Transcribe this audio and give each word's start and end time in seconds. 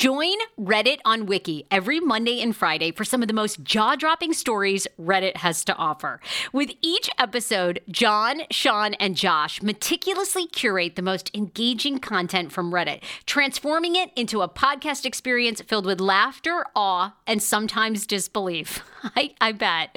Join 0.00 0.38
Reddit 0.58 1.00
on 1.04 1.26
Wiki 1.26 1.66
every 1.70 2.00
Monday 2.00 2.40
and 2.40 2.56
Friday 2.56 2.90
for 2.90 3.04
some 3.04 3.20
of 3.20 3.28
the 3.28 3.34
most 3.34 3.62
jaw 3.62 3.96
dropping 3.96 4.32
stories 4.32 4.86
Reddit 4.98 5.36
has 5.36 5.62
to 5.66 5.76
offer. 5.76 6.20
With 6.54 6.70
each 6.80 7.10
episode, 7.18 7.80
John, 7.90 8.40
Sean, 8.50 8.94
and 8.94 9.14
Josh 9.14 9.60
meticulously 9.60 10.46
curate 10.46 10.96
the 10.96 11.02
most 11.02 11.30
engaging 11.34 11.98
content 11.98 12.50
from 12.50 12.72
Reddit, 12.72 13.02
transforming 13.26 13.94
it 13.94 14.10
into 14.16 14.40
a 14.40 14.48
podcast 14.48 15.04
experience 15.04 15.60
filled 15.60 15.84
with 15.84 16.00
laughter, 16.00 16.64
awe, 16.74 17.14
and 17.26 17.42
sometimes 17.42 18.06
disbelief. 18.06 18.82
I, 19.14 19.34
I 19.38 19.52
bet. 19.52 19.94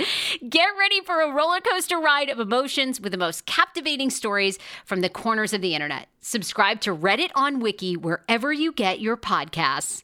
Get 0.49 0.67
ready 0.77 0.99
for 0.99 1.21
a 1.21 1.31
roller 1.31 1.61
coaster 1.61 1.97
ride 1.97 2.27
of 2.27 2.41
emotions 2.41 2.99
with 2.99 3.13
the 3.13 3.17
most 3.17 3.45
captivating 3.45 4.09
stories 4.09 4.59
from 4.83 4.99
the 4.99 5.07
corners 5.07 5.53
of 5.53 5.61
the 5.61 5.73
internet. 5.73 6.09
Subscribe 6.25 6.79
to 6.81 6.95
Reddit 6.95 7.31
on 7.35 7.59
Wiki 7.59 7.97
wherever 7.97 8.53
you 8.53 8.71
get 8.71 9.02
your 9.02 9.17
podcasts. 9.17 10.03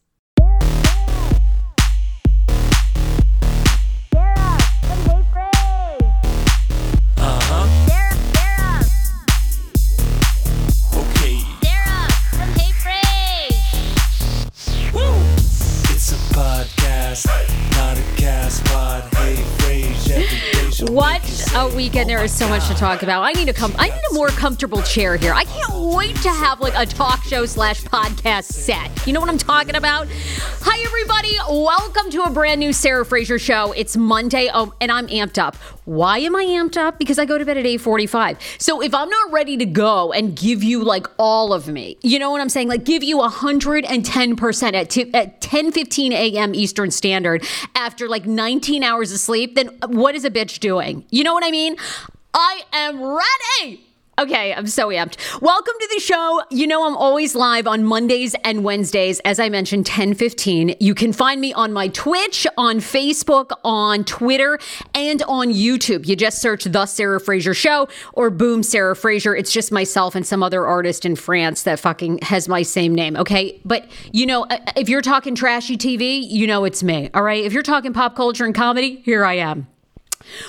What 20.90 21.22
a 21.56 21.72
weekend! 21.76 22.10
There 22.10 22.24
is 22.24 22.34
so 22.34 22.50
much 22.50 22.68
to 22.68 22.74
talk 22.74 23.04
about. 23.04 23.22
I 23.22 23.32
need 23.34 23.48
a 23.48 23.54
com- 23.54 23.76
I 23.78 23.90
need 23.90 24.02
a 24.10 24.14
more 24.16 24.30
comfortable 24.30 24.82
chair 24.82 25.18
here. 25.18 25.34
I 25.34 25.44
can't 25.44 25.72
wait 25.96 26.16
to 26.24 26.30
have 26.30 26.62
like 26.62 26.74
a 26.76 26.84
talk 26.84 27.24
show 27.26 27.46
slash 27.46 27.84
podcast 27.84 28.46
set. 28.46 29.06
You 29.06 29.14
know 29.14 29.20
what 29.20 29.30
I'm 29.30 29.38
talking 29.38 29.76
about? 29.76 30.08
Hi 30.10 30.84
everybody, 30.84 31.38
welcome 31.48 32.10
to 32.10 32.24
a 32.24 32.32
brand 32.32 32.60
new 32.60 32.74
Sarah 32.74 33.06
Fraser 33.06 33.38
show. 33.38 33.72
It's 33.74 33.96
Monday, 33.96 34.50
oh, 34.52 34.74
and 34.82 34.92
I'm 34.92 35.06
amped 35.10 35.38
up. 35.38 35.56
Why 35.90 36.20
am 36.20 36.36
I 36.36 36.46
amped 36.46 36.78
up? 36.78 37.00
Because 37.00 37.18
I 37.18 37.26
go 37.26 37.40
to 37.40 37.44
bed 37.44 37.58
at 37.58 37.66
8:45. 37.66 38.38
So 38.60 38.80
if 38.80 38.94
I'm 38.94 39.10
not 39.10 39.32
ready 39.32 39.58
to 39.58 39.66
go 39.66 40.12
and 40.12 40.36
give 40.36 40.62
you 40.62 40.84
like 40.84 41.08
all 41.18 41.52
of 41.52 41.68
me, 41.68 41.98
you 42.04 42.20
know 42.20 42.30
what 42.30 42.42
I'm 42.42 42.50
saying? 42.50 42.68
Like 42.68 42.84
give 42.84 43.02
you 43.02 43.18
110 43.18 44.36
percent 44.36 44.76
at 44.76 44.92
t- 44.92 45.12
at 45.16 45.42
10:15 45.42 46.12
a.m. 46.12 46.54
Eastern 46.54 46.92
Standard 46.92 47.44
after 47.74 48.08
like 48.08 48.28
19 48.28 48.84
hours 48.84 49.12
of 49.12 49.18
sleep, 49.18 49.56
then 49.56 49.70
what 49.88 50.14
is 50.14 50.26
a 50.26 50.30
bitch 50.30 50.60
doing? 50.60 51.06
You 51.10 51.24
know 51.24 51.34
what 51.34 51.44
I 51.44 51.50
mean? 51.50 51.76
I 52.36 52.62
am 52.72 53.02
ready. 53.02 53.89
Okay, 54.20 54.54
I'm 54.54 54.68
so 54.68 54.90
amped. 54.90 55.16
Welcome 55.42 55.76
to 55.80 55.90
the 55.94 56.02
show. 56.02 56.42
You 56.50 56.68
know 56.68 56.86
I'm 56.86 56.98
always 56.98 57.36
live 57.36 57.68
on 57.68 57.86
Mondays 57.86 58.36
and 58.44 58.66
Wednesdays, 58.66 59.22
as 59.22 59.40
I 59.40 59.48
mentioned, 59.48 59.86
10:15. 59.86 60.76
You 60.82 60.94
can 60.94 61.14
find 61.14 61.40
me 61.40 61.54
on 61.54 61.72
my 61.72 61.88
Twitch, 61.88 62.46
on 62.58 62.80
Facebook, 62.80 63.52
on 63.64 64.04
Twitter, 64.04 64.60
and 64.94 65.24
on 65.24 65.54
YouTube. 65.54 66.06
You 66.06 66.18
just 66.18 66.42
search 66.42 66.66
The 66.66 66.86
Sarah 66.86 67.22
Fraser 67.22 67.54
Show 67.54 67.88
or 68.12 68.30
Boom 68.30 68.62
Sarah 68.62 68.94
Fraser. 68.94 69.34
It's 69.34 69.54
just 69.54 69.72
myself 69.72 70.16
and 70.16 70.28
some 70.28 70.44
other 70.44 70.66
artist 70.66 71.06
in 71.06 71.16
France 71.16 71.64
that 71.64 71.80
fucking 71.80 72.20
has 72.24 72.50
my 72.50 72.62
same 72.62 72.94
name, 72.94 73.16
okay? 73.16 73.62
But 73.64 73.90
you 74.12 74.26
know, 74.26 74.44
uh, 74.50 74.58
if 74.76 74.90
you're 74.90 75.02
talking 75.02 75.34
trashy 75.34 75.78
TV, 75.78 76.20
you 76.30 76.46
know 76.46 76.66
it's 76.66 76.84
me, 76.84 77.10
all 77.14 77.24
right? 77.24 77.46
If 77.46 77.54
you're 77.54 77.64
talking 77.64 77.94
pop 77.94 78.18
culture 78.18 78.44
and 78.44 78.54
comedy, 78.54 78.98
here 79.06 79.24
I 79.24 79.36
am. 79.36 79.68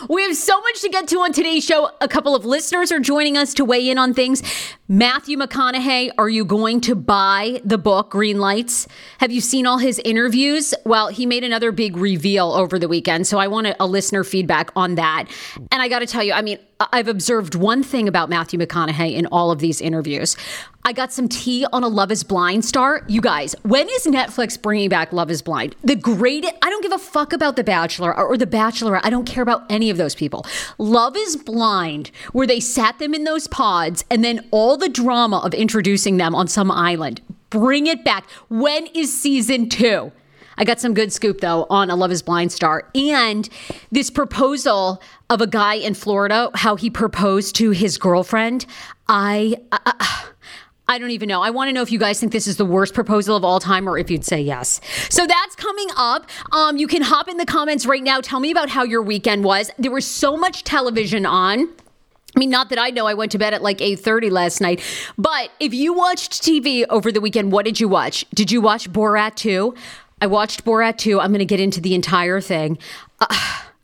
We 0.09 0.23
have 0.23 0.37
so 0.37 0.61
much 0.61 0.81
to 0.81 0.89
get 0.89 1.07
to 1.09 1.21
on 1.21 1.33
today's 1.33 1.65
show. 1.65 1.91
A 2.01 2.09
couple 2.09 2.35
of 2.35 2.45
listeners 2.45 2.91
are 2.91 2.99
joining 2.99 3.37
us 3.37 3.55
to 3.55 3.65
weigh 3.65 3.89
in 3.89 3.99
on 3.99 4.15
things. 4.15 4.43
Matthew 4.89 5.39
McConaughey, 5.39 6.11
are 6.19 6.29
you 6.29 6.45
going 6.45 6.81
to 6.83 6.97
buy 6.97 7.61
the 7.65 7.79
book 7.79 8.11
Green 8.11 8.41
Lights? 8.41 8.89
Have 9.19 9.31
you 9.31 9.41
seen 9.41 9.67
all 9.67 9.79
his 9.79 10.01
interviews? 10.05 10.75
Well, 10.85 11.09
he 11.09 11.25
made 11.25 11.45
another 11.45 11.71
big 11.71 11.97
reveal 11.97 12.53
over 12.53 12.79
the 12.79 12.89
weekend, 12.89 13.27
so 13.29 13.39
I 13.39 13.47
want 13.47 13.69
a, 13.69 13.83
a 13.83 13.87
listener 13.87 14.25
feedback 14.25 14.71
on 14.75 14.97
that. 14.97 15.27
And 15.71 15.81
I 15.81 15.89
got 15.89 16.01
to 16.01 16.07
tell 16.07 16.25
you, 16.25 16.33
I 16.33 16.43
mean, 16.43 16.59
I've 16.81 17.09
observed 17.09 17.55
one 17.55 17.83
thing 17.83 18.09
about 18.09 18.31
Matthew 18.31 18.59
McConaughey 18.59 19.15
in 19.15 19.27
all 19.27 19.51
of 19.51 19.59
these 19.59 19.83
interviews. 19.83 20.35
I 20.83 20.95
got 20.95 21.13
some 21.13 21.29
tea 21.29 21.67
on 21.75 21.85
a 21.85 21.89
Love 21.89 22.11
is 22.11 22.25
Blind 22.25 22.65
star. 22.65 23.05
You 23.07 23.21
guys, 23.21 23.55
when 23.65 23.87
is 23.91 24.07
Netflix 24.07 24.61
bringing 24.61 24.89
back 24.89 25.13
Love 25.13 25.31
is 25.31 25.43
Blind? 25.43 25.77
The 25.85 25.95
greatest, 25.95 26.55
I 26.63 26.71
don't 26.71 26.83
give 26.83 26.93
a 26.93 26.99
fuck 26.99 27.35
about 27.35 27.57
The 27.57 27.65
Bachelor 27.65 28.17
or, 28.17 28.29
or 28.29 28.37
The 28.39 28.47
Bachelorette. 28.47 29.03
I 29.05 29.11
don't 29.11 29.27
care 29.27 29.43
about 29.43 29.67
any 29.69 29.91
of 29.91 29.99
those 29.99 30.15
people. 30.15 30.47
Love 30.79 31.17
is 31.19 31.37
Blind, 31.37 32.11
where 32.33 32.47
they 32.47 32.61
sat 32.61 32.99
them 32.99 33.13
in 33.13 33.25
those 33.25 33.47
pods 33.47 34.05
and 34.11 34.25
then 34.25 34.49
all 34.51 34.79
the 34.79 34.89
drama 34.89 35.39
of 35.41 35.53
introducing 35.53 36.17
them 36.17 36.35
on 36.35 36.49
some 36.49 36.71
island. 36.71 37.21
Bring 37.51 37.87
it 37.87 38.05
back. 38.05 38.31
When 38.49 38.87
is 38.95 39.13
season 39.13 39.69
two? 39.69 40.13
I 40.61 40.65
got 40.65 40.79
some 40.79 40.93
good 40.93 41.11
scoop 41.11 41.41
though 41.41 41.67
on 41.71 41.89
a 41.89 41.97
Love 41.97 42.13
is 42.13 42.21
Blind 42.21 42.53
star 42.53 42.87
and 42.95 43.49
this 43.91 44.11
proposal 44.11 45.03
of 45.31 45.41
a 45.41 45.47
guy 45.47 45.75
in 45.75 45.95
Florida, 45.95 46.51
how 46.55 46.77
he 46.77 46.91
proposed 46.91 47.57
to 47.57 47.71
his 47.71 47.97
girlfriend. 47.97 48.67
I, 49.09 49.57
I, 49.73 50.27
I 50.87 50.99
don't 50.99 51.13
even 51.13 51.29
know. 51.29 51.41
I 51.41 51.49
want 51.49 51.69
to 51.69 51.73
know 51.73 51.81
if 51.81 51.91
you 51.91 51.99
guys 51.99 52.21
think 52.21 52.33
this 52.33 52.47
is 52.47 52.59
the 52.59 52.67
worst 52.67 52.93
proposal 52.93 53.37
of 53.37 53.45
all 53.45 53.59
time 53.59 53.89
or 53.89 53.97
if 53.97 54.11
you'd 54.11 54.25
say 54.25 54.43
yes. 54.43 54.83
So 55.09 55.27
that's 55.27 55.57
coming 55.57 55.89
up. 55.97 56.29
Um, 56.53 56.77
you 56.77 56.87
can 56.87 57.01
hop 57.01 57.29
in 57.29 57.39
the 57.39 57.47
comments 57.47 57.87
right 57.87 58.03
now. 58.03 58.21
Tell 58.21 58.39
me 58.39 58.51
about 58.51 58.69
how 58.69 58.85
your 58.85 59.01
weekend 59.01 59.45
was. 59.45 59.71
There 59.79 59.91
was 59.91 60.07
so 60.07 60.37
much 60.37 60.65
television 60.65 61.25
on. 61.25 61.71
I 62.37 62.39
mean, 62.39 62.51
not 62.51 62.69
that 62.69 62.79
I 62.79 62.91
know. 62.91 63.07
I 63.07 63.15
went 63.15 63.33
to 63.33 63.39
bed 63.39 63.55
at 63.55 63.63
like 63.63 63.79
8:30 63.79 64.31
last 64.31 64.61
night. 64.61 64.81
But 65.17 65.51
if 65.59 65.73
you 65.73 65.93
watched 65.95 66.43
TV 66.43 66.85
over 66.89 67.11
the 67.11 67.21
weekend, 67.21 67.51
what 67.51 67.65
did 67.65 67.81
you 67.81 67.89
watch? 67.89 68.25
Did 68.35 68.53
you 68.53 68.61
watch 68.61 68.93
Borat 68.93 69.35
2? 69.35 69.75
I 70.21 70.27
watched 70.27 70.65
Borat 70.65 70.99
2. 70.99 71.21
I'm 71.21 71.31
going 71.31 71.39
to 71.41 71.45
get 71.45 71.61
into 71.61 71.81
the 71.81 71.95
entire 71.95 72.41
thing. 72.41 72.79
Uh, 73.21 73.27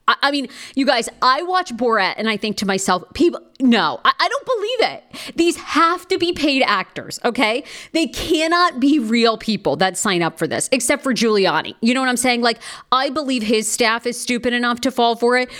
I, 0.08 0.30
mean, 0.30 0.48
you 0.74 0.86
guys, 0.86 1.08
I 1.20 1.42
watch 1.42 1.72
Borat 1.72 2.14
and 2.16 2.28
I 2.28 2.36
think 2.36 2.56
to 2.58 2.66
myself, 2.66 3.02
people, 3.14 3.40
no, 3.60 4.00
I, 4.04 4.12
I 4.18 4.28
don't 4.28 4.46
believe 4.46 4.92
it. 4.92 5.36
These 5.36 5.56
have 5.56 6.06
to 6.08 6.18
be 6.18 6.32
paid 6.32 6.62
actors, 6.62 7.18
okay? 7.24 7.64
They 7.92 8.06
cannot 8.06 8.78
be 8.78 8.98
real 8.98 9.36
people 9.36 9.76
that 9.76 9.96
sign 9.96 10.22
up 10.22 10.38
for 10.38 10.46
this, 10.46 10.68
except 10.70 11.02
for 11.02 11.12
Giuliani. 11.12 11.74
You 11.80 11.94
know 11.94 12.00
what 12.00 12.08
I'm 12.08 12.16
saying? 12.16 12.42
Like, 12.42 12.60
I 12.92 13.10
believe 13.10 13.42
his 13.42 13.70
staff 13.70 14.06
is 14.06 14.20
stupid 14.20 14.52
enough 14.52 14.80
to 14.82 14.90
fall 14.90 15.16
for 15.16 15.36
it. 15.36 15.50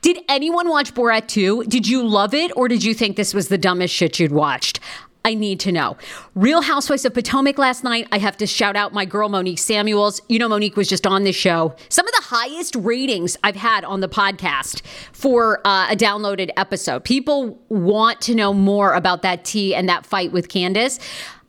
Did 0.00 0.18
anyone 0.28 0.68
watch 0.68 0.94
Borat 0.94 1.28
2? 1.28 1.64
Did 1.64 1.86
you 1.86 2.02
love 2.02 2.34
it 2.34 2.50
or 2.56 2.68
did 2.68 2.82
you 2.82 2.94
think 2.94 3.16
this 3.16 3.34
was 3.34 3.48
the 3.48 3.58
dumbest 3.58 3.94
shit 3.94 4.18
you'd 4.18 4.32
watched? 4.32 4.80
I 5.24 5.34
need 5.34 5.60
to 5.60 5.72
know. 5.72 5.96
Real 6.34 6.62
Housewives 6.62 7.04
of 7.04 7.14
Potomac 7.14 7.58
last 7.58 7.84
night. 7.84 8.08
I 8.10 8.18
have 8.18 8.36
to 8.38 8.46
shout 8.46 8.74
out 8.76 8.92
my 8.92 9.04
girl 9.04 9.28
Monique 9.28 9.58
Samuels. 9.58 10.20
You 10.28 10.38
know, 10.38 10.48
Monique 10.48 10.76
was 10.76 10.88
just 10.88 11.06
on 11.06 11.24
this 11.24 11.36
show. 11.36 11.74
Some 11.88 12.06
of 12.08 12.14
the 12.14 12.22
highest 12.22 12.74
ratings 12.76 13.36
I've 13.44 13.56
had 13.56 13.84
on 13.84 14.00
the 14.00 14.08
podcast 14.08 14.82
for 15.12 15.60
uh, 15.66 15.88
a 15.90 15.96
downloaded 15.96 16.50
episode. 16.56 17.04
People 17.04 17.58
want 17.68 18.20
to 18.22 18.34
know 18.34 18.52
more 18.52 18.94
about 18.94 19.22
that 19.22 19.44
tea 19.44 19.74
and 19.74 19.88
that 19.88 20.04
fight 20.06 20.32
with 20.32 20.48
Candace. 20.48 20.98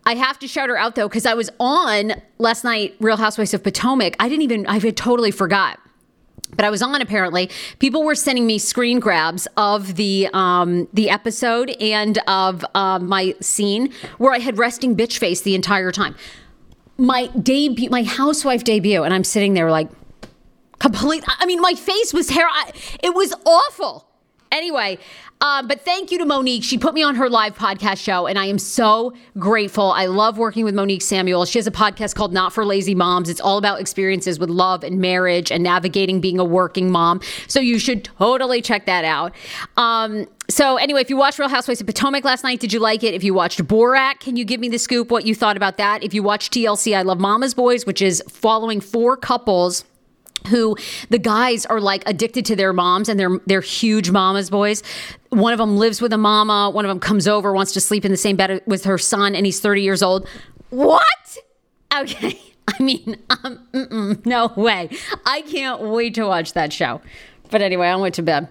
I 0.05 0.15
have 0.15 0.37
to 0.39 0.47
shout 0.47 0.69
her 0.69 0.77
out 0.77 0.95
though, 0.95 1.07
because 1.07 1.25
I 1.25 1.33
was 1.33 1.49
on 1.59 2.13
last 2.37 2.63
night, 2.63 2.95
Real 2.99 3.17
Housewives 3.17 3.53
of 3.53 3.63
Potomac. 3.63 4.15
I 4.19 4.29
didn't 4.29 4.43
even, 4.43 4.67
I 4.67 4.79
had 4.79 4.97
totally 4.97 5.31
forgot 5.31 5.79
but 6.55 6.65
I 6.65 6.69
was 6.69 6.81
on 6.81 7.01
apparently. 7.01 7.49
People 7.79 8.03
were 8.03 8.15
sending 8.15 8.45
me 8.45 8.57
screen 8.57 8.99
grabs 8.99 9.47
of 9.57 9.95
the 9.95 10.29
um, 10.33 10.87
the 10.93 11.09
episode 11.09 11.71
and 11.81 12.17
of 12.27 12.65
uh, 12.75 12.99
my 12.99 13.35
scene 13.41 13.93
where 14.17 14.33
I 14.33 14.39
had 14.39 14.57
resting 14.57 14.95
bitch 14.95 15.17
face 15.17 15.41
the 15.41 15.55
entire 15.55 15.91
time. 15.91 16.15
My 16.97 17.27
debut, 17.27 17.89
my 17.89 18.03
housewife 18.03 18.63
debut, 18.63 19.03
and 19.03 19.13
I'm 19.13 19.23
sitting 19.23 19.53
there 19.53 19.71
like 19.71 19.89
complete. 20.79 21.23
I 21.27 21.45
mean, 21.45 21.61
my 21.61 21.73
face 21.73 22.13
was 22.13 22.29
hair. 22.29 22.47
It 23.01 23.13
was 23.15 23.33
awful. 23.45 24.07
Anyway, 24.53 24.99
um, 25.41 25.67
but 25.67 25.81
thank 25.81 26.11
you 26.11 26.19
to 26.19 26.25
Monique. 26.25 26.63
She 26.63 26.77
put 26.77 26.93
me 26.93 27.01
on 27.01 27.15
her 27.15 27.27
live 27.27 27.57
podcast 27.57 27.97
show, 27.97 28.27
and 28.27 28.37
I 28.37 28.45
am 28.45 28.59
so 28.59 29.13
grateful. 29.39 29.91
I 29.91 30.05
love 30.05 30.37
working 30.37 30.63
with 30.63 30.75
Monique 30.75 31.01
Samuel. 31.01 31.45
She 31.45 31.57
has 31.57 31.65
a 31.65 31.71
podcast 31.71 32.13
called 32.13 32.31
Not 32.31 32.53
for 32.53 32.63
Lazy 32.63 32.93
Moms. 32.93 33.29
It's 33.29 33.41
all 33.41 33.57
about 33.57 33.81
experiences 33.81 34.37
with 34.37 34.51
love 34.51 34.83
and 34.83 34.99
marriage 34.99 35.51
and 35.51 35.63
navigating 35.63 36.21
being 36.21 36.39
a 36.39 36.45
working 36.45 36.91
mom. 36.91 37.19
So 37.47 37.59
you 37.59 37.79
should 37.79 38.03
totally 38.03 38.61
check 38.61 38.85
that 38.85 39.03
out. 39.03 39.33
Um, 39.75 40.27
so 40.49 40.77
anyway, 40.77 41.01
if 41.01 41.09
you 41.09 41.17
watched 41.17 41.39
Real 41.39 41.49
Housewives 41.49 41.81
of 41.81 41.87
Potomac 41.87 42.23
last 42.23 42.43
night, 42.43 42.59
did 42.59 42.71
you 42.71 42.79
like 42.79 43.03
it? 43.03 43.15
If 43.15 43.23
you 43.23 43.33
watched 43.33 43.65
Borat, 43.65 44.19
can 44.19 44.37
you 44.37 44.45
give 44.45 44.59
me 44.59 44.69
the 44.69 44.77
scoop 44.77 45.09
what 45.09 45.25
you 45.25 45.33
thought 45.33 45.57
about 45.57 45.77
that? 45.77 46.03
If 46.03 46.13
you 46.13 46.21
watched 46.21 46.53
TLC, 46.53 46.95
I 46.95 47.01
Love 47.01 47.19
Mama's 47.19 47.55
Boys, 47.55 47.87
which 47.87 48.03
is 48.03 48.21
following 48.29 48.79
four 48.79 49.17
couples 49.17 49.83
who 50.47 50.75
the 51.09 51.19
guys 51.19 51.65
are 51.65 51.79
like 51.79 52.03
addicted 52.07 52.45
to 52.45 52.55
their 52.55 52.73
moms 52.73 53.09
and 53.09 53.19
they're 53.19 53.39
they're 53.45 53.61
huge 53.61 54.11
mama's 54.11 54.49
boys. 54.49 54.83
One 55.29 55.53
of 55.53 55.59
them 55.59 55.77
lives 55.77 56.01
with 56.01 56.13
a 56.13 56.17
mama, 56.17 56.69
one 56.69 56.85
of 56.85 56.89
them 56.89 56.99
comes 56.99 57.27
over 57.27 57.53
wants 57.53 57.71
to 57.73 57.81
sleep 57.81 58.05
in 58.05 58.11
the 58.11 58.17
same 58.17 58.35
bed 58.35 58.61
with 58.65 58.85
her 58.85 58.97
son 58.97 59.35
and 59.35 59.45
he's 59.45 59.59
30 59.59 59.81
years 59.81 60.03
old. 60.03 60.27
What? 60.69 61.37
Okay. 61.95 62.39
I 62.67 62.81
mean, 62.81 63.17
um, 63.29 64.21
no 64.25 64.51
way. 64.55 64.89
I 65.25 65.41
can't 65.41 65.81
wait 65.81 66.15
to 66.15 66.23
watch 66.23 66.53
that 66.53 66.71
show. 66.71 67.01
But 67.53 67.61
anyway, 67.61 67.87
I 67.87 67.95
went 67.97 68.15
to 68.15 68.23
bed. 68.23 68.47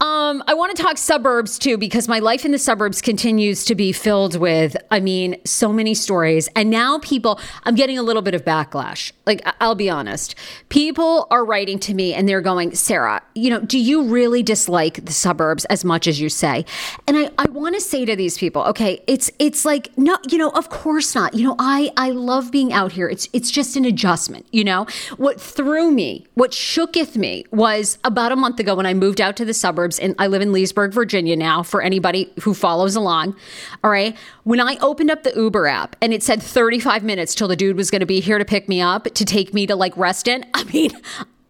Um, 0.00 0.42
I 0.48 0.54
want 0.54 0.76
to 0.76 0.82
talk 0.82 0.98
suburbs 0.98 1.56
too, 1.56 1.78
because 1.78 2.08
my 2.08 2.18
life 2.18 2.44
in 2.44 2.50
the 2.50 2.58
suburbs 2.58 3.00
continues 3.00 3.64
to 3.66 3.76
be 3.76 3.92
filled 3.92 4.34
with, 4.34 4.76
I 4.90 4.98
mean, 4.98 5.36
so 5.44 5.72
many 5.72 5.94
stories. 5.94 6.48
And 6.56 6.68
now 6.68 6.98
people, 6.98 7.38
I'm 7.62 7.76
getting 7.76 7.96
a 7.96 8.02
little 8.02 8.22
bit 8.22 8.34
of 8.34 8.44
backlash. 8.44 9.12
Like, 9.24 9.40
I'll 9.60 9.76
be 9.76 9.88
honest. 9.88 10.34
People 10.68 11.28
are 11.30 11.44
writing 11.44 11.78
to 11.78 11.94
me 11.94 12.12
and 12.12 12.28
they're 12.28 12.40
going, 12.40 12.74
Sarah, 12.74 13.22
you 13.36 13.50
know, 13.50 13.60
do 13.60 13.78
you 13.78 14.02
really 14.02 14.42
dislike 14.42 15.04
the 15.04 15.12
suburbs 15.12 15.64
as 15.66 15.84
much 15.84 16.08
as 16.08 16.20
you 16.20 16.28
say? 16.28 16.64
And 17.06 17.16
I, 17.16 17.30
I 17.38 17.48
want 17.50 17.76
to 17.76 17.80
say 17.80 18.04
to 18.04 18.16
these 18.16 18.36
people, 18.36 18.62
okay, 18.62 19.00
it's 19.06 19.30
it's 19.38 19.64
like, 19.64 19.96
no, 19.96 20.18
you 20.28 20.38
know, 20.38 20.50
of 20.50 20.70
course 20.70 21.14
not. 21.14 21.34
You 21.34 21.44
know, 21.44 21.56
I 21.60 21.92
I 21.96 22.10
love 22.10 22.50
being 22.50 22.72
out 22.72 22.90
here. 22.90 23.08
It's 23.08 23.28
it's 23.32 23.52
just 23.52 23.76
an 23.76 23.84
adjustment, 23.84 24.46
you 24.50 24.64
know. 24.64 24.86
What 25.18 25.40
threw 25.40 25.92
me, 25.92 26.26
what 26.34 26.50
shooketh 26.50 27.16
me 27.16 27.44
was 27.52 27.98
about 28.02 28.32
a 28.32 28.39
month 28.40 28.58
ago 28.58 28.74
when 28.74 28.86
I 28.86 28.94
moved 28.94 29.20
out 29.20 29.36
to 29.36 29.44
the 29.44 29.54
suburbs, 29.54 29.98
and 29.98 30.14
I 30.18 30.26
live 30.26 30.42
in 30.42 30.52
Leesburg, 30.52 30.92
Virginia 30.92 31.36
now, 31.36 31.62
for 31.62 31.82
anybody 31.82 32.32
who 32.42 32.54
follows 32.54 32.96
along. 32.96 33.36
All 33.84 33.90
right. 33.90 34.16
When 34.44 34.60
I 34.60 34.76
opened 34.80 35.10
up 35.10 35.22
the 35.22 35.32
Uber 35.36 35.66
app 35.66 35.96
and 36.00 36.12
it 36.12 36.22
said 36.22 36.42
35 36.42 37.04
minutes 37.04 37.34
till 37.34 37.46
the 37.48 37.56
dude 37.56 37.76
was 37.76 37.90
going 37.90 38.00
to 38.00 38.06
be 38.06 38.20
here 38.20 38.38
to 38.38 38.44
pick 38.44 38.68
me 38.68 38.80
up 38.80 39.04
to 39.04 39.24
take 39.24 39.54
me 39.54 39.66
to 39.66 39.76
like 39.76 39.96
Reston, 39.96 40.44
I 40.54 40.64
mean, 40.64 40.90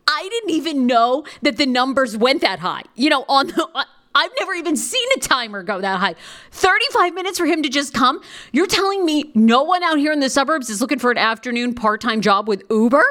I 0.07 0.29
didn't 0.29 0.51
even 0.51 0.87
know 0.87 1.25
that 1.43 1.57
the 1.57 1.67
numbers 1.67 2.17
went 2.17 2.43
that 2.43 2.59
high. 2.59 2.83
You 2.95 3.11
know, 3.11 3.25
on 3.29 3.47
the. 3.49 3.87
I've 4.13 4.33
never 4.41 4.55
even 4.55 4.77
seen 4.77 5.07
a 5.17 5.21
timer 5.21 5.63
go 5.63 5.81
that 5.81 6.01
high. 6.01 6.17
35 6.51 7.15
minutes 7.15 7.39
for 7.39 7.47
him 7.47 7.63
to 7.63 7.69
just 7.69 7.95
come. 7.95 8.21
You're 8.53 8.67
telling 8.67 9.05
me 9.05 9.31
no 9.37 9.63
one 9.63 9.85
out 9.85 9.99
here 9.99 10.13
in 10.13 10.19
the 10.19 10.29
suburbs 10.29 10.69
is 10.69 10.81
looking 10.81 10.99
for 10.99 11.13
an 11.13 11.19
afternoon 11.19 11.75
part 11.75 12.01
time 12.01 12.21
job 12.21 12.49
with 12.49 12.65
Uber? 12.71 13.05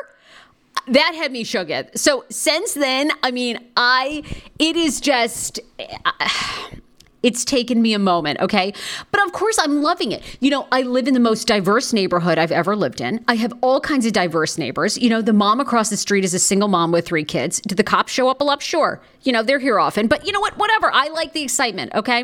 That 0.91 1.13
had 1.15 1.31
me 1.31 1.43
shook 1.43 1.69
it. 1.69 1.97
So 1.97 2.25
since 2.29 2.73
then, 2.73 3.11
I 3.23 3.31
mean, 3.31 3.59
I 3.75 4.23
it 4.59 4.75
is 4.75 4.99
just 4.99 5.59
it's 7.23 7.43
taken 7.43 7.81
me 7.81 7.93
a 7.93 7.99
moment, 7.99 8.39
okay? 8.39 8.73
But 9.11 9.25
of 9.25 9.33
course, 9.33 9.59
I'm 9.59 9.81
loving 9.81 10.11
it. 10.11 10.23
You 10.39 10.49
know, 10.49 10.67
I 10.71 10.83
live 10.83 11.07
in 11.07 11.13
the 11.13 11.19
most 11.19 11.47
diverse 11.47 11.91
neighborhood 11.91 12.37
I've 12.37 12.51
ever 12.51 12.75
lived 12.75 13.01
in. 13.01 13.23
I 13.27 13.35
have 13.35 13.53
all 13.61 13.81
kinds 13.81 14.05
of 14.05 14.13
diverse 14.13 14.57
neighbors. 14.57 14.97
You 14.97 15.09
know, 15.09 15.21
the 15.21 15.33
mom 15.33 15.59
across 15.59 15.89
the 15.89 15.97
street 15.97 16.23
is 16.23 16.33
a 16.33 16.39
single 16.39 16.69
mom 16.69 16.91
with 16.91 17.05
three 17.05 17.25
kids. 17.25 17.59
Do 17.61 17.75
the 17.75 17.83
cops 17.83 18.11
show 18.11 18.29
up 18.29 18.41
a 18.41 18.43
lot? 18.43 18.61
Sure. 18.61 19.01
You 19.23 19.33
know, 19.33 19.43
they're 19.43 19.59
here 19.59 19.79
often. 19.79 20.07
But 20.07 20.25
you 20.25 20.31
know 20.31 20.39
what? 20.39 20.57
Whatever. 20.57 20.91
I 20.93 21.09
like 21.09 21.33
the 21.33 21.41
excitement, 21.41 21.93
okay? 21.93 22.23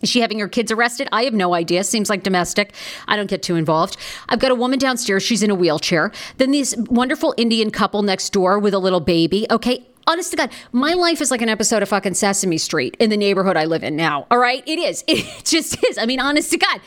Is 0.00 0.08
she 0.08 0.20
having 0.20 0.38
her 0.38 0.48
kids 0.48 0.72
arrested? 0.72 1.08
I 1.12 1.24
have 1.24 1.34
no 1.34 1.54
idea. 1.54 1.84
Seems 1.84 2.08
like 2.08 2.22
domestic. 2.22 2.72
I 3.08 3.16
don't 3.16 3.28
get 3.28 3.42
too 3.42 3.56
involved. 3.56 3.96
I've 4.28 4.38
got 4.38 4.50
a 4.50 4.54
woman 4.54 4.78
downstairs. 4.78 5.22
She's 5.22 5.42
in 5.42 5.50
a 5.50 5.54
wheelchair. 5.54 6.12
Then 6.38 6.52
this 6.52 6.74
wonderful 6.88 7.34
Indian 7.36 7.70
couple 7.70 8.02
next 8.02 8.30
door 8.30 8.58
with 8.58 8.74
a 8.74 8.78
little 8.78 9.00
baby. 9.00 9.46
Okay. 9.50 9.86
Honest 10.06 10.30
to 10.30 10.36
God, 10.36 10.50
my 10.72 10.94
life 10.94 11.20
is 11.20 11.30
like 11.30 11.42
an 11.42 11.48
episode 11.50 11.82
of 11.82 11.88
fucking 11.88 12.14
Sesame 12.14 12.58
Street 12.58 12.96
in 12.98 13.10
the 13.10 13.16
neighborhood 13.16 13.56
I 13.56 13.66
live 13.66 13.84
in 13.84 13.96
now. 13.96 14.26
All 14.30 14.38
right. 14.38 14.66
It 14.66 14.78
is. 14.78 15.04
It 15.08 15.44
just 15.44 15.84
is. 15.84 15.98
I 15.98 16.06
mean, 16.06 16.20
honest 16.20 16.50
to 16.52 16.58
God. 16.58 16.80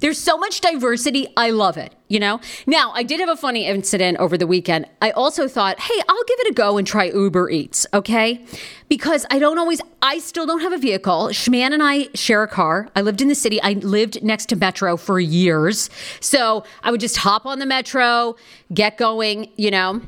There's 0.00 0.18
so 0.18 0.36
much 0.38 0.60
diversity. 0.60 1.26
I 1.36 1.50
love 1.50 1.76
it, 1.76 1.94
you 2.06 2.20
know? 2.20 2.40
Now, 2.66 2.92
I 2.92 3.02
did 3.02 3.18
have 3.18 3.28
a 3.28 3.36
funny 3.36 3.66
incident 3.66 4.18
over 4.18 4.38
the 4.38 4.46
weekend. 4.46 4.86
I 5.02 5.10
also 5.10 5.48
thought, 5.48 5.80
hey, 5.80 6.02
I'll 6.08 6.24
give 6.24 6.38
it 6.40 6.50
a 6.50 6.54
go 6.54 6.78
and 6.78 6.86
try 6.86 7.06
Uber 7.06 7.50
Eats, 7.50 7.86
okay? 7.92 8.44
Because 8.88 9.26
I 9.30 9.40
don't 9.40 9.58
always, 9.58 9.80
I 10.00 10.20
still 10.20 10.46
don't 10.46 10.60
have 10.60 10.72
a 10.72 10.78
vehicle. 10.78 11.28
Schman 11.28 11.72
and 11.72 11.82
I 11.82 12.08
share 12.14 12.44
a 12.44 12.48
car. 12.48 12.88
I 12.94 13.00
lived 13.00 13.20
in 13.20 13.28
the 13.28 13.34
city. 13.34 13.60
I 13.60 13.72
lived 13.72 14.22
next 14.22 14.46
to 14.50 14.56
Metro 14.56 14.96
for 14.96 15.18
years. 15.18 15.90
So 16.20 16.64
I 16.84 16.92
would 16.92 17.00
just 17.00 17.16
hop 17.16 17.44
on 17.44 17.58
the 17.58 17.66
Metro, 17.66 18.36
get 18.72 18.98
going, 18.98 19.50
you 19.56 19.70
know? 19.72 20.00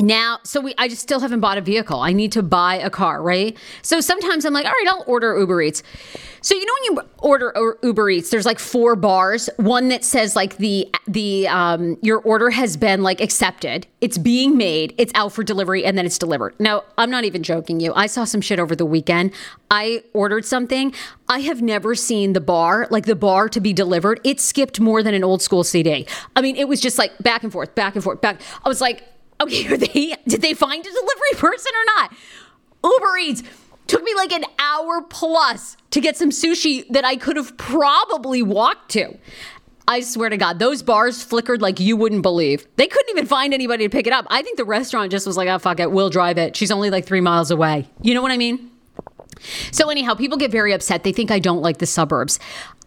Now, 0.00 0.38
so 0.44 0.60
we, 0.60 0.74
I 0.78 0.88
just 0.88 1.02
still 1.02 1.20
haven't 1.20 1.40
bought 1.40 1.58
a 1.58 1.60
vehicle. 1.60 2.00
I 2.00 2.12
need 2.12 2.32
to 2.32 2.42
buy 2.42 2.76
a 2.76 2.90
car, 2.90 3.22
right? 3.22 3.56
So 3.82 4.00
sometimes 4.00 4.44
I'm 4.44 4.52
like, 4.52 4.64
all 4.64 4.72
right, 4.72 4.86
I'll 4.88 5.04
order 5.06 5.38
Uber 5.38 5.62
Eats. 5.62 5.82
So 6.40 6.54
you 6.54 6.64
know 6.64 6.72
when 6.80 6.96
you 6.96 7.10
order 7.18 7.76
Uber 7.82 8.10
Eats, 8.10 8.30
there's 8.30 8.46
like 8.46 8.58
four 8.58 8.94
bars. 8.96 9.50
One 9.56 9.88
that 9.88 10.04
says 10.04 10.36
like 10.36 10.56
the 10.58 10.88
the 11.06 11.48
um, 11.48 11.98
your 12.00 12.20
order 12.20 12.50
has 12.50 12.76
been 12.76 13.02
like 13.02 13.20
accepted. 13.20 13.86
It's 14.00 14.18
being 14.18 14.56
made. 14.56 14.94
It's 14.98 15.12
out 15.14 15.32
for 15.32 15.42
delivery, 15.42 15.84
and 15.84 15.98
then 15.98 16.06
it's 16.06 16.18
delivered. 16.18 16.54
Now 16.60 16.84
I'm 16.96 17.10
not 17.10 17.24
even 17.24 17.42
joking 17.42 17.80
you. 17.80 17.92
I 17.94 18.06
saw 18.06 18.24
some 18.24 18.40
shit 18.40 18.60
over 18.60 18.76
the 18.76 18.86
weekend. 18.86 19.32
I 19.70 20.04
ordered 20.12 20.44
something. 20.44 20.94
I 21.28 21.40
have 21.40 21.60
never 21.60 21.94
seen 21.94 22.32
the 22.32 22.40
bar 22.40 22.86
like 22.90 23.06
the 23.06 23.16
bar 23.16 23.48
to 23.48 23.60
be 23.60 23.72
delivered. 23.72 24.20
It 24.24 24.40
skipped 24.40 24.80
more 24.80 25.02
than 25.02 25.14
an 25.14 25.24
old 25.24 25.42
school 25.42 25.64
CD. 25.64 26.06
I 26.36 26.40
mean, 26.40 26.56
it 26.56 26.68
was 26.68 26.80
just 26.80 26.98
like 26.98 27.18
back 27.18 27.42
and 27.42 27.52
forth, 27.52 27.74
back 27.74 27.94
and 27.94 28.04
forth, 28.04 28.20
back. 28.20 28.40
I 28.64 28.68
was 28.68 28.80
like, 28.80 29.02
okay, 29.40 29.76
they 29.76 30.14
did 30.26 30.42
they 30.42 30.54
find 30.54 30.86
a 30.86 30.90
delivery 30.90 31.34
person 31.36 31.72
or 31.74 31.84
not? 31.96 32.12
Uber 32.84 33.16
Eats 33.18 33.42
Took 33.88 34.02
me 34.02 34.14
like 34.14 34.32
an 34.32 34.44
hour 34.58 35.00
plus 35.00 35.78
to 35.92 36.00
get 36.02 36.14
some 36.14 36.28
sushi 36.28 36.86
that 36.90 37.06
I 37.06 37.16
could 37.16 37.36
have 37.36 37.56
probably 37.56 38.42
walked 38.42 38.90
to. 38.90 39.16
I 39.88 40.00
swear 40.00 40.28
to 40.28 40.36
God, 40.36 40.58
those 40.58 40.82
bars 40.82 41.22
flickered 41.22 41.62
like 41.62 41.80
you 41.80 41.96
wouldn't 41.96 42.20
believe. 42.20 42.66
They 42.76 42.86
couldn't 42.86 43.08
even 43.08 43.24
find 43.24 43.54
anybody 43.54 43.86
to 43.86 43.90
pick 43.90 44.06
it 44.06 44.12
up. 44.12 44.26
I 44.28 44.42
think 44.42 44.58
the 44.58 44.66
restaurant 44.66 45.10
just 45.10 45.26
was 45.26 45.38
like, 45.38 45.48
oh, 45.48 45.58
fuck 45.58 45.80
it, 45.80 45.90
we'll 45.90 46.10
drive 46.10 46.36
it. 46.36 46.54
She's 46.54 46.70
only 46.70 46.90
like 46.90 47.06
three 47.06 47.22
miles 47.22 47.50
away. 47.50 47.88
You 48.02 48.12
know 48.12 48.20
what 48.20 48.30
I 48.30 48.36
mean? 48.36 48.70
So, 49.70 49.88
anyhow, 49.88 50.12
people 50.12 50.36
get 50.36 50.50
very 50.50 50.74
upset. 50.74 51.04
They 51.04 51.12
think 51.12 51.30
I 51.30 51.38
don't 51.38 51.62
like 51.62 51.78
the 51.78 51.86
suburbs. 51.86 52.38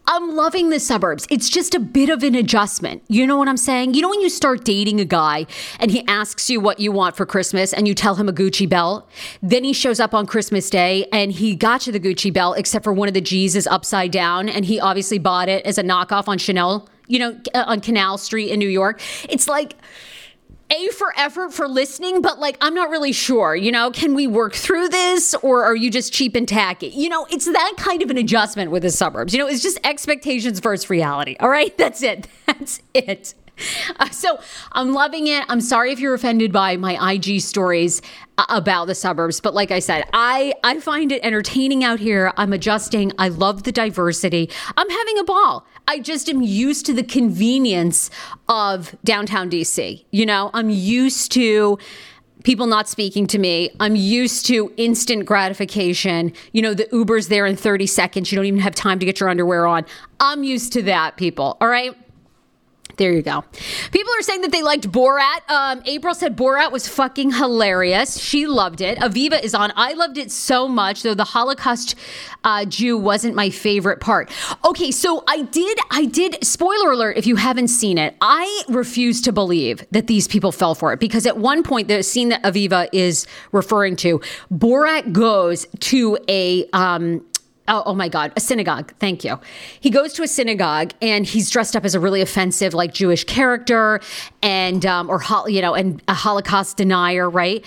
I'm 0.06 0.34
loving 0.34 0.70
the 0.70 0.80
suburbs. 0.80 1.26
It's 1.30 1.48
just 1.48 1.74
a 1.74 1.80
bit 1.80 2.10
of 2.10 2.22
an 2.22 2.34
adjustment. 2.34 3.02
You 3.08 3.26
know 3.26 3.36
what 3.36 3.48
I'm 3.48 3.56
saying? 3.56 3.94
You 3.94 4.02
know, 4.02 4.10
when 4.10 4.20
you 4.20 4.28
start 4.28 4.64
dating 4.64 5.00
a 5.00 5.04
guy 5.04 5.46
and 5.78 5.90
he 5.90 6.06
asks 6.08 6.50
you 6.50 6.60
what 6.60 6.80
you 6.80 6.90
want 6.90 7.16
for 7.16 7.24
Christmas 7.24 7.72
and 7.72 7.86
you 7.86 7.94
tell 7.94 8.16
him 8.16 8.28
a 8.28 8.32
Gucci 8.32 8.68
belt, 8.68 9.08
then 9.42 9.62
he 9.62 9.72
shows 9.72 10.00
up 10.00 10.12
on 10.12 10.26
Christmas 10.26 10.68
Day 10.70 11.06
and 11.12 11.30
he 11.30 11.54
got 11.54 11.86
you 11.86 11.92
the 11.92 12.00
Gucci 12.00 12.32
belt, 12.32 12.58
except 12.58 12.82
for 12.82 12.92
one 12.92 13.06
of 13.06 13.14
the 13.14 13.20
G's 13.20 13.54
is 13.54 13.66
upside 13.68 14.10
down. 14.10 14.48
And 14.48 14.64
he 14.64 14.80
obviously 14.80 15.18
bought 15.18 15.48
it 15.48 15.64
as 15.64 15.78
a 15.78 15.82
knockoff 15.84 16.26
on 16.26 16.36
Chanel, 16.36 16.88
you 17.06 17.20
know, 17.20 17.40
uh, 17.54 17.64
on 17.66 17.80
Canal 17.80 18.18
Street 18.18 18.50
in 18.50 18.58
New 18.58 18.68
York. 18.68 19.00
It's 19.28 19.46
like, 19.46 19.74
a 20.72 20.88
for 20.88 21.12
effort 21.16 21.52
for 21.52 21.68
listening, 21.68 22.22
but 22.22 22.38
like, 22.38 22.56
I'm 22.60 22.74
not 22.74 22.90
really 22.90 23.12
sure. 23.12 23.54
You 23.54 23.72
know, 23.72 23.90
can 23.90 24.14
we 24.14 24.26
work 24.26 24.54
through 24.54 24.88
this 24.88 25.34
or 25.42 25.64
are 25.64 25.76
you 25.76 25.90
just 25.90 26.12
cheap 26.12 26.34
and 26.34 26.48
tacky? 26.48 26.88
You 26.88 27.08
know, 27.08 27.26
it's 27.30 27.46
that 27.46 27.74
kind 27.76 28.02
of 28.02 28.10
an 28.10 28.16
adjustment 28.16 28.70
with 28.70 28.82
the 28.82 28.90
suburbs. 28.90 29.32
You 29.32 29.40
know, 29.40 29.46
it's 29.46 29.62
just 29.62 29.78
expectations 29.84 30.60
versus 30.60 30.88
reality. 30.88 31.36
All 31.40 31.48
right. 31.48 31.76
That's 31.76 32.02
it. 32.02 32.26
That's 32.46 32.80
it. 32.94 33.34
Uh, 33.98 34.08
so 34.10 34.38
I'm 34.72 34.92
loving 34.92 35.26
it. 35.26 35.44
I'm 35.48 35.60
sorry 35.60 35.92
if 35.92 36.00
you're 36.00 36.14
offended 36.14 36.52
by 36.52 36.76
my 36.76 37.12
IG 37.12 37.40
stories 37.40 38.02
uh, 38.38 38.44
about 38.48 38.86
the 38.86 38.94
suburbs, 38.94 39.40
but 39.40 39.54
like 39.54 39.70
I 39.70 39.78
said, 39.78 40.04
I 40.12 40.54
I 40.64 40.80
find 40.80 41.12
it 41.12 41.24
entertaining 41.24 41.84
out 41.84 42.00
here. 42.00 42.32
I'm 42.36 42.52
adjusting. 42.52 43.12
I 43.18 43.28
love 43.28 43.64
the 43.64 43.72
diversity. 43.72 44.50
I'm 44.76 44.90
having 44.90 45.18
a 45.18 45.24
ball. 45.24 45.66
I 45.88 45.98
just 45.98 46.28
am 46.28 46.42
used 46.42 46.86
to 46.86 46.92
the 46.92 47.02
convenience 47.02 48.10
of 48.48 48.94
downtown 49.04 49.50
DC. 49.50 50.04
You 50.10 50.26
know, 50.26 50.50
I'm 50.54 50.70
used 50.70 51.32
to 51.32 51.78
people 52.44 52.66
not 52.66 52.88
speaking 52.88 53.26
to 53.28 53.38
me. 53.38 53.70
I'm 53.80 53.96
used 53.96 54.46
to 54.46 54.72
instant 54.76 55.26
gratification. 55.26 56.32
You 56.52 56.62
know, 56.62 56.74
the 56.74 56.88
Uber's 56.92 57.28
there 57.28 57.46
in 57.46 57.56
30 57.56 57.86
seconds. 57.86 58.32
You 58.32 58.36
don't 58.36 58.46
even 58.46 58.60
have 58.60 58.74
time 58.74 58.98
to 58.98 59.06
get 59.06 59.20
your 59.20 59.28
underwear 59.28 59.66
on. 59.66 59.86
I'm 60.20 60.42
used 60.42 60.72
to 60.74 60.82
that, 60.82 61.16
people. 61.16 61.56
All 61.60 61.68
right. 61.68 61.96
There 62.96 63.12
you 63.12 63.22
go. 63.22 63.44
People 63.90 64.12
are 64.18 64.22
saying 64.22 64.42
that 64.42 64.52
they 64.52 64.62
liked 64.62 64.90
Borat. 64.90 65.48
Um, 65.50 65.82
April 65.86 66.14
said 66.14 66.36
Borat 66.36 66.72
was 66.72 66.88
fucking 66.88 67.32
hilarious. 67.32 68.18
She 68.18 68.46
loved 68.46 68.80
it. 68.80 68.98
Aviva 68.98 69.42
is 69.42 69.54
on. 69.54 69.72
I 69.76 69.94
loved 69.94 70.18
it 70.18 70.30
so 70.30 70.68
much, 70.68 71.02
though 71.02 71.14
the 71.14 71.24
Holocaust 71.24 71.94
uh, 72.44 72.64
Jew 72.64 72.98
wasn't 72.98 73.34
my 73.34 73.50
favorite 73.50 74.00
part. 74.00 74.30
Okay, 74.64 74.90
so 74.90 75.24
I 75.28 75.42
did, 75.42 75.78
I 75.90 76.04
did, 76.04 76.44
spoiler 76.44 76.92
alert 76.92 77.16
if 77.16 77.26
you 77.26 77.36
haven't 77.36 77.68
seen 77.68 77.98
it, 77.98 78.16
I 78.20 78.62
refuse 78.68 79.20
to 79.22 79.32
believe 79.32 79.84
that 79.90 80.06
these 80.06 80.28
people 80.28 80.52
fell 80.52 80.74
for 80.74 80.92
it 80.92 81.00
because 81.00 81.26
at 81.26 81.38
one 81.38 81.62
point, 81.62 81.88
the 81.88 82.02
scene 82.02 82.28
that 82.30 82.42
Aviva 82.42 82.88
is 82.92 83.26
referring 83.52 83.96
to, 83.96 84.20
Borat 84.52 85.12
goes 85.12 85.66
to 85.80 86.18
a, 86.28 86.68
um, 86.72 87.24
Oh, 87.72 87.82
oh, 87.86 87.94
my 87.94 88.10
God, 88.10 88.34
a 88.36 88.40
synagogue. 88.40 88.92
Thank 88.98 89.24
you. 89.24 89.40
He 89.80 89.88
goes 89.88 90.12
to 90.12 90.22
a 90.22 90.28
synagogue 90.28 90.92
and 91.00 91.24
he's 91.24 91.48
dressed 91.48 91.74
up 91.74 91.86
as 91.86 91.94
a 91.94 92.00
really 92.00 92.20
offensive, 92.20 92.74
like 92.74 92.92
Jewish 92.92 93.24
character, 93.24 93.98
and 94.42 94.84
um, 94.84 95.08
or 95.08 95.22
you 95.48 95.62
know, 95.62 95.74
and 95.74 96.02
a 96.06 96.12
Holocaust 96.12 96.76
denier, 96.76 97.30
right? 97.30 97.64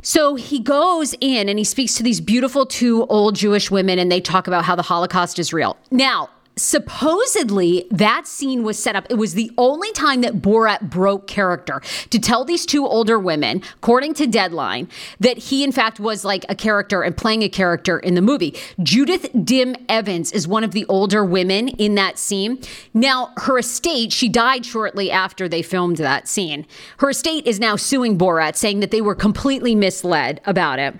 So 0.00 0.34
he 0.34 0.60
goes 0.60 1.14
in 1.20 1.50
and 1.50 1.58
he 1.58 1.64
speaks 1.64 1.94
to 1.96 2.02
these 2.02 2.22
beautiful 2.22 2.64
two 2.64 3.04
old 3.06 3.34
Jewish 3.34 3.70
women, 3.70 3.98
and 3.98 4.10
they 4.10 4.20
talk 4.20 4.46
about 4.46 4.64
how 4.64 4.76
the 4.76 4.82
Holocaust 4.82 5.38
is 5.38 5.52
real. 5.52 5.76
Now, 5.90 6.30
supposedly 6.56 7.86
that 7.90 8.26
scene 8.26 8.62
was 8.62 8.78
set 8.78 8.96
up. 8.96 9.06
It 9.10 9.14
was 9.14 9.34
the 9.34 9.50
only 9.58 9.90
time 9.92 10.20
that 10.20 10.40
Borat 10.40 10.88
broke 10.90 11.26
character 11.26 11.80
to 12.10 12.18
tell 12.18 12.44
these 12.44 12.64
two 12.66 12.86
older 12.86 13.18
women, 13.18 13.62
according 13.76 14.14
to 14.14 14.26
Deadline, 14.26 14.88
that 15.20 15.38
he 15.38 15.64
in 15.64 15.72
fact 15.72 15.98
was 15.98 16.24
like 16.24 16.44
a 16.48 16.54
character 16.54 17.02
and 17.02 17.16
playing 17.16 17.42
a 17.42 17.48
character 17.48 17.98
in 17.98 18.14
the 18.14 18.22
movie. 18.22 18.54
Judith 18.82 19.28
Dim 19.44 19.74
Evans 19.88 20.32
is 20.32 20.46
one 20.46 20.64
of 20.64 20.72
the 20.72 20.86
older 20.86 21.24
women 21.24 21.68
in 21.68 21.94
that 21.96 22.18
scene. 22.18 22.60
Now, 22.92 23.32
her 23.38 23.58
estate, 23.58 24.12
she 24.12 24.28
died 24.28 24.64
shortly 24.64 25.10
after 25.10 25.48
they 25.48 25.62
filmed 25.62 25.96
that 25.98 26.28
scene. 26.28 26.66
Her 26.98 27.10
estate 27.10 27.46
is 27.46 27.58
now 27.58 27.76
suing 27.76 28.16
Borat, 28.16 28.56
saying 28.56 28.80
that 28.80 28.90
they 28.90 29.00
were 29.00 29.14
completely 29.14 29.74
misled 29.74 30.40
about 30.44 30.78
it. 30.78 30.94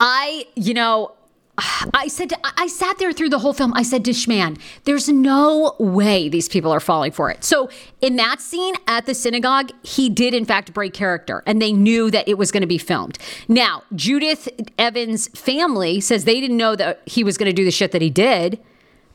I, 0.00 0.46
you 0.54 0.74
know, 0.74 1.12
I 1.94 2.08
said, 2.08 2.32
I 2.42 2.66
sat 2.66 2.98
there 2.98 3.12
through 3.12 3.30
the 3.30 3.38
whole 3.38 3.52
film. 3.52 3.72
I 3.74 3.82
said 3.82 4.04
to 4.06 4.10
Schman, 4.10 4.58
there's 4.84 5.08
no 5.08 5.76
way 5.78 6.28
these 6.28 6.48
people 6.48 6.70
are 6.72 6.80
falling 6.80 7.12
for 7.12 7.30
it. 7.30 7.44
So, 7.44 7.68
in 8.00 8.16
that 8.16 8.40
scene 8.40 8.74
at 8.86 9.06
the 9.06 9.14
synagogue, 9.14 9.70
he 9.82 10.08
did, 10.08 10.34
in 10.34 10.44
fact, 10.44 10.72
break 10.72 10.92
character, 10.94 11.42
and 11.46 11.60
they 11.60 11.72
knew 11.72 12.10
that 12.10 12.28
it 12.28 12.38
was 12.38 12.50
going 12.50 12.62
to 12.62 12.66
be 12.66 12.78
filmed. 12.78 13.18
Now, 13.48 13.82
Judith 13.94 14.48
Evans' 14.78 15.28
family 15.28 16.00
says 16.00 16.24
they 16.24 16.40
didn't 16.40 16.56
know 16.56 16.76
that 16.76 17.02
he 17.06 17.24
was 17.24 17.38
going 17.38 17.50
to 17.50 17.54
do 17.54 17.64
the 17.64 17.70
shit 17.70 17.92
that 17.92 18.02
he 18.02 18.10
did. 18.10 18.60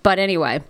But 0.01 0.17
anyway, 0.17 0.63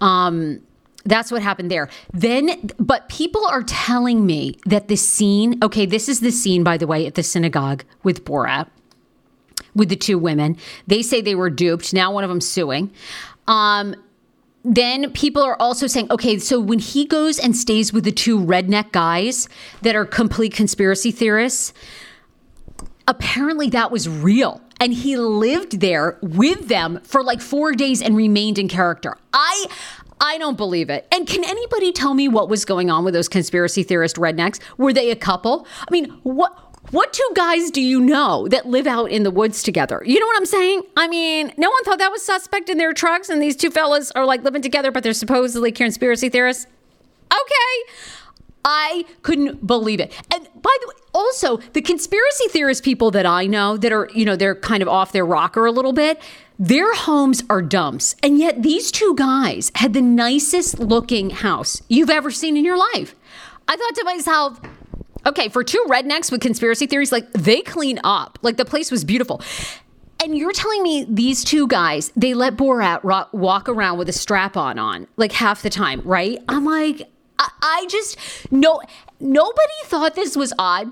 um, 0.00 0.60
that's 1.04 1.32
what 1.32 1.42
happened 1.42 1.70
there. 1.70 1.88
Then, 2.12 2.70
but 2.78 3.08
people 3.08 3.44
are 3.46 3.62
telling 3.62 4.26
me 4.26 4.58
that 4.66 4.88
the 4.88 4.96
scene, 4.96 5.58
okay, 5.62 5.86
this 5.86 6.08
is 6.08 6.20
the 6.20 6.30
scene, 6.30 6.62
by 6.62 6.76
the 6.76 6.86
way, 6.86 7.06
at 7.06 7.14
the 7.14 7.22
synagogue 7.22 7.84
with 8.02 8.24
Borat 8.24 8.68
with 9.74 9.88
the 9.88 9.96
two 9.96 10.18
women. 10.18 10.56
They 10.86 11.02
say 11.02 11.20
they 11.20 11.34
were 11.34 11.50
duped. 11.50 11.92
Now 11.92 12.12
one 12.12 12.24
of 12.24 12.30
them 12.30 12.40
suing. 12.40 12.92
Um, 13.46 13.94
then 14.64 15.12
people 15.12 15.42
are 15.42 15.60
also 15.60 15.86
saying, 15.86 16.10
okay, 16.10 16.38
so 16.38 16.58
when 16.58 16.78
he 16.78 17.04
goes 17.04 17.38
and 17.38 17.54
stays 17.54 17.92
with 17.92 18.04
the 18.04 18.12
two 18.12 18.38
redneck 18.38 18.92
guys 18.92 19.48
that 19.82 19.94
are 19.94 20.06
complete 20.06 20.54
conspiracy 20.54 21.10
theorists, 21.10 21.74
apparently 23.06 23.68
that 23.70 23.90
was 23.90 24.08
real. 24.08 24.62
And 24.80 24.94
he 24.94 25.16
lived 25.16 25.80
there 25.80 26.18
with 26.22 26.68
them 26.68 27.00
for 27.04 27.22
like 27.22 27.40
four 27.40 27.72
days 27.72 28.00
and 28.00 28.16
remained 28.16 28.58
in 28.58 28.68
character. 28.68 29.16
I 29.32 29.66
I 30.20 30.38
don't 30.38 30.56
believe 30.56 30.90
it. 30.90 31.06
And 31.12 31.26
can 31.26 31.44
anybody 31.44 31.92
tell 31.92 32.14
me 32.14 32.28
what 32.28 32.48
was 32.48 32.64
going 32.64 32.90
on 32.90 33.04
with 33.04 33.14
those 33.14 33.28
conspiracy 33.28 33.82
theorist 33.82 34.16
rednecks? 34.16 34.60
Were 34.78 34.92
they 34.92 35.10
a 35.10 35.16
couple? 35.16 35.66
I 35.80 35.90
mean, 35.90 36.06
what 36.22 36.63
what 36.94 37.12
two 37.12 37.28
guys 37.34 37.70
do 37.70 37.80
you 37.80 38.00
know 38.00 38.46
that 38.48 38.66
live 38.66 38.86
out 38.86 39.10
in 39.10 39.24
the 39.24 39.30
woods 39.30 39.62
together? 39.62 40.02
You 40.06 40.20
know 40.20 40.26
what 40.26 40.36
I'm 40.36 40.46
saying? 40.46 40.82
I 40.96 41.08
mean, 41.08 41.52
no 41.56 41.68
one 41.68 41.84
thought 41.84 41.98
that 41.98 42.12
was 42.12 42.24
suspect 42.24 42.68
in 42.68 42.78
their 42.78 42.92
trucks, 42.92 43.28
and 43.28 43.42
these 43.42 43.56
two 43.56 43.70
fellas 43.70 44.10
are 44.12 44.24
like 44.24 44.44
living 44.44 44.62
together, 44.62 44.90
but 44.90 45.02
they're 45.02 45.12
supposedly 45.12 45.72
conspiracy 45.72 46.28
theorists. 46.28 46.66
Okay. 47.32 47.92
I 48.64 49.04
couldn't 49.22 49.66
believe 49.66 50.00
it. 50.00 50.12
And 50.32 50.48
by 50.62 50.76
the 50.80 50.88
way, 50.88 50.94
also 51.12 51.58
the 51.74 51.82
conspiracy 51.82 52.48
theorist 52.48 52.82
people 52.82 53.10
that 53.10 53.26
I 53.26 53.46
know 53.46 53.76
that 53.76 53.92
are, 53.92 54.08
you 54.14 54.24
know, 54.24 54.36
they're 54.36 54.54
kind 54.54 54.82
of 54.82 54.88
off 54.88 55.12
their 55.12 55.26
rocker 55.26 55.66
a 55.66 55.72
little 55.72 55.92
bit, 55.92 56.20
their 56.58 56.94
homes 56.94 57.42
are 57.50 57.60
dumps. 57.60 58.14
And 58.22 58.38
yet 58.38 58.62
these 58.62 58.90
two 58.90 59.14
guys 59.16 59.70
had 59.74 59.92
the 59.92 60.00
nicest 60.00 60.78
looking 60.78 61.30
house 61.30 61.82
you've 61.88 62.10
ever 62.10 62.30
seen 62.30 62.56
in 62.56 62.64
your 62.64 62.78
life. 62.78 63.14
I 63.68 63.76
thought 63.76 63.94
to 63.96 64.04
myself, 64.04 64.60
Okay, 65.26 65.48
for 65.48 65.64
two 65.64 65.84
rednecks 65.88 66.30
with 66.30 66.40
conspiracy 66.40 66.86
theories, 66.86 67.12
like 67.12 67.30
they 67.32 67.62
clean 67.62 67.98
up. 68.04 68.38
Like 68.42 68.56
the 68.56 68.64
place 68.64 68.90
was 68.90 69.04
beautiful. 69.04 69.40
And 70.22 70.36
you're 70.36 70.52
telling 70.52 70.82
me 70.82 71.06
these 71.08 71.44
two 71.44 71.66
guys, 71.66 72.10
they 72.16 72.34
let 72.34 72.56
Borat 72.56 73.32
walk 73.32 73.68
around 73.68 73.98
with 73.98 74.08
a 74.08 74.12
strap 74.12 74.56
on 74.56 74.78
on 74.78 75.06
like 75.16 75.32
half 75.32 75.62
the 75.62 75.70
time, 75.70 76.00
right? 76.04 76.38
I'm 76.48 76.64
like, 76.64 77.08
I, 77.38 77.50
I 77.62 77.86
just 77.90 78.18
no 78.50 78.80
nobody 79.20 79.72
thought 79.84 80.14
this 80.14 80.36
was 80.36 80.52
odd. 80.58 80.90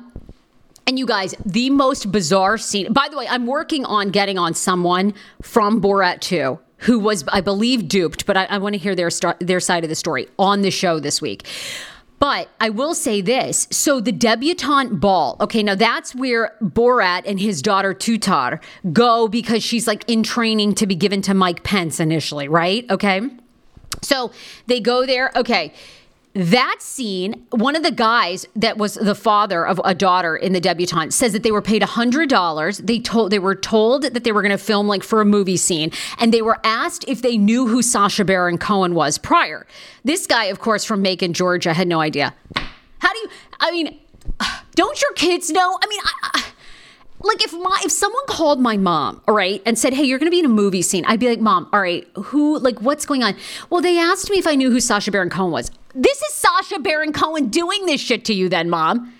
And 0.87 0.99
you 0.99 1.07
guys, 1.07 1.35
the 1.47 1.71
most 1.71 2.11
bizarre 2.11 2.59
scene. 2.59 2.93
By 2.93 3.07
the 3.09 3.17
way, 3.17 3.29
I'm 3.29 3.47
working 3.47 3.85
on 3.85 4.11
getting 4.11 4.37
on 4.37 4.53
someone 4.53 5.15
from 5.41 5.81
Borat 5.81 6.21
2 6.21 6.59
who 6.79 6.99
was, 6.99 7.25
I 7.29 7.41
believe, 7.41 7.87
duped, 7.87 8.27
but 8.27 8.37
I, 8.37 8.45
I 8.47 8.59
want 8.59 8.75
to 8.75 8.79
hear 8.79 8.97
their 8.97 9.09
star- 9.11 9.37
their 9.39 9.61
side 9.61 9.85
of 9.85 9.89
the 9.89 9.95
story 9.95 10.29
on 10.39 10.63
the 10.63 10.71
show 10.71 10.99
this 10.99 11.23
week. 11.23 11.47
But 12.23 12.51
I 12.61 12.69
will 12.69 12.95
say 12.95 13.21
this. 13.21 13.67
So 13.73 13.99
the 13.99 14.13
debutante 14.13 15.01
ball, 15.01 15.37
okay, 15.41 15.61
now 15.61 15.75
that's 15.75 16.15
where 16.15 16.57
Borat 16.63 17.25
and 17.27 17.41
his 17.41 17.61
daughter 17.61 17.93
Tutar 17.93 18.63
go 18.93 19.27
because 19.27 19.65
she's 19.65 19.89
like 19.89 20.09
in 20.09 20.23
training 20.23 20.77
to 20.77 20.87
be 20.87 20.95
given 20.95 21.21
to 21.23 21.35
Mike 21.35 21.65
Pence 21.65 21.99
initially, 21.99 22.47
right? 22.47 22.89
Okay. 22.89 23.23
So 24.03 24.31
they 24.69 24.79
go 24.79 25.05
there. 25.05 25.33
Okay 25.35 25.75
that 26.35 26.77
scene, 26.81 27.47
one 27.51 27.77
of 27.77 27.83
the 27.83 27.91
guys 27.91 28.47
that 28.57 28.79
was 28.79 28.95
the 28.95 29.15
father 29.15 29.67
of 29.67 29.81
a 29.85 29.95
daughter 29.95 30.35
in 30.35 30.55
the 30.55 30.61
debutante 30.61 31.13
says 31.13 31.33
that 31.35 31.43
they 31.43 31.51
were 31.51 31.61
paid 31.61 31.83
$100. 31.83 32.87
They 32.87 32.99
told 33.01 33.31
they 33.31 33.39
were 33.39 33.55
told 33.55 34.05
that 34.05 34.25
they 34.25 34.33
were 34.33 34.41
going 34.41 34.53
to 34.53 34.59
film 34.59 34.89
like 34.89 35.03
for 35.03 35.21
a 35.21 35.27
movie 35.27 35.59
scene 35.59 35.91
and 36.19 36.33
they 36.33 36.41
were 36.41 36.59
asked 36.65 37.05
if 37.07 37.21
they 37.21 37.37
knew 37.37 37.67
who 37.67 37.83
Sacha 37.83 38.25
Baron 38.25 38.57
Cohen 38.57 38.95
was 38.95 39.19
prior. 39.19 39.67
This 40.05 40.27
guy 40.27 40.45
of 40.45 40.59
course 40.59 40.85
from 40.85 41.03
Macon, 41.03 41.35
Georgia 41.35 41.75
had 41.75 41.87
no 41.87 42.01
idea. 42.01 42.35
How 42.99 43.13
do 43.13 43.19
you 43.19 43.29
I 43.61 43.71
mean, 43.71 43.99
don't 44.75 45.01
your 45.03 45.13
kids 45.13 45.51
know? 45.51 45.79
I 45.83 45.87
mean, 45.87 46.01
I, 46.03 46.31
I 46.35 46.42
like 47.25 47.45
if 47.45 47.53
my 47.53 47.81
if 47.85 47.93
someone 47.93 48.23
called 48.27 48.61
my 48.61 48.77
mom 48.77 49.21
all 49.27 49.35
right 49.35 49.63
and 49.65 49.79
said 49.79 49.93
hey 49.93 50.03
you're 50.05 50.19
gonna 50.19 50.31
be 50.31 50.39
in 50.39 50.45
a 50.45 50.49
movie 50.49 50.83
scene 50.83 51.05
i'd 51.07 51.21
be 51.21 51.29
like 51.29 51.41
mom 51.41 51.69
all 51.73 51.81
right 51.81 52.07
who 52.17 52.59
like 52.59 52.81
what's 52.81 53.07
going 53.07 53.23
on? 53.23 53.35
Well 53.71 53.81
they 53.81 53.99
asked 53.99 54.31
me 54.31 54.39
if 54.39 54.47
i 54.47 54.55
knew 54.55 54.71
who 54.71 54.81
Sacha 54.81 55.11
Baron 55.11 55.31
Cohen 55.31 55.53
was. 55.53 55.71
This 55.95 56.23
is 56.23 56.35
Sacha 56.35 56.79
Baron 56.79 57.13
Cohen 57.13 57.49
doing 57.49 57.87
this 57.87 58.01
shit 58.01 58.25
to 58.27 58.35
you 58.35 58.49
then 58.49 58.71
mom 58.71 59.13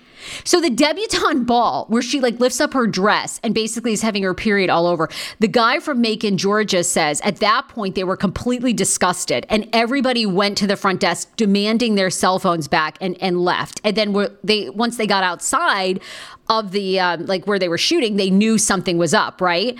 so 0.43 0.59
the 0.61 0.69
debutante 0.69 1.45
ball, 1.45 1.85
where 1.89 2.01
she 2.01 2.19
like 2.19 2.39
lifts 2.39 2.61
up 2.61 2.73
her 2.73 2.87
dress 2.87 3.39
and 3.43 3.53
basically 3.53 3.93
is 3.93 4.01
having 4.01 4.23
her 4.23 4.33
period 4.33 4.69
all 4.69 4.87
over. 4.87 5.09
The 5.39 5.47
guy 5.47 5.79
from 5.79 6.01
Macon, 6.01 6.37
Georgia 6.37 6.83
says 6.83 7.21
at 7.21 7.37
that 7.37 7.67
point 7.67 7.95
they 7.95 8.03
were 8.03 8.17
completely 8.17 8.73
disgusted 8.73 9.45
and 9.49 9.67
everybody 9.73 10.25
went 10.25 10.57
to 10.59 10.67
the 10.67 10.75
front 10.75 10.99
desk 10.99 11.35
demanding 11.35 11.95
their 11.95 12.09
cell 12.09 12.39
phones 12.39 12.67
back 12.67 12.97
and, 13.01 13.21
and 13.21 13.43
left. 13.43 13.81
And 13.83 13.97
then 13.97 14.13
were 14.13 14.31
they 14.43 14.69
once 14.69 14.97
they 14.97 15.07
got 15.07 15.23
outside, 15.23 16.01
of 16.49 16.71
the 16.71 16.99
um, 16.99 17.25
like 17.25 17.45
where 17.45 17.59
they 17.59 17.69
were 17.69 17.77
shooting, 17.77 18.17
they 18.17 18.29
knew 18.29 18.57
something 18.57 18.97
was 18.97 19.13
up, 19.13 19.41
right? 19.41 19.77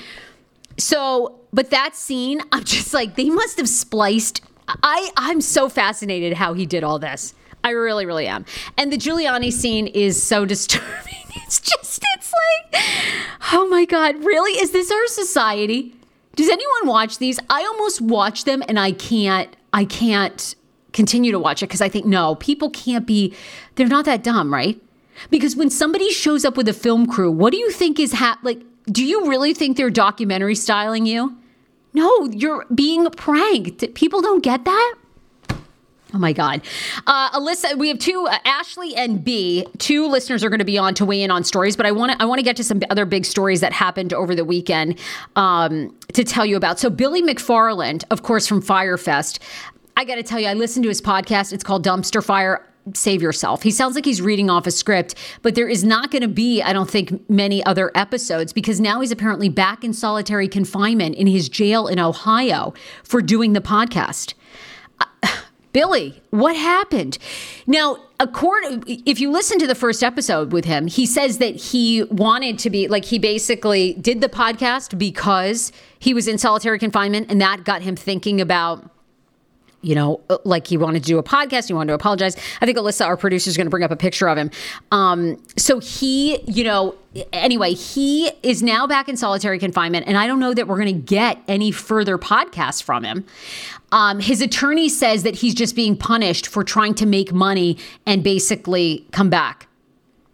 So, 0.77 1.39
but 1.51 1.69
that 1.69 1.95
scene, 1.95 2.41
I'm 2.51 2.63
just 2.63 2.93
like, 2.93 3.15
they 3.15 3.29
must 3.29 3.57
have 3.57 3.69
spliced. 3.69 4.41
I 4.67 5.11
I'm 5.17 5.41
so 5.41 5.67
fascinated 5.69 6.33
how 6.33 6.53
he 6.53 6.65
did 6.65 6.83
all 6.83 6.99
this. 6.99 7.33
I 7.63 7.71
really, 7.71 8.05
really 8.05 8.27
am. 8.27 8.45
And 8.77 8.91
the 8.91 8.97
Giuliani 8.97 9.51
scene 9.51 9.87
is 9.87 10.21
so 10.21 10.45
disturbing. 10.53 11.13
It's 11.35 11.59
just, 11.59 12.03
it's 12.15 12.33
like, 12.71 12.83
oh 13.53 13.67
my 13.69 13.85
God, 13.85 14.23
really? 14.23 14.53
Is 14.53 14.71
this 14.71 14.91
our 14.91 15.07
society? 15.07 15.95
Does 16.35 16.49
anyone 16.49 16.87
watch 16.87 17.19
these? 17.19 17.39
I 17.49 17.61
almost 17.61 18.01
watch 18.01 18.45
them 18.45 18.63
and 18.67 18.79
I 18.79 18.91
can't, 18.91 19.55
I 19.71 19.85
can't 19.85 20.55
continue 20.93 21.31
to 21.31 21.39
watch 21.39 21.61
it 21.61 21.67
because 21.67 21.81
I 21.81 21.89
think, 21.89 22.05
no, 22.05 22.35
people 22.35 22.69
can't 22.69 23.05
be, 23.05 23.35
they're 23.75 23.87
not 23.87 24.05
that 24.05 24.23
dumb, 24.23 24.53
right? 24.53 24.81
Because 25.29 25.55
when 25.55 25.69
somebody 25.69 26.09
shows 26.11 26.43
up 26.43 26.57
with 26.57 26.67
a 26.67 26.73
film 26.73 27.05
crew, 27.05 27.31
what 27.31 27.51
do 27.51 27.57
you 27.57 27.69
think 27.69 27.99
is 27.99 28.13
hap- 28.13 28.43
like? 28.43 28.61
Do 28.85 29.05
you 29.05 29.29
really 29.29 29.53
think 29.53 29.77
they're 29.77 29.89
documentary 29.89 30.55
styling 30.55 31.05
you? 31.05 31.37
No, 31.93 32.25
you're 32.31 32.65
being 32.73 33.09
pranked. 33.11 33.93
People 33.93 34.21
don't 34.21 34.43
get 34.43 34.65
that. 34.65 34.95
Oh 36.13 36.19
my 36.19 36.31
God. 36.31 36.61
Uh, 37.07 37.31
Alyssa, 37.31 37.75
we 37.75 37.87
have 37.87 37.97
two, 37.97 38.27
uh, 38.29 38.37
Ashley 38.45 38.95
and 38.95 39.23
B, 39.23 39.65
two 39.79 40.07
listeners 40.07 40.43
are 40.43 40.49
going 40.49 40.59
to 40.59 40.65
be 40.65 40.77
on 40.77 40.93
to 40.95 41.05
weigh 41.05 41.23
in 41.23 41.31
on 41.31 41.43
stories, 41.43 41.75
but 41.75 41.87
I 41.87 41.91
want 41.91 42.11
to 42.11 42.21
I 42.21 42.25
want 42.25 42.37
to 42.37 42.43
get 42.43 42.55
to 42.57 42.63
some 42.63 42.81
other 42.91 43.05
big 43.05 43.25
stories 43.25 43.61
that 43.61 43.73
happened 43.73 44.13
over 44.13 44.35
the 44.35 44.45
weekend 44.45 44.99
um, 45.35 45.95
to 46.13 46.23
tell 46.23 46.45
you 46.45 46.55
about. 46.55 46.79
So 46.79 46.91
Billy 46.91 47.23
McFarland, 47.23 48.03
of 48.11 48.21
course, 48.21 48.45
from 48.45 48.61
Fyre 48.61 48.97
Fest, 48.97 49.39
I 49.97 50.05
got 50.05 50.15
to 50.15 50.23
tell 50.23 50.39
you, 50.39 50.47
I 50.47 50.53
listened 50.53 50.83
to 50.83 50.89
his 50.89 51.01
podcast. 51.01 51.51
It's 51.51 51.63
called 51.63 51.83
Dumpster 51.83 52.23
Fire 52.23 52.67
save 52.93 53.21
yourself. 53.21 53.63
He 53.63 53.71
sounds 53.71 53.95
like 53.95 54.05
he's 54.05 54.21
reading 54.21 54.49
off 54.49 54.67
a 54.67 54.71
script, 54.71 55.15
but 55.41 55.55
there 55.55 55.69
is 55.69 55.83
not 55.83 56.11
going 56.11 56.21
to 56.21 56.27
be, 56.27 56.61
I 56.61 56.73
don't 56.73 56.89
think, 56.89 57.29
many 57.29 57.63
other 57.63 57.91
episodes 57.95 58.51
because 58.51 58.81
now 58.81 58.99
he's 58.99 59.11
apparently 59.11 59.47
back 59.49 59.83
in 59.83 59.93
solitary 59.93 60.47
confinement 60.47 61.15
in 61.15 61.27
his 61.27 61.47
jail 61.47 61.87
in 61.87 61.97
Ohio 61.97 62.73
for 63.03 63.21
doing 63.21 63.53
the 63.53 63.61
podcast. 63.61 64.33
Uh, 64.99 65.27
Billy, 65.73 66.21
what 66.29 66.55
happened? 66.55 67.17
Now, 67.65 67.97
according, 68.19 68.83
if 68.87 69.19
you 69.19 69.31
listen 69.31 69.57
to 69.59 69.67
the 69.67 69.75
first 69.75 70.03
episode 70.03 70.53
with 70.53 70.65
him, 70.65 70.87
he 70.87 71.05
says 71.07 71.39
that 71.39 71.55
he 71.55 72.03
wanted 72.03 72.59
to 72.59 72.69
be 72.69 72.87
like 72.87 73.05
he 73.05 73.17
basically 73.17 73.93
did 73.93 74.21
the 74.21 74.29
podcast 74.29 74.97
because 74.97 75.71
he 75.99 76.13
was 76.13 76.27
in 76.27 76.37
solitary 76.37 76.77
confinement, 76.77 77.27
and 77.29 77.41
that 77.41 77.63
got 77.65 77.81
him 77.81 77.95
thinking 77.95 78.39
about 78.39 78.87
you 79.83 79.95
know, 79.95 80.21
uh, 80.29 80.37
like 80.45 80.67
he 80.67 80.77
wanted 80.77 81.03
to 81.03 81.07
do 81.07 81.17
a 81.17 81.23
podcast, 81.23 81.67
he 81.67 81.73
wanted 81.73 81.89
to 81.89 81.93
apologize. 81.95 82.35
I 82.61 82.65
think 82.65 82.77
Alyssa, 82.77 83.05
our 83.05 83.17
producer, 83.17 83.49
is 83.49 83.57
going 83.57 83.67
to 83.67 83.71
bring 83.71 83.83
up 83.83 83.91
a 83.91 83.95
picture 83.95 84.27
of 84.27 84.37
him. 84.37 84.49
Um, 84.91 85.41
so 85.57 85.79
he, 85.79 86.41
you 86.43 86.63
know, 86.63 86.95
anyway, 87.31 87.73
he 87.73 88.31
is 88.41 88.63
now 88.63 88.87
back 88.87 89.07
in 89.09 89.17
solitary 89.17 89.59
confinement, 89.59 90.07
and 90.07 90.17
I 90.17 90.25
don't 90.25 90.39
know 90.39 90.53
that 90.53 90.67
we're 90.67 90.79
going 90.79 90.95
to 90.95 91.01
get 91.01 91.39
any 91.47 91.71
further 91.71 92.17
podcasts 92.17 92.81
from 92.81 93.03
him. 93.03 93.25
Um, 93.91 94.19
his 94.19 94.41
attorney 94.41 94.89
says 94.89 95.23
that 95.23 95.35
he's 95.35 95.53
just 95.53 95.75
being 95.75 95.95
punished 95.95 96.47
for 96.47 96.63
trying 96.63 96.95
to 96.95 97.05
make 97.05 97.31
money 97.31 97.77
and 98.07 98.23
basically 98.23 99.05
come 99.11 99.29
back. 99.29 99.67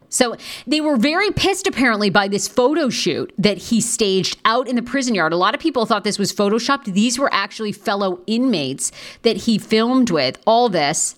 So 0.10 0.36
they 0.66 0.82
were 0.82 0.98
very 0.98 1.32
pissed 1.32 1.68
apparently 1.68 2.10
by 2.10 2.28
this 2.28 2.48
photo 2.48 2.90
shoot 2.90 3.32
that 3.38 3.58
he 3.58 3.80
staged 3.80 4.38
out 4.44 4.68
in 4.68 4.76
the 4.76 4.82
prison 4.82 5.16
yard. 5.16 5.34
A 5.34 5.38
lot 5.38 5.54
of 5.54 5.62
people 5.62 5.86
thought 5.86 6.04
this 6.04 6.20
was 6.20 6.34
photoshopped. 6.34 6.86
These 6.86 7.20
were 7.20 7.32
actually 7.34 7.72
fellow 7.72 8.22
inmates 8.28 8.92
that 9.22 9.38
he 9.38 9.58
filmed 9.58 10.10
with, 10.10 10.38
all 10.46 10.68
this. 10.70 11.16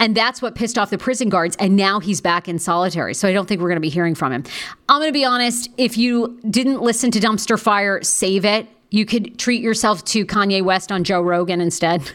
And 0.00 0.16
that's 0.16 0.40
what 0.40 0.54
pissed 0.54 0.78
off 0.78 0.90
the 0.90 0.98
prison 0.98 1.28
guards. 1.28 1.56
And 1.56 1.74
now 1.74 1.98
he's 1.98 2.20
back 2.20 2.48
in 2.48 2.58
solitary. 2.58 3.14
So 3.14 3.28
I 3.28 3.32
don't 3.32 3.48
think 3.48 3.60
we're 3.60 3.68
going 3.68 3.76
to 3.76 3.80
be 3.80 3.88
hearing 3.88 4.14
from 4.14 4.32
him. 4.32 4.44
I'm 4.88 5.00
going 5.00 5.08
to 5.08 5.12
be 5.12 5.24
honest. 5.24 5.70
If 5.76 5.98
you 5.98 6.38
didn't 6.48 6.82
listen 6.82 7.10
to 7.12 7.18
Dumpster 7.18 7.58
Fire, 7.58 8.02
save 8.02 8.44
it. 8.44 8.68
You 8.90 9.04
could 9.04 9.38
treat 9.38 9.60
yourself 9.60 10.04
to 10.06 10.24
Kanye 10.24 10.62
West 10.62 10.92
on 10.92 11.04
Joe 11.04 11.20
Rogan 11.20 11.60
instead. 11.60 12.12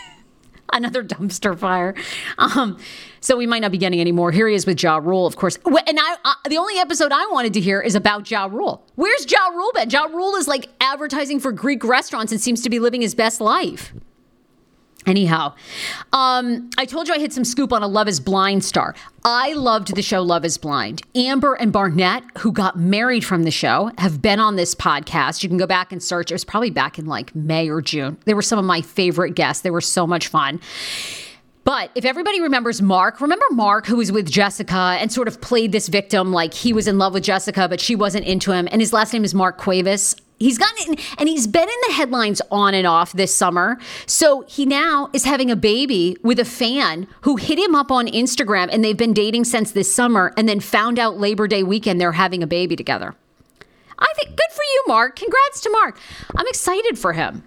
Another 0.72 1.02
dumpster 1.02 1.58
fire. 1.58 1.94
Um, 2.38 2.78
so 3.20 3.36
we 3.36 3.46
might 3.46 3.60
not 3.60 3.72
be 3.72 3.78
getting 3.78 4.00
any 4.00 4.12
more. 4.12 4.32
Here 4.32 4.48
he 4.48 4.54
is 4.54 4.66
with 4.66 4.82
Ja 4.82 4.96
Rule, 4.96 5.26
of 5.26 5.36
course. 5.36 5.56
And 5.64 5.98
I, 6.00 6.16
uh, 6.24 6.34
the 6.48 6.58
only 6.58 6.78
episode 6.78 7.12
I 7.12 7.26
wanted 7.30 7.54
to 7.54 7.60
hear 7.60 7.80
is 7.80 7.94
about 7.94 8.30
Ja 8.30 8.46
Rule. 8.46 8.84
Where's 8.96 9.30
Ja 9.30 9.48
Rule 9.48 9.70
been? 9.74 9.90
Ja 9.90 10.04
Rule 10.04 10.36
is 10.36 10.48
like 10.48 10.68
advertising 10.80 11.40
for 11.40 11.52
Greek 11.52 11.84
restaurants 11.84 12.32
and 12.32 12.40
seems 12.40 12.62
to 12.62 12.70
be 12.70 12.78
living 12.78 13.02
his 13.02 13.14
best 13.14 13.40
life. 13.40 13.92
Anyhow, 15.06 15.54
um, 16.12 16.68
I 16.76 16.84
told 16.84 17.08
you 17.08 17.14
I 17.14 17.18
had 17.18 17.32
some 17.32 17.44
scoop 17.44 17.72
on 17.72 17.82
a 17.82 17.88
Love 17.88 18.06
is 18.06 18.20
Blind 18.20 18.62
star. 18.62 18.94
I 19.24 19.54
loved 19.54 19.94
the 19.94 20.02
show 20.02 20.20
Love 20.20 20.44
is 20.44 20.58
Blind. 20.58 21.00
Amber 21.14 21.54
and 21.54 21.72
Barnett, 21.72 22.22
who 22.38 22.52
got 22.52 22.78
married 22.78 23.24
from 23.24 23.44
the 23.44 23.50
show, 23.50 23.90
have 23.96 24.20
been 24.20 24.40
on 24.40 24.56
this 24.56 24.74
podcast. 24.74 25.42
You 25.42 25.48
can 25.48 25.56
go 25.56 25.66
back 25.66 25.90
and 25.90 26.02
search. 26.02 26.30
It 26.30 26.34
was 26.34 26.44
probably 26.44 26.68
back 26.68 26.98
in 26.98 27.06
like 27.06 27.34
May 27.34 27.70
or 27.70 27.80
June. 27.80 28.18
They 28.26 28.34
were 28.34 28.42
some 28.42 28.58
of 28.58 28.66
my 28.66 28.82
favorite 28.82 29.34
guests. 29.34 29.62
They 29.62 29.70
were 29.70 29.80
so 29.80 30.06
much 30.06 30.28
fun. 30.28 30.60
But 31.64 31.90
if 31.94 32.04
everybody 32.04 32.40
remembers 32.40 32.80
Mark, 32.80 33.20
remember 33.20 33.44
Mark 33.50 33.86
who 33.86 33.96
was 33.96 34.10
with 34.10 34.30
Jessica 34.30 34.96
and 34.98 35.12
sort 35.12 35.28
of 35.28 35.40
played 35.40 35.72
this 35.72 35.88
victim 35.88 36.32
like 36.32 36.54
he 36.54 36.72
was 36.72 36.88
in 36.88 36.98
love 36.98 37.14
with 37.14 37.22
Jessica, 37.22 37.68
but 37.68 37.80
she 37.80 37.94
wasn't 37.94 38.26
into 38.26 38.52
him. 38.52 38.68
And 38.70 38.80
his 38.80 38.92
last 38.92 39.12
name 39.12 39.24
is 39.24 39.34
Mark 39.34 39.58
Cuevas. 39.58 40.16
He's 40.38 40.56
gotten 40.56 40.96
and 41.18 41.28
he's 41.28 41.46
been 41.46 41.68
in 41.68 41.74
the 41.88 41.92
headlines 41.92 42.40
on 42.50 42.72
and 42.72 42.86
off 42.86 43.12
this 43.12 43.34
summer. 43.34 43.78
So 44.06 44.42
he 44.48 44.64
now 44.64 45.10
is 45.12 45.24
having 45.24 45.50
a 45.50 45.56
baby 45.56 46.16
with 46.22 46.40
a 46.40 46.46
fan 46.46 47.06
who 47.20 47.36
hit 47.36 47.58
him 47.58 47.74
up 47.74 47.90
on 47.90 48.06
Instagram 48.06 48.70
and 48.72 48.82
they've 48.82 48.96
been 48.96 49.12
dating 49.12 49.44
since 49.44 49.72
this 49.72 49.94
summer 49.94 50.32
and 50.38 50.48
then 50.48 50.60
found 50.60 50.98
out 50.98 51.18
Labor 51.18 51.46
Day 51.46 51.62
weekend 51.62 52.00
they're 52.00 52.12
having 52.12 52.42
a 52.42 52.46
baby 52.46 52.74
together. 52.74 53.14
I 53.98 54.10
think 54.16 54.30
good 54.30 54.50
for 54.50 54.62
you, 54.62 54.84
Mark. 54.88 55.14
Congrats 55.16 55.60
to 55.60 55.70
Mark. 55.70 55.98
I'm 56.34 56.46
excited 56.46 56.98
for 56.98 57.12
him. 57.12 57.44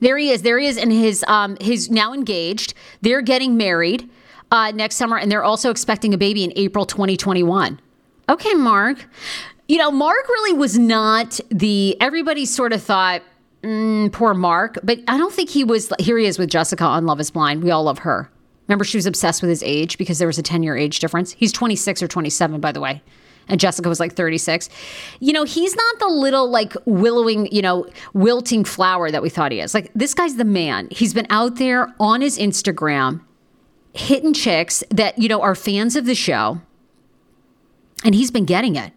There 0.00 0.16
he 0.18 0.30
is. 0.30 0.42
There 0.42 0.58
he 0.58 0.66
is, 0.66 0.76
and 0.76 0.92
his 0.92 1.24
um 1.28 1.56
he's 1.60 1.90
now 1.90 2.12
engaged. 2.12 2.74
They're 3.00 3.22
getting 3.22 3.56
married 3.56 4.08
uh, 4.50 4.72
next 4.72 4.96
summer, 4.96 5.16
and 5.16 5.30
they're 5.30 5.44
also 5.44 5.70
expecting 5.70 6.12
a 6.14 6.18
baby 6.18 6.44
in 6.44 6.52
April 6.56 6.84
2021. 6.84 7.80
Okay, 8.28 8.54
Mark 8.54 9.06
you 9.70 9.78
know, 9.78 9.92
Mark 9.92 10.28
really 10.28 10.58
was 10.58 10.76
not 10.76 11.38
the, 11.48 11.96
everybody 12.00 12.44
sort 12.44 12.72
of 12.72 12.82
thought, 12.82 13.22
mm, 13.62 14.10
poor 14.10 14.34
Mark, 14.34 14.78
but 14.82 14.98
I 15.06 15.16
don't 15.16 15.32
think 15.32 15.48
he 15.48 15.62
was, 15.62 15.92
here 16.00 16.18
he 16.18 16.26
is 16.26 16.40
with 16.40 16.50
Jessica 16.50 16.82
on 16.82 17.06
Love 17.06 17.20
is 17.20 17.30
Blind. 17.30 17.62
We 17.62 17.70
all 17.70 17.84
love 17.84 18.00
her. 18.00 18.28
Remember, 18.66 18.84
she 18.84 18.98
was 18.98 19.06
obsessed 19.06 19.42
with 19.42 19.48
his 19.48 19.62
age 19.62 19.96
because 19.96 20.18
there 20.18 20.26
was 20.26 20.38
a 20.38 20.42
10 20.42 20.64
year 20.64 20.76
age 20.76 20.98
difference. 20.98 21.30
He's 21.32 21.52
26 21.52 22.02
or 22.02 22.08
27, 22.08 22.60
by 22.60 22.72
the 22.72 22.80
way. 22.80 23.00
And 23.50 23.60
Jessica 23.60 23.88
was 23.88 24.00
like 24.00 24.14
36. 24.14 24.70
You 25.18 25.32
know, 25.32 25.44
he's 25.44 25.76
not 25.76 25.98
the 25.98 26.08
little 26.08 26.48
like 26.48 26.74
willowing, 26.86 27.52
you 27.52 27.60
know, 27.60 27.86
wilting 28.14 28.64
flower 28.64 29.10
that 29.10 29.22
we 29.22 29.28
thought 29.28 29.52
he 29.52 29.60
is. 29.60 29.74
Like, 29.74 29.90
this 29.94 30.14
guy's 30.14 30.36
the 30.36 30.44
man. 30.44 30.88
He's 30.90 31.12
been 31.12 31.26
out 31.28 31.56
there 31.56 31.92
on 32.00 32.22
his 32.22 32.38
Instagram 32.38 33.20
hitting 33.92 34.32
chicks 34.32 34.82
that, 34.90 35.18
you 35.18 35.28
know, 35.28 35.42
are 35.42 35.54
fans 35.54 35.96
of 35.96 36.06
the 36.06 36.14
show. 36.14 36.60
And 38.04 38.14
he's 38.14 38.30
been 38.30 38.46
getting 38.46 38.76
it. 38.76 38.92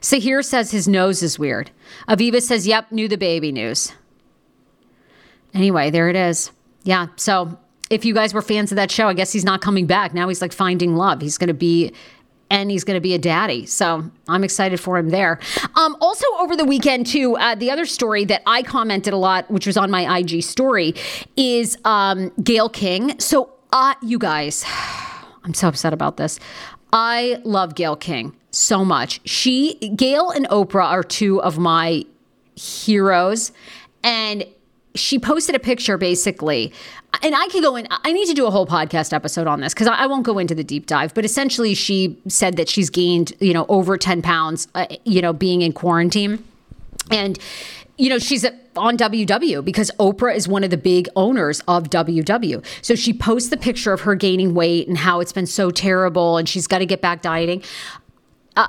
Sahir 0.00 0.44
says 0.44 0.70
his 0.70 0.86
nose 0.86 1.22
is 1.22 1.38
weird. 1.38 1.70
Aviva 2.08 2.42
says, 2.42 2.66
yep, 2.66 2.92
knew 2.92 3.08
the 3.08 3.16
baby 3.16 3.50
news. 3.50 3.92
Anyway, 5.54 5.90
there 5.90 6.08
it 6.10 6.16
is. 6.16 6.50
Yeah. 6.82 7.06
So 7.16 7.58
if 7.90 8.04
you 8.04 8.12
guys 8.12 8.34
were 8.34 8.42
fans 8.42 8.70
of 8.70 8.76
that 8.76 8.90
show, 8.90 9.08
I 9.08 9.14
guess 9.14 9.32
he's 9.32 9.44
not 9.44 9.62
coming 9.62 9.86
back. 9.86 10.12
Now 10.12 10.28
he's 10.28 10.42
like 10.42 10.52
finding 10.52 10.94
love. 10.96 11.22
He's 11.22 11.38
going 11.38 11.48
to 11.48 11.54
be 11.54 11.92
and 12.54 12.70
he's 12.70 12.84
going 12.84 12.96
to 12.96 13.00
be 13.00 13.14
a 13.14 13.18
daddy. 13.18 13.66
So 13.66 14.08
I'm 14.28 14.44
excited 14.44 14.78
for 14.78 14.96
him 14.96 15.08
there. 15.08 15.40
Um, 15.74 15.96
also, 16.00 16.24
over 16.38 16.56
the 16.56 16.64
weekend, 16.64 17.04
too, 17.08 17.36
uh, 17.36 17.56
the 17.56 17.72
other 17.72 17.84
story 17.84 18.24
that 18.26 18.42
I 18.46 18.62
commented 18.62 19.12
a 19.12 19.16
lot, 19.16 19.50
which 19.50 19.66
was 19.66 19.76
on 19.76 19.90
my 19.90 20.18
IG 20.18 20.44
story, 20.44 20.94
is 21.36 21.76
um, 21.84 22.30
Gayle 22.44 22.68
King. 22.68 23.18
So, 23.18 23.52
uh, 23.72 23.94
you 24.02 24.20
guys, 24.20 24.64
I'm 25.44 25.52
so 25.52 25.66
upset 25.66 25.92
about 25.92 26.16
this. 26.16 26.38
I 26.92 27.40
love 27.42 27.74
Gayle 27.74 27.96
King 27.96 28.36
so 28.52 28.84
much. 28.84 29.20
She, 29.28 29.74
Gayle 29.96 30.30
and 30.30 30.48
Oprah 30.48 30.84
are 30.84 31.02
two 31.02 31.42
of 31.42 31.58
my 31.58 32.04
heroes. 32.54 33.50
And 34.04 34.46
she 34.94 35.18
posted 35.18 35.54
a 35.54 35.58
picture 35.58 35.98
basically, 35.98 36.72
and 37.22 37.34
I 37.34 37.48
could 37.48 37.62
go 37.62 37.76
in, 37.76 37.86
I 37.90 38.12
need 38.12 38.26
to 38.26 38.34
do 38.34 38.46
a 38.46 38.50
whole 38.50 38.66
podcast 38.66 39.12
episode 39.12 39.46
on 39.46 39.60
this 39.60 39.74
because 39.74 39.86
I, 39.86 40.06
won't 40.06 40.24
go 40.24 40.38
into 40.38 40.54
the 40.54 40.64
deep 40.64 40.86
dive, 40.86 41.14
but 41.14 41.24
essentially 41.24 41.74
she 41.74 42.18
said 42.28 42.56
that 42.56 42.68
she's 42.68 42.90
gained, 42.90 43.32
you 43.40 43.52
know, 43.52 43.66
over 43.68 43.96
10 43.96 44.22
pounds, 44.22 44.68
uh, 44.74 44.86
you 45.04 45.20
know, 45.22 45.32
being 45.32 45.62
in 45.62 45.72
quarantine. 45.72 46.44
And 47.10 47.38
you 47.96 48.10
know, 48.10 48.18
she's 48.18 48.44
on 48.76 48.96
WW 48.96 49.64
because 49.64 49.90
Oprah 50.00 50.34
is 50.34 50.48
one 50.48 50.64
of 50.64 50.70
the 50.70 50.76
big 50.76 51.08
owners 51.14 51.60
of 51.68 51.90
WW. 51.90 52.64
So 52.82 52.96
she 52.96 53.12
posts 53.12 53.50
the 53.50 53.56
picture 53.56 53.92
of 53.92 54.00
her 54.00 54.16
gaining 54.16 54.54
weight 54.54 54.88
and 54.88 54.98
how 54.98 55.20
it's 55.20 55.32
been 55.32 55.46
so 55.46 55.70
terrible 55.70 56.36
and 56.36 56.48
she's 56.48 56.66
got 56.66 56.78
to 56.78 56.86
get 56.86 57.00
back 57.00 57.22
dieting. 57.22 57.62
Uh, 58.56 58.66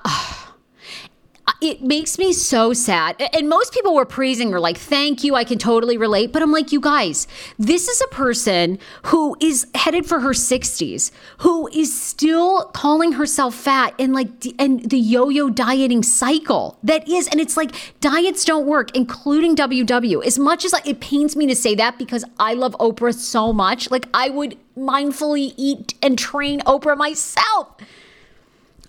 it 1.61 1.81
makes 1.81 2.17
me 2.17 2.33
so 2.33 2.73
sad. 2.73 3.21
And 3.33 3.47
most 3.49 3.73
people 3.73 3.93
were 3.93 4.05
praising 4.05 4.51
her, 4.51 4.59
like, 4.59 4.77
thank 4.77 5.23
you, 5.23 5.35
I 5.35 5.43
can 5.43 5.57
totally 5.57 5.97
relate. 5.97 6.31
But 6.31 6.41
I'm 6.41 6.51
like, 6.51 6.71
you 6.71 6.79
guys, 6.79 7.27
this 7.57 7.87
is 7.87 8.01
a 8.01 8.07
person 8.07 8.79
who 9.03 9.37
is 9.39 9.67
headed 9.75 10.05
for 10.05 10.19
her 10.19 10.31
60s, 10.31 11.11
who 11.39 11.67
is 11.67 11.99
still 11.99 12.65
calling 12.73 13.13
herself 13.13 13.55
fat 13.55 13.93
and 13.99 14.13
like, 14.13 14.29
and 14.59 14.89
the 14.89 14.97
yo 14.97 15.29
yo 15.29 15.49
dieting 15.49 16.03
cycle 16.03 16.77
that 16.83 17.07
is. 17.07 17.27
And 17.27 17.39
it's 17.39 17.57
like, 17.57 17.71
diets 18.01 18.45
don't 18.45 18.65
work, 18.65 18.95
including 18.95 19.55
WW. 19.55 20.25
As 20.25 20.39
much 20.39 20.65
as 20.65 20.73
like, 20.73 20.87
it 20.87 20.99
pains 20.99 21.35
me 21.35 21.47
to 21.47 21.55
say 21.55 21.75
that 21.75 21.97
because 21.97 22.25
I 22.39 22.53
love 22.53 22.75
Oprah 22.79 23.13
so 23.13 23.53
much, 23.53 23.89
like, 23.91 24.07
I 24.13 24.29
would 24.29 24.57
mindfully 24.77 25.53
eat 25.57 25.93
and 26.01 26.17
train 26.17 26.59
Oprah 26.61 26.97
myself. 26.97 27.75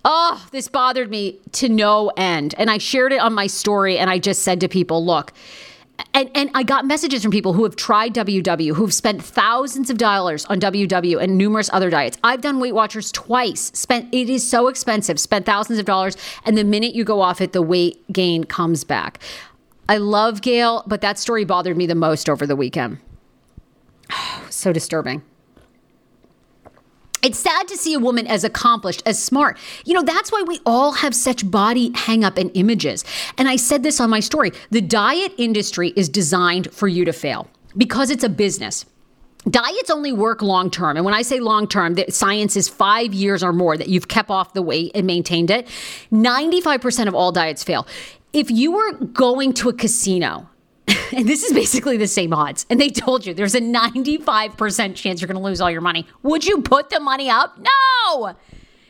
Oh, 0.09 0.47
this 0.51 0.69
bothered 0.69 1.11
me 1.11 1.37
to 1.51 1.67
no 1.67 2.13
end. 2.15 2.55
And 2.57 2.71
I 2.71 2.77
shared 2.77 3.11
it 3.11 3.19
on 3.19 3.33
my 3.33 3.45
story 3.45 3.97
and 3.97 4.09
I 4.09 4.19
just 4.19 4.41
said 4.41 4.61
to 4.61 4.69
people, 4.69 5.05
look, 5.05 5.33
and, 6.13 6.31
and 6.33 6.49
I 6.55 6.63
got 6.63 6.85
messages 6.85 7.23
from 7.23 7.31
people 7.31 7.51
who 7.51 7.65
have 7.65 7.75
tried 7.75 8.13
WW, 8.13 8.73
who've 8.73 8.93
spent 8.93 9.21
thousands 9.21 9.89
of 9.89 9.97
dollars 9.97 10.45
on 10.45 10.61
WW 10.61 11.21
and 11.21 11.37
numerous 11.37 11.69
other 11.73 11.89
diets. 11.89 12.17
I've 12.23 12.39
done 12.39 12.61
Weight 12.61 12.73
Watchers 12.73 13.11
twice. 13.11 13.69
Spent 13.73 14.13
it 14.13 14.29
is 14.29 14.49
so 14.49 14.69
expensive. 14.69 15.19
Spent 15.19 15.45
thousands 15.45 15.77
of 15.77 15.85
dollars, 15.85 16.15
and 16.45 16.57
the 16.57 16.63
minute 16.63 16.95
you 16.95 17.03
go 17.03 17.19
off 17.19 17.41
it, 17.41 17.51
the 17.51 17.61
weight 17.61 18.01
gain 18.13 18.45
comes 18.45 18.85
back. 18.85 19.19
I 19.89 19.97
love 19.97 20.41
Gayle, 20.41 20.83
but 20.87 21.01
that 21.01 21.19
story 21.19 21.43
bothered 21.43 21.75
me 21.75 21.85
the 21.85 21.95
most 21.95 22.29
over 22.29 22.47
the 22.47 22.55
weekend. 22.55 22.99
so 24.49 24.71
disturbing. 24.71 25.21
It's 27.27 27.39
sad 27.39 27.67
to 27.67 27.75
see 27.75 27.93
a 27.93 27.99
woman 27.99 28.25
as 28.25 28.45
accomplished, 28.45 29.03
as 29.05 29.21
smart. 29.21 29.57
You 29.83 29.95
know, 29.95 30.01
that's 30.01 30.31
why 30.31 30.45
we 30.47 30.61
all 30.65 30.93
have 30.93 31.13
such 31.13 31.51
body 31.51 31.91
hang 31.93 32.23
up 32.23 32.37
and 32.37 32.49
images. 32.53 33.03
And 33.37 33.49
I 33.49 33.57
said 33.57 33.83
this 33.83 33.99
on 33.99 34.09
my 34.09 34.21
story 34.21 34.53
the 34.69 34.79
diet 34.79 35.33
industry 35.37 35.91
is 35.97 36.07
designed 36.07 36.71
for 36.71 36.87
you 36.87 37.03
to 37.03 37.11
fail 37.11 37.49
because 37.75 38.11
it's 38.11 38.23
a 38.23 38.29
business. 38.29 38.85
Diets 39.49 39.89
only 39.89 40.13
work 40.13 40.41
long 40.41 40.71
term. 40.71 40.95
And 40.95 41.03
when 41.03 41.13
I 41.13 41.21
say 41.21 41.41
long 41.41 41.67
term, 41.67 41.95
the 41.95 42.09
science 42.09 42.55
is 42.55 42.69
five 42.69 43.13
years 43.13 43.43
or 43.43 43.51
more 43.51 43.75
that 43.75 43.89
you've 43.89 44.07
kept 44.07 44.29
off 44.29 44.53
the 44.53 44.61
weight 44.61 44.93
and 44.95 45.05
maintained 45.05 45.51
it. 45.51 45.67
95% 46.13 47.09
of 47.09 47.13
all 47.13 47.33
diets 47.33 47.61
fail. 47.61 47.85
If 48.31 48.49
you 48.49 48.71
were 48.71 48.93
going 48.93 49.51
to 49.55 49.67
a 49.67 49.73
casino, 49.73 50.47
and 51.15 51.27
this 51.27 51.43
is 51.43 51.53
basically 51.53 51.97
the 51.97 52.07
same 52.07 52.33
odds, 52.33 52.65
and 52.69 52.79
they 52.79 52.89
told 52.89 53.25
you 53.25 53.33
there's 53.33 53.55
a 53.55 53.61
95% 53.61 54.95
chance 54.95 55.21
you're 55.21 55.27
going 55.27 55.37
to 55.37 55.43
lose 55.43 55.61
all 55.61 55.71
your 55.71 55.81
money, 55.81 56.05
would 56.23 56.45
you 56.45 56.61
put 56.61 56.89
the 56.89 56.99
money 56.99 57.29
up? 57.29 57.57
No! 57.57 58.35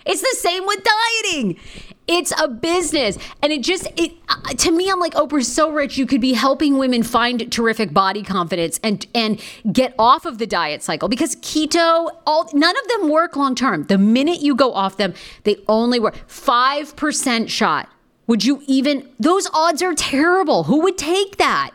It's 0.08 0.22
the 0.22 0.38
same 0.40 0.66
with 0.66 0.84
dieting. 0.84 1.60
It's 2.08 2.32
a 2.42 2.48
business. 2.48 3.18
And 3.44 3.52
it 3.52 3.62
just, 3.62 3.88
it 3.98 4.14
uh, 4.30 4.54
to 4.54 4.72
me, 4.72 4.90
I'm 4.90 5.00
like, 5.00 5.14
Oprah's 5.16 5.54
so 5.54 5.70
rich. 5.70 5.98
You 5.98 6.06
could 6.06 6.22
be 6.22 6.32
helping 6.34 6.78
women 6.78 7.04
find 7.04 7.52
terrific 7.52 7.94
body 7.94 8.24
confidence 8.24 8.80
and 8.82 9.06
and 9.14 9.42
get 9.72 9.94
off 10.00 10.26
of 10.26 10.38
the 10.38 10.48
diet 10.48 10.82
cycle 10.82 11.10
because 11.10 11.36
keto, 11.38 12.10
all 12.26 12.50
none 12.54 12.76
of 12.78 12.88
them 12.88 13.10
work 13.10 13.36
long 13.36 13.56
term. 13.56 13.84
The 13.84 13.98
minute 13.98 14.40
you 14.42 14.56
go 14.56 14.74
off 14.74 14.96
them, 14.96 15.14
they 15.44 15.58
only 15.68 16.00
work. 16.00 16.16
Five 16.28 16.96
percent 16.96 17.50
shot. 17.50 17.90
Would 18.28 18.46
you 18.46 18.64
even 18.68 19.10
those 19.20 19.50
odds 19.54 19.82
are 19.82 19.94
terrible. 19.94 20.64
Who 20.64 20.82
would 20.84 20.98
take 20.98 21.36
that? 21.38 21.72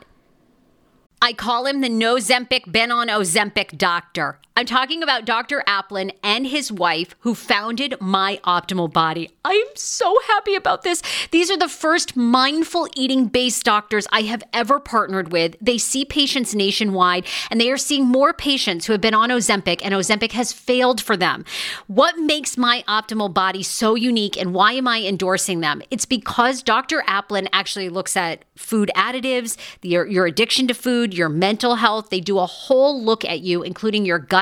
I 1.25 1.33
call 1.33 1.67
him 1.67 1.83
the 1.83 1.89
no 1.89 2.17
Zempic 2.17 2.65
Ben 2.67 2.91
on 2.91 3.07
Ozempic 3.07 3.79
doctor. 3.79 4.41
I'm 4.55 4.67
talking 4.67 5.03
about 5.03 5.25
Dr. 5.25 5.65
Aplin 5.67 6.12
and 6.23 6.47
his 6.47 6.71
wife 6.71 7.15
who 7.21 7.35
founded 7.35 7.95
My 8.01 8.38
Optimal 8.45 8.93
Body. 8.93 9.31
I 9.47 9.53
am 9.53 9.77
so 9.77 10.19
happy 10.27 10.55
about 10.55 10.83
this. 10.83 11.03
These 11.31 11.51
are 11.51 11.57
the 11.57 11.71
first 11.71 12.17
mindful 12.17 12.87
eating 12.95 13.29
based 13.29 13.65
doctors 13.65 14.07
I 14.12 14.23
have 14.23 14.43
ever 14.53 14.79
partnered 14.79 15.33
with. 15.33 15.57
They 15.59 15.79
see 15.79 16.05
patients 16.05 16.55
nationwide 16.55 17.27
and 17.51 17.59
they 17.59 17.71
are 17.71 17.79
seeing 17.79 18.05
more 18.05 18.35
patients 18.35 18.85
who 18.85 18.93
have 18.93 19.01
been 19.01 19.15
on 19.15 19.31
Ozempic 19.31 19.81
and 19.83 19.95
Ozempic 19.95 20.33
has 20.33 20.53
failed 20.53 21.01
for 21.01 21.17
them. 21.17 21.47
What 21.87 22.19
makes 22.19 22.59
My 22.59 22.85
Optimal 22.87 23.33
Body 23.33 23.62
so 23.62 23.95
unique 23.95 24.37
and 24.37 24.53
why 24.53 24.73
am 24.73 24.87
I 24.87 25.01
endorsing 25.01 25.61
them? 25.61 25.81
It's 25.91 26.05
because 26.05 26.62
Dr. 26.62 27.03
Aplin 27.09 27.49
actually 27.55 27.88
looks 27.88 28.19
at 28.19 28.45
food 28.55 28.91
additives, 28.95 29.57
your, 29.81 30.07
your 30.07 30.27
addiction 30.27 30.69
to 30.69 30.75
food, 30.75 31.15
your 31.15 31.31
mental 31.31 31.77
health. 31.77 32.11
They 32.11 32.21
do 32.21 32.38
a 32.38 32.47
whole 32.47 33.03
look 33.03 33.25
at 33.25 33.41
you, 33.41 33.62
including 33.62 34.05
your 34.05 34.19
gut 34.19 34.41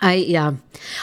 I 0.00 0.14
yeah, 0.14 0.52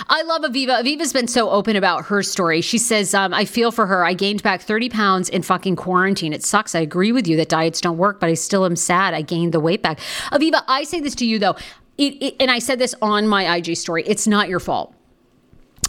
I 0.07 0.21
love 0.23 0.41
Aviva. 0.43 0.81
Aviva's 0.81 1.13
been 1.13 1.27
so 1.27 1.49
open 1.49 1.75
about 1.75 2.05
her 2.05 2.21
story. 2.23 2.61
She 2.61 2.77
says, 2.77 3.13
um, 3.13 3.33
"I 3.33 3.45
feel 3.45 3.71
for 3.71 3.85
her. 3.85 4.05
I 4.05 4.13
gained 4.13 4.43
back 4.43 4.61
thirty 4.61 4.89
pounds 4.89 5.29
in 5.29 5.41
fucking 5.41 5.75
quarantine. 5.75 6.33
It 6.33 6.43
sucks. 6.43 6.75
I 6.75 6.79
agree 6.79 7.11
with 7.11 7.27
you 7.27 7.37
that 7.37 7.49
diets 7.49 7.81
don't 7.81 7.97
work, 7.97 8.19
but 8.19 8.29
I 8.29 8.33
still 8.33 8.65
am 8.65 8.75
sad. 8.75 9.13
I 9.13 9.21
gained 9.21 9.53
the 9.53 9.59
weight 9.59 9.81
back." 9.81 9.99
Aviva, 10.31 10.63
I 10.67 10.83
say 10.83 10.99
this 10.99 11.15
to 11.15 11.25
you 11.25 11.39
though, 11.39 11.55
it, 11.97 12.21
it, 12.21 12.35
and 12.39 12.49
I 12.49 12.59
said 12.59 12.79
this 12.79 12.95
on 13.01 13.27
my 13.27 13.55
IG 13.55 13.75
story. 13.77 14.03
It's 14.05 14.27
not 14.27 14.49
your 14.49 14.59
fault 14.59 14.93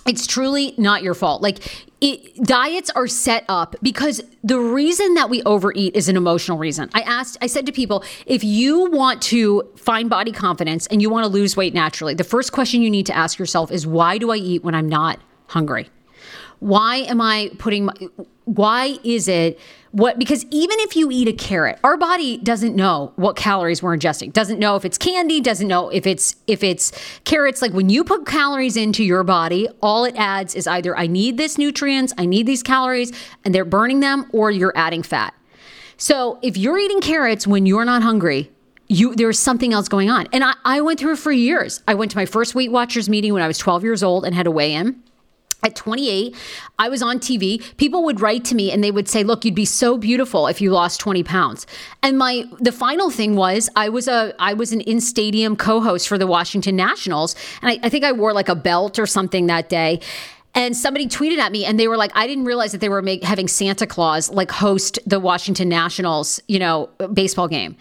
it's 0.07 0.27
truly 0.27 0.75
not 0.77 1.03
your 1.03 1.15
fault. 1.15 1.43
Like 1.43 1.87
it, 2.01 2.43
diets 2.45 2.91
are 2.91 3.07
set 3.07 3.45
up 3.49 3.77
because 3.83 4.21
the 4.43 4.61
reason 4.61 5.15
that 5.15 5.31
we 5.31 5.43
overeat 5.45 5.97
is 5.97 6.09
an 6.09 6.17
emotional 6.17 6.59
reason. 6.59 6.91
I 6.95 7.01
asked, 7.01 7.39
I 7.41 7.47
said 7.47 7.67
to 7.67 7.73
people, 7.73 8.05
if 8.27 8.45
you 8.45 8.91
want 8.91 9.23
to 9.23 9.71
find 9.77 10.11
body 10.11 10.33
confidence 10.33 10.87
and 10.89 11.01
you 11.01 11.09
want 11.09 11.25
to 11.25 11.29
lose 11.29 11.57
weight 11.57 11.73
naturally, 11.73 12.15
the 12.15 12.25
first 12.25 12.53
question 12.53 12.83
you 12.83 12.91
need 12.91 13.07
to 13.07 13.17
ask 13.17 13.39
yourself 13.39 13.71
is 13.71 13.87
why 13.87 14.19
do 14.19 14.31
I 14.31 14.37
eat 14.37 14.63
when 14.63 14.75
I'm 14.75 14.89
not 14.89 15.21
hungry? 15.47 15.89
Why 16.59 16.97
am 16.97 17.21
I 17.21 17.51
putting 17.59 17.87
my, 17.87 17.95
why 18.45 18.99
is 19.05 19.29
it 19.29 19.59
what 19.95 20.19
because 20.19 20.45
even 20.51 20.77
if 20.81 20.97
you 20.97 21.09
eat 21.13 21.29
a 21.29 21.33
carrot 21.33 21.79
our 21.85 21.97
body 21.97 22.37
doesn't 22.39 22.75
know 22.75 23.13
what 23.15 23.37
calories 23.37 23.81
we're 23.81 23.97
ingesting. 23.97 24.33
Doesn't 24.33 24.59
know 24.59 24.75
if 24.75 24.85
it's 24.85 24.99
candy 24.99 25.41
doesn't 25.41 25.69
know 25.69 25.89
if 25.89 26.05
it's 26.05 26.35
if 26.49 26.65
it's 26.65 26.91
carrots. 27.25 27.63
Like 27.63 27.73
when 27.73 27.89
you 27.89 28.03
put 28.03 28.27
calories 28.27 28.77
into 28.77 29.05
your 29.05 29.23
body 29.23 29.69
all 29.81 30.05
it 30.05 30.17
adds 30.17 30.57
is 30.57 30.67
either 30.67 30.97
i 30.97 31.07
need 31.07 31.37
this 31.37 31.57
nutrients 31.59 32.13
i 32.19 32.27
need 32.27 32.45
these 32.45 32.63
calories 32.63 33.13
and 33.45 33.55
they're 33.55 33.65
burning 33.65 34.01
them 34.01 34.29
or 34.33 34.51
you're 34.51 34.73
adding 34.75 35.05
fat. 35.05 35.33
So 35.97 36.41
if 36.43 36.57
you're 36.57 36.79
eating 36.79 37.01
carrots 37.01 37.47
when 37.47 37.65
you're 37.65 37.85
not 37.85 38.03
hungry 38.03 38.51
you 38.89 39.15
there's 39.15 39.39
something 39.39 39.73
else 39.73 39.89
going 39.89 40.11
on. 40.11 40.27
And 40.33 40.43
I, 40.43 40.55
I 40.65 40.81
went 40.81 40.99
through 40.99 41.13
it 41.13 41.19
for 41.19 41.33
years. 41.33 41.83
I 41.87 41.95
went 41.95 42.11
to 42.11 42.19
my 42.19 42.27
first 42.27 42.55
weight 42.55 42.73
watchers 42.73 43.09
meeting 43.09 43.33
when 43.33 43.43
i 43.43 43.47
was 43.47 43.59
12 43.59 43.85
years 43.85 44.03
old 44.03 44.25
and 44.25 44.35
had 44.35 44.45
to 44.45 44.51
weigh 44.51 44.75
in 44.75 45.01
at 45.65 45.75
28, 45.75 46.37
I 46.79 46.89
was 46.89 47.03
on 47.03 47.19
TV. 47.19 47.63
People 47.77 48.05
would 48.05 48.21
write 48.21 48.45
to 48.47 48.55
me 48.55 48.71
and 48.71 48.85
they 48.85 48.91
would 48.91 49.09
say, 49.09 49.25
"Look, 49.25 49.45
you'd 49.45 49.55
be 49.55 49.65
so 49.65 49.99
beautiful 49.99 50.47
if 50.47 50.61
you 50.61 50.71
lost 50.71 51.01
20 51.01 51.23
pounds." 51.23 51.67
And 52.03 52.19
my 52.19 52.45
the 52.61 52.73
final 52.73 53.11
thing 53.11 53.35
was 53.35 53.71
I 53.75 53.89
was 53.89 54.07
a 54.07 54.35
I 54.39 54.55
was 54.55 54.73
an 54.73 54.81
in 54.83 55.01
stadium 55.01 55.57
co-host 55.57 56.07
for 56.07 56.19
the 56.19 56.27
Washington 56.27 56.77
Nationals, 56.77 57.35
and 57.63 57.71
I, 57.71 57.79
I 57.83 57.89
think 57.89 58.05
I 58.05 58.13
wore 58.13 58.33
like 58.33 58.49
a 58.49 58.55
belt 58.55 58.99
or 58.99 59.07
something 59.07 59.47
that 59.47 59.69
day. 59.69 60.01
And 60.57 60.77
somebody 60.77 61.09
tweeted 61.09 61.39
at 61.39 61.51
me 61.51 61.65
and 61.65 61.81
they 61.81 61.89
were 61.89 61.97
like, 61.97 62.13
I 62.15 62.29
didn't 62.29 62.45
realize 62.45 62.71
that 62.73 62.81
they 62.81 62.89
were 62.89 63.03
make, 63.03 63.25
having 63.25 63.49
Santa 63.49 63.89
Claus 63.89 64.31
like 64.31 64.53
host 64.53 65.01
the 65.05 65.19
Washington 65.19 65.69
Nationals, 65.69 66.41
you 66.47 66.61
know, 66.61 66.91
baseball 67.13 67.49
game. 67.49 67.77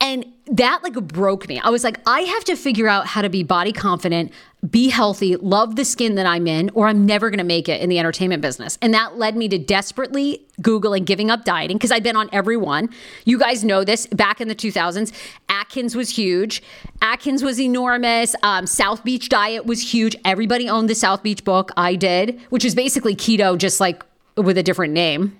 And 0.00 0.24
that 0.46 0.80
like 0.82 0.94
broke 0.94 1.48
me. 1.48 1.58
I 1.60 1.70
was 1.70 1.84
like, 1.84 1.98
I 2.06 2.20
have 2.20 2.44
to 2.44 2.56
figure 2.56 2.86
out 2.86 3.06
how 3.06 3.22
to 3.22 3.30
be 3.30 3.42
body 3.42 3.72
confident, 3.72 4.30
be 4.68 4.88
healthy, 4.90 5.36
love 5.36 5.76
the 5.76 5.84
skin 5.84 6.16
that 6.16 6.26
I'm 6.26 6.46
in, 6.46 6.70
or 6.74 6.86
I'm 6.86 7.06
never 7.06 7.30
going 7.30 7.38
to 7.38 7.44
make 7.44 7.68
it 7.68 7.80
in 7.80 7.88
the 7.88 7.98
entertainment 7.98 8.42
business. 8.42 8.78
And 8.82 8.92
that 8.92 9.16
led 9.16 9.36
me 9.36 9.48
to 9.48 9.58
desperately 9.58 10.42
Googling 10.60 11.06
giving 11.06 11.30
up 11.30 11.44
dieting 11.44 11.78
because 11.78 11.90
I've 11.90 12.02
been 12.02 12.16
on 12.16 12.28
every 12.30 12.58
one. 12.58 12.90
You 13.24 13.38
guys 13.38 13.64
know 13.64 13.84
this 13.84 14.06
back 14.08 14.40
in 14.40 14.48
the 14.48 14.54
2000s. 14.54 15.12
Atkins 15.48 15.96
was 15.96 16.10
huge, 16.10 16.62
Atkins 17.00 17.42
was 17.42 17.58
enormous. 17.58 18.36
Um, 18.42 18.66
South 18.66 19.02
Beach 19.02 19.30
diet 19.30 19.64
was 19.64 19.94
huge. 19.94 20.14
Everybody 20.24 20.68
owned 20.68 20.90
the 20.90 20.94
South 20.94 21.22
Beach 21.22 21.42
book. 21.44 21.70
I 21.76 21.94
did, 21.94 22.38
which 22.50 22.64
is 22.64 22.74
basically 22.74 23.16
keto, 23.16 23.56
just 23.56 23.80
like 23.80 24.04
with 24.36 24.58
a 24.58 24.62
different 24.62 24.92
name. 24.92 25.38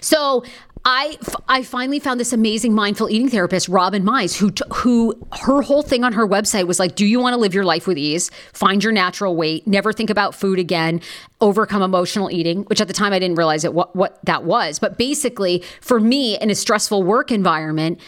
So 0.00 0.44
I, 0.86 1.16
I 1.48 1.62
finally 1.62 1.98
found 1.98 2.20
this 2.20 2.34
amazing 2.34 2.74
mindful 2.74 3.08
eating 3.08 3.30
therapist, 3.30 3.70
Robin 3.70 4.04
Mize, 4.04 4.36
who 4.36 4.52
who 4.74 5.14
her 5.40 5.62
whole 5.62 5.82
thing 5.82 6.04
on 6.04 6.12
her 6.12 6.26
website 6.28 6.66
was 6.66 6.78
like, 6.78 6.94
"Do 6.94 7.06
you 7.06 7.20
want 7.20 7.32
to 7.32 7.40
live 7.40 7.54
your 7.54 7.64
life 7.64 7.86
with 7.86 7.96
ease? 7.96 8.30
Find 8.52 8.84
your 8.84 8.92
natural 8.92 9.34
weight. 9.34 9.66
Never 9.66 9.94
think 9.94 10.10
about 10.10 10.34
food 10.34 10.58
again. 10.58 11.00
Overcome 11.40 11.80
emotional 11.80 12.30
eating." 12.30 12.64
Which 12.64 12.82
at 12.82 12.88
the 12.88 12.92
time 12.92 13.14
I 13.14 13.18
didn't 13.18 13.36
realize 13.36 13.64
it 13.64 13.72
what 13.72 13.96
what 13.96 14.18
that 14.24 14.44
was, 14.44 14.78
but 14.78 14.98
basically 14.98 15.62
for 15.80 16.00
me 16.00 16.38
in 16.38 16.50
a 16.50 16.54
stressful 16.54 17.02
work 17.02 17.32
environment 17.32 17.98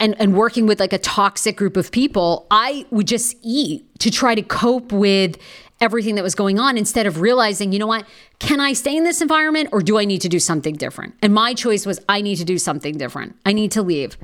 and 0.00 0.16
and 0.18 0.36
working 0.36 0.66
with 0.66 0.80
like 0.80 0.92
a 0.92 0.98
toxic 0.98 1.56
group 1.56 1.76
of 1.76 1.92
people, 1.92 2.48
I 2.50 2.84
would 2.90 3.06
just 3.06 3.36
eat 3.42 3.86
to 4.00 4.10
try 4.10 4.34
to 4.34 4.42
cope 4.42 4.90
with 4.90 5.38
everything 5.84 6.14
that 6.14 6.24
was 6.24 6.34
going 6.34 6.58
on 6.58 6.78
instead 6.78 7.06
of 7.06 7.20
realizing, 7.20 7.70
you 7.70 7.78
know 7.78 7.86
what, 7.86 8.06
can 8.38 8.58
I 8.58 8.72
stay 8.72 8.96
in 8.96 9.04
this 9.04 9.20
environment 9.20 9.68
or 9.70 9.82
do 9.82 9.98
I 9.98 10.06
need 10.06 10.22
to 10.22 10.28
do 10.28 10.40
something 10.40 10.74
different? 10.74 11.14
And 11.22 11.32
my 11.34 11.52
choice 11.52 11.84
was 11.84 12.00
I 12.08 12.22
need 12.22 12.36
to 12.36 12.44
do 12.44 12.58
something 12.58 12.96
different. 12.96 13.36
I 13.44 13.52
need 13.52 13.70
to 13.72 13.82
leave. 13.82 14.16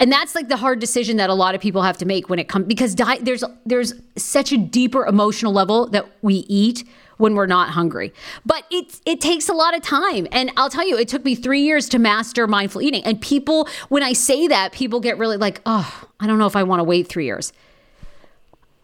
And 0.00 0.10
that's 0.10 0.34
like 0.34 0.48
the 0.48 0.56
hard 0.56 0.80
decision 0.80 1.18
that 1.18 1.28
a 1.28 1.34
lot 1.34 1.54
of 1.54 1.60
people 1.60 1.82
have 1.82 1.98
to 1.98 2.06
make 2.06 2.30
when 2.30 2.38
it 2.38 2.48
comes 2.48 2.66
because 2.66 2.94
di- 2.94 3.18
there's 3.18 3.44
there's 3.66 3.92
such 4.16 4.52
a 4.52 4.56
deeper 4.56 5.06
emotional 5.06 5.52
level 5.52 5.86
that 5.88 6.06
we 6.22 6.46
eat 6.48 6.88
when 7.18 7.34
we're 7.34 7.46
not 7.46 7.68
hungry. 7.68 8.12
But 8.44 8.64
it 8.70 8.98
it 9.04 9.20
takes 9.20 9.48
a 9.50 9.52
lot 9.52 9.76
of 9.76 9.82
time. 9.82 10.26
And 10.32 10.50
I'll 10.56 10.70
tell 10.70 10.88
you, 10.88 10.96
it 10.96 11.08
took 11.08 11.24
me 11.24 11.34
3 11.34 11.60
years 11.60 11.88
to 11.90 11.98
master 11.98 12.46
mindful 12.46 12.82
eating. 12.82 13.04
And 13.04 13.20
people 13.20 13.68
when 13.90 14.02
I 14.02 14.14
say 14.14 14.48
that, 14.48 14.72
people 14.72 14.98
get 14.98 15.18
really 15.18 15.36
like, 15.36 15.60
"Oh, 15.66 16.08
I 16.18 16.26
don't 16.26 16.38
know 16.38 16.46
if 16.46 16.56
I 16.56 16.62
want 16.62 16.80
to 16.80 16.84
wait 16.84 17.06
3 17.06 17.26
years." 17.26 17.52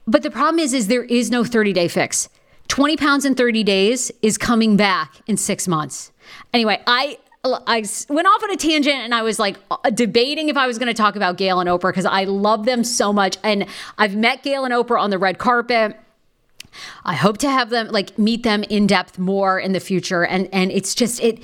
But 0.09 0.23
the 0.23 0.31
problem 0.31 0.59
is, 0.59 0.73
is 0.73 0.87
there 0.87 1.05
is 1.05 1.31
no 1.31 1.45
30 1.45 1.75
day 1.75 1.87
fix. 1.87 2.31
20 2.69 2.97
pounds 2.97 3.25
in 3.25 3.35
30 3.35 3.63
days 3.63 4.11
is 4.23 4.39
coming 4.39 4.77
back 4.77 5.13
in 5.27 5.37
six 5.37 5.69
months. 5.69 6.13
Anyway, 6.53 6.83
I 6.87 7.19
I 7.45 7.85
went 8.09 8.27
off 8.27 8.43
on 8.43 8.51
a 8.51 8.57
tangent 8.57 8.97
and 8.97 9.15
I 9.15 9.23
was 9.23 9.39
like 9.39 9.57
uh, 9.71 9.91
debating 9.91 10.49
if 10.49 10.57
I 10.57 10.67
was 10.67 10.77
going 10.79 10.89
to 10.89 10.95
talk 10.95 11.15
about 11.15 11.37
Gayle 11.37 11.61
and 11.61 11.69
Oprah 11.69 11.91
because 11.91 12.05
I 12.05 12.25
love 12.25 12.65
them 12.65 12.85
so 12.85 13.13
much. 13.13 13.37
And 13.45 13.67
I've 13.97 14.17
met 14.17 14.43
Gayle 14.43 14.65
and 14.65 14.75
Oprah 14.75 15.01
on 15.01 15.11
the 15.11 15.19
red 15.19 15.39
carpet. 15.39 15.97
I 17.05 17.15
hope 17.15 17.39
to 17.39 17.51
have 17.51 17.71
them 17.71 17.89
like 17.89 18.19
meet 18.19 18.43
them 18.43 18.65
in 18.65 18.87
depth 18.87 19.19
more 19.19 19.59
in 19.59 19.73
the 19.73 19.81
future. 19.81 20.25
And 20.25 20.49
and 20.53 20.73
it's 20.73 20.95
just 20.95 21.21
it 21.21 21.43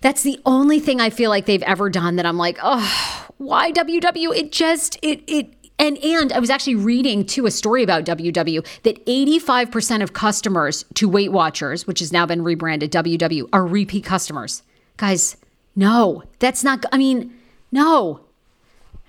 that's 0.00 0.22
the 0.22 0.38
only 0.44 0.80
thing 0.80 1.00
I 1.00 1.10
feel 1.10 1.30
like 1.30 1.46
they've 1.46 1.62
ever 1.62 1.90
done 1.90 2.16
that 2.16 2.26
I'm 2.26 2.36
like, 2.36 2.58
oh, 2.62 3.26
why 3.38 3.72
WW? 3.72 4.36
It 4.36 4.52
just 4.52 4.98
it 5.02 5.22
it 5.26 5.55
and 5.78 5.98
and 5.98 6.32
I 6.32 6.38
was 6.38 6.50
actually 6.50 6.76
reading 6.76 7.24
too 7.24 7.46
a 7.46 7.50
story 7.50 7.82
about 7.82 8.04
WW 8.04 8.66
that 8.82 9.04
85% 9.06 10.02
of 10.02 10.12
customers 10.12 10.84
to 10.94 11.08
Weight 11.08 11.32
Watchers, 11.32 11.86
which 11.86 12.00
has 12.00 12.12
now 12.12 12.26
been 12.26 12.42
rebranded 12.42 12.90
WW, 12.92 13.48
are 13.52 13.66
repeat 13.66 14.04
customers. 14.04 14.62
Guys, 14.96 15.36
no, 15.74 16.22
that's 16.38 16.64
not. 16.64 16.84
I 16.92 16.98
mean, 16.98 17.34
no. 17.70 18.20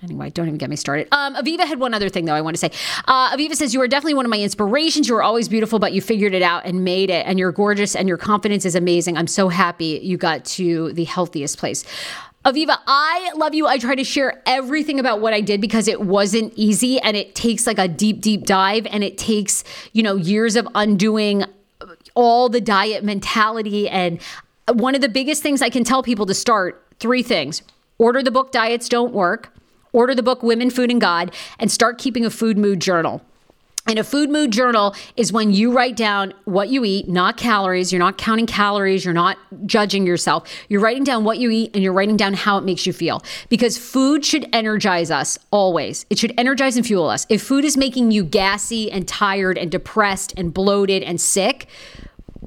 Anyway, 0.04 0.30
don't 0.30 0.46
even 0.46 0.60
get 0.60 0.70
me 0.70 0.76
started. 0.76 1.08
Um, 1.12 1.34
Aviva 1.34 1.66
had 1.66 1.80
one 1.80 1.94
other 1.96 2.08
thing 2.08 2.26
though 2.26 2.36
I 2.36 2.42
want 2.42 2.56
to 2.56 2.60
say. 2.60 2.70
Uh, 3.08 3.36
Aviva 3.36 3.56
says 3.56 3.74
you 3.74 3.82
are 3.82 3.88
definitely 3.88 4.14
one 4.14 4.26
of 4.26 4.30
my 4.30 4.40
inspirations. 4.40 5.08
You 5.08 5.16
were 5.16 5.24
always 5.24 5.50
beautiful, 5.50 5.80
but 5.80 5.92
you 5.92 6.02
figured 6.02 6.36
it 6.36 6.44
out 6.44 6.66
and 6.66 6.84
made 6.84 7.10
it, 7.10 7.26
and 7.26 7.40
you're 7.40 7.52
gorgeous, 7.52 7.96
and 7.96 8.08
your 8.08 8.18
confidence 8.18 8.64
is 8.64 8.76
amazing. 8.76 9.18
I'm 9.18 9.28
so 9.28 9.50
happy 9.50 10.00
you 10.04 10.18
got 10.18 10.46
to 10.46 10.94
the 10.94 11.06
healthiest 11.06 11.58
place. 11.58 11.84
Aviva, 12.48 12.80
I 12.88 13.34
love 13.36 13.54
you. 13.54 13.68
I 13.68 13.78
try 13.78 13.94
to 13.94 14.06
share 14.06 14.42
everything 14.46 15.02
about 15.02 15.20
what 15.20 15.34
I 15.34 15.42
did 15.42 15.60
because 15.60 15.90
it 15.90 16.00
wasn't 16.00 16.54
easy, 16.56 16.98
and 16.98 17.18
it 17.18 17.36
takes 17.36 17.68
like 17.68 17.78
a 17.78 17.90
deep, 17.90 18.22
deep 18.22 18.46
dive, 18.46 18.86
and 18.86 19.04
it 19.04 19.18
takes 19.18 19.66
you 19.92 20.02
know 20.02 20.16
years 20.16 20.56
of 20.56 20.66
undoing 20.74 21.44
all 22.16 22.48
the 22.48 22.62
diet 22.62 23.04
mentality. 23.04 23.90
And 23.90 24.22
one 24.72 24.96
of 24.96 25.02
the 25.02 25.10
biggest 25.10 25.44
things 25.44 25.62
I 25.62 25.70
can 25.70 25.84
tell 25.84 26.02
people 26.02 26.26
to 26.26 26.34
start 26.34 26.82
three 27.02 27.22
things: 27.22 27.64
order 27.98 28.24
the 28.24 28.32
book 28.32 28.54
"Diets 28.54 28.88
Don't 28.88 29.14
Work." 29.14 29.54
order 29.94 30.14
the 30.14 30.22
book 30.22 30.44
Women, 30.44 30.70
Food, 30.70 30.92
and 30.92 31.02
God, 31.02 31.34
and 31.58 31.72
start 31.72 31.98
keeping 31.98 32.24
a 32.24 32.30
food 32.30 32.58
mood 32.58 32.80
journal. 32.80 33.22
And 33.88 33.98
a 33.98 34.04
food 34.04 34.30
mood 34.30 34.52
journal 34.52 34.94
is 35.16 35.32
when 35.32 35.54
you 35.54 35.72
write 35.72 35.96
down 35.96 36.34
what 36.44 36.68
you 36.68 36.84
eat, 36.84 37.08
not 37.08 37.38
calories. 37.38 37.94
You're 37.94 38.00
not 38.00 38.18
counting 38.18 38.46
calories. 38.46 39.06
You're 39.06 39.14
not 39.14 39.38
judging 39.66 40.06
yourself. 40.06 40.50
You're 40.68 40.82
writing 40.82 41.06
down 41.06 41.24
what 41.24 41.38
you 41.38 41.50
eat 41.50 41.72
and 41.74 41.82
you're 41.82 41.94
writing 41.94 42.18
down 42.18 42.34
how 42.34 42.58
it 42.58 42.66
makes 42.66 42.86
you 42.86 42.92
feel. 42.92 43.24
Because 43.48 43.78
food 43.78 44.26
should 44.26 44.46
energize 44.52 45.10
us 45.10 45.40
always. 45.52 46.06
It 46.10 46.20
should 46.20 46.34
energize 46.38 46.76
and 46.76 46.86
fuel 46.86 47.10
us. 47.10 47.26
If 47.30 47.42
food 47.42 47.64
is 47.64 47.78
making 47.78 48.12
you 48.12 48.26
gassy 48.26 48.92
and 48.92 49.08
tired 49.08 49.58
and 49.58 49.72
depressed 49.72 50.34
and 50.36 50.54
bloated 50.54 51.02
and 51.04 51.22
sick, 51.22 51.68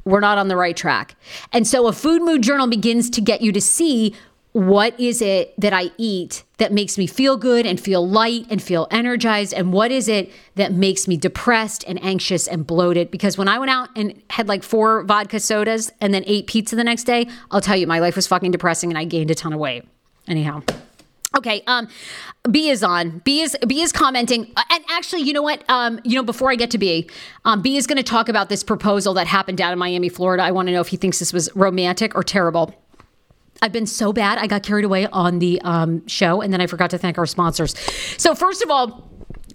we're 0.04 0.20
not 0.20 0.36
on 0.36 0.48
the 0.48 0.56
right 0.56 0.76
track. 0.76 1.14
And 1.52 1.66
so 1.66 1.86
a 1.86 1.92
food 1.92 2.20
mood 2.20 2.42
journal 2.42 2.66
begins 2.66 3.08
to 3.10 3.20
get 3.20 3.40
you 3.40 3.52
to 3.52 3.60
see 3.60 4.14
what 4.52 4.98
is 4.98 5.22
it 5.22 5.54
that 5.60 5.72
I 5.72 5.90
eat 5.96 6.42
that 6.58 6.72
makes 6.72 6.98
me 6.98 7.06
feel 7.06 7.36
good 7.36 7.66
and 7.66 7.80
feel 7.80 8.06
light 8.06 8.46
and 8.50 8.60
feel 8.60 8.88
energized? 8.90 9.54
And 9.54 9.72
what 9.72 9.92
is 9.92 10.08
it 10.08 10.32
that 10.56 10.72
makes 10.72 11.06
me 11.06 11.16
depressed 11.16 11.84
and 11.86 12.02
anxious 12.02 12.48
and 12.48 12.66
bloated? 12.66 13.10
Because 13.10 13.38
when 13.38 13.46
I 13.46 13.58
went 13.58 13.70
out 13.70 13.90
and 13.94 14.20
had 14.30 14.48
like 14.48 14.62
four 14.62 15.04
vodka 15.04 15.38
sodas 15.38 15.92
and 16.00 16.12
then 16.12 16.24
ate 16.26 16.48
pizza 16.48 16.74
the 16.74 16.84
next 16.84 17.04
day, 17.04 17.28
I'll 17.50 17.60
tell 17.60 17.76
you, 17.76 17.86
my 17.86 18.00
life 18.00 18.16
was 18.16 18.26
fucking 18.26 18.50
depressing 18.50 18.90
and 18.90 18.98
I 18.98 19.04
gained 19.04 19.30
a 19.30 19.34
ton 19.34 19.52
of 19.52 19.60
weight. 19.60 19.84
Anyhow. 20.26 20.62
Okay, 21.36 21.62
um, 21.68 21.86
B 22.50 22.70
is 22.70 22.82
on. 22.82 23.20
B 23.20 23.40
is 23.40 23.56
B 23.64 23.82
is 23.82 23.92
commenting, 23.92 24.50
Uh, 24.56 24.62
and 24.68 24.84
actually, 24.90 25.22
you 25.22 25.32
know 25.32 25.42
what? 25.42 25.62
Um, 25.68 26.00
you 26.02 26.16
know, 26.16 26.24
before 26.24 26.50
I 26.50 26.56
get 26.56 26.72
to 26.72 26.78
B, 26.78 27.08
um, 27.44 27.62
B 27.62 27.76
is 27.76 27.86
going 27.86 27.98
to 27.98 28.02
talk 28.02 28.28
about 28.28 28.48
this 28.48 28.64
proposal 28.64 29.14
that 29.14 29.28
happened 29.28 29.56
down 29.56 29.72
in 29.72 29.78
Miami, 29.78 30.08
Florida. 30.08 30.42
I 30.42 30.50
want 30.50 30.66
to 30.66 30.72
know 30.72 30.80
if 30.80 30.88
he 30.88 30.96
thinks 30.96 31.20
this 31.20 31.32
was 31.32 31.48
romantic 31.54 32.16
or 32.16 32.24
terrible. 32.24 32.74
I've 33.62 33.72
been 33.72 33.86
so 33.86 34.12
bad. 34.12 34.38
I 34.38 34.46
got 34.46 34.62
carried 34.62 34.84
away 34.84 35.06
on 35.06 35.38
the 35.38 35.60
um, 35.62 36.06
show, 36.06 36.40
and 36.40 36.52
then 36.52 36.60
I 36.60 36.66
forgot 36.66 36.90
to 36.90 36.98
thank 36.98 37.18
our 37.18 37.26
sponsors. 37.26 37.78
So, 38.16 38.34
first 38.34 38.62
of 38.62 38.70
all, 38.70 39.09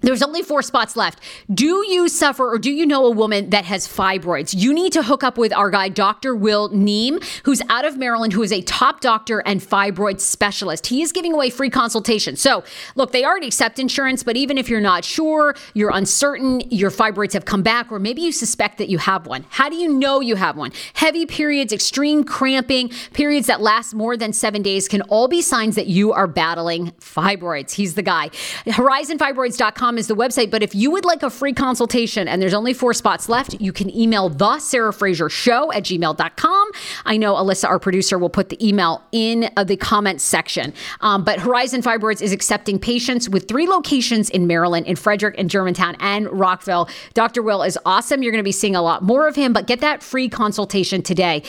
there's 0.06 0.22
only 0.22 0.44
four 0.44 0.62
spots 0.62 0.96
left. 0.96 1.20
Do 1.52 1.84
you 1.90 2.08
suffer 2.08 2.48
or 2.48 2.60
do 2.60 2.72
you 2.72 2.86
know 2.86 3.06
a 3.06 3.12
woman 3.12 3.50
that 3.50 3.66
has 3.66 3.88
fibroids? 3.88 4.54
You 4.56 4.72
need 4.72 4.94
to 4.94 5.02
hook 5.02 5.24
up 5.24 5.36
with 5.38 5.52
our 5.52 5.72
guy, 5.72 5.90
Dr. 5.90 6.36
Will 6.36 6.70
Neem, 6.70 7.20
who's 7.44 7.62
out 7.70 7.86
of 7.86 7.98
Maryland, 7.98 8.32
who 8.32 8.44
is 8.44 8.52
a 8.52 8.62
top 8.62 9.02
doctor 9.02 9.40
and 9.48 9.60
fibroid 9.60 10.20
specialist. 10.20 10.88
He 10.88 11.02
is 11.02 11.12
giving 11.12 11.34
away 11.34 11.50
free 11.50 11.72
consultation. 11.72 12.36
So, 12.36 12.64
look, 12.96 13.14
they 13.14 13.26
already 13.26 13.48
accept 13.48 13.80
insurance, 13.80 14.22
but 14.22 14.38
even 14.38 14.60
if 14.60 14.70
you're 14.70 14.80
not 14.80 15.04
sure, 15.04 15.56
you're 15.74 15.92
uncertain, 15.92 16.62
your 16.70 16.92
fibroids 16.92 17.34
have 17.34 17.46
come 17.46 17.64
back, 17.64 17.92
or 17.92 17.98
maybe 17.98 18.22
you 18.22 18.32
suspect 18.32 18.78
that 18.78 18.90
you 18.90 19.00
have 19.00 19.26
one. 19.26 19.44
How 19.50 19.70
do 19.70 19.76
you 19.76 19.92
know 19.92 20.20
you 20.20 20.36
have 20.36 20.56
one? 20.56 20.72
Heavy 20.94 21.26
periods, 21.26 21.74
extreme 21.74 22.24
cramping, 22.24 22.90
periods 23.14 23.48
that 23.48 23.60
last 23.60 23.96
more 23.96 24.16
than 24.18 24.34
seven 24.34 24.62
days 24.62 24.88
can 24.88 25.02
all 25.04 25.28
be 25.28 25.42
signs 25.42 25.76
that 25.76 25.88
you 25.88 26.14
are 26.14 26.28
battling 26.28 26.92
fibroids. 27.00 27.72
He's 27.72 27.96
the 27.96 28.04
guy. 28.04 28.30
HorizonFibroids.com 28.68 29.95
is 29.98 30.08
the 30.08 30.16
website, 30.16 30.52
but 30.52 30.64
if 30.64 30.76
you 30.76 30.92
would 30.92 31.06
like 31.06 31.24
a 31.24 31.30
free 31.30 31.54
consultation 31.54 32.28
and 32.28 32.42
there's 32.42 32.54
only 32.54 32.74
four 32.74 32.94
spots 32.94 33.30
left, 33.30 33.60
you 33.60 33.72
can 33.74 33.96
email 33.96 34.30
the 34.30 34.60
Sarah 34.60 34.94
Fraser 34.94 35.30
Show 35.30 35.72
at 35.72 35.84
gmail.com. 35.84 36.68
I 37.06 37.18
know 37.18 37.34
Alyssa, 37.36 37.68
our 37.68 37.80
producer, 37.80 38.18
will 38.18 38.30
put 38.30 38.50
the 38.50 38.68
email 38.68 39.04
in 39.12 39.50
uh, 39.58 39.64
the 39.64 39.78
comments 39.78 40.24
section. 40.24 40.74
Um, 41.02 41.24
but 41.24 41.40
Horizon 41.40 41.82
Fibroids 41.82 42.22
is 42.22 42.32
accepting 42.32 42.80
patients 42.80 43.30
with 43.30 43.48
three 43.48 43.68
locations 43.68 44.30
in 44.30 44.48
Maryland, 44.48 44.86
in 44.88 44.96
Frederick, 44.96 45.36
and 45.38 45.50
Germantown, 45.50 45.96
and 46.00 46.30
Rockville. 46.30 46.90
Dr. 47.14 47.42
Will 47.42 47.64
is 47.64 47.78
awesome. 47.86 48.24
You're 48.24 48.32
going 48.32 48.44
to 48.44 48.48
be 48.48 48.52
seeing 48.52 48.76
a 48.76 48.82
lot 48.82 49.04
more 49.04 49.28
of 49.28 49.36
him, 49.36 49.54
but 49.54 49.68
get 49.68 49.82
that 49.82 50.04
free 50.04 50.30
consultation 50.30 51.02
today. 51.02 51.44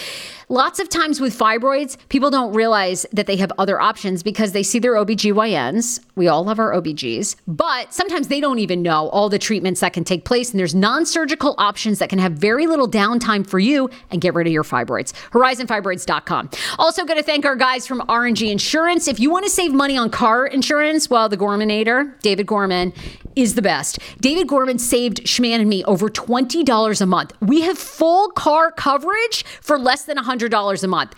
Lots 0.48 0.78
of 0.78 0.88
times 0.88 1.20
with 1.20 1.36
fibroids, 1.36 1.96
people 2.08 2.30
don't 2.30 2.54
realize 2.54 3.04
that 3.12 3.26
they 3.26 3.34
have 3.34 3.50
other 3.58 3.80
options 3.80 4.22
because 4.22 4.52
they 4.52 4.62
see 4.62 4.78
their 4.78 4.92
OBGYNs. 4.92 5.98
We 6.14 6.28
all 6.28 6.44
love 6.44 6.60
our 6.60 6.70
OBGs, 6.70 7.34
but 7.48 7.92
sometimes 7.92 8.28
they 8.28 8.40
don't 8.40 8.60
even 8.60 8.80
know 8.80 9.08
all 9.08 9.28
the 9.28 9.40
treatments 9.40 9.80
that 9.80 9.92
can 9.92 10.04
take 10.04 10.24
place. 10.24 10.52
And 10.52 10.60
there's 10.60 10.72
non 10.72 11.04
surgical 11.04 11.56
options 11.58 11.98
that 11.98 12.10
can 12.10 12.20
have 12.20 12.34
very 12.34 12.68
little 12.68 12.88
downtime 12.88 13.44
for 13.44 13.58
you 13.58 13.90
and 14.12 14.20
get 14.20 14.34
rid 14.34 14.46
of 14.46 14.52
your 14.52 14.62
fibroids. 14.62 15.12
HorizonFibroids.com. 15.32 16.50
Also, 16.78 17.04
going 17.04 17.18
to 17.18 17.24
thank 17.24 17.44
our 17.44 17.56
guys 17.56 17.84
from 17.84 18.02
RNG 18.02 18.48
Insurance. 18.48 19.08
If 19.08 19.18
you 19.18 19.30
want 19.30 19.46
to 19.46 19.50
save 19.50 19.72
money 19.72 19.98
on 19.98 20.10
car 20.10 20.46
insurance, 20.46 21.10
well, 21.10 21.28
the 21.28 21.36
Gormanator, 21.36 22.20
David 22.20 22.46
Gorman, 22.46 22.92
is 23.36 23.54
the 23.54 23.62
best. 23.62 23.98
David 24.20 24.48
Gorman 24.48 24.78
saved 24.78 25.22
Schman 25.24 25.60
and 25.60 25.68
me 25.68 25.84
over 25.84 26.08
$20 26.08 27.00
a 27.00 27.06
month. 27.06 27.32
We 27.40 27.60
have 27.60 27.78
full 27.78 28.30
car 28.30 28.72
coverage 28.72 29.44
for 29.60 29.78
less 29.78 30.04
than 30.04 30.16
$100 30.16 30.82
a 30.82 30.88
month. 30.88 31.14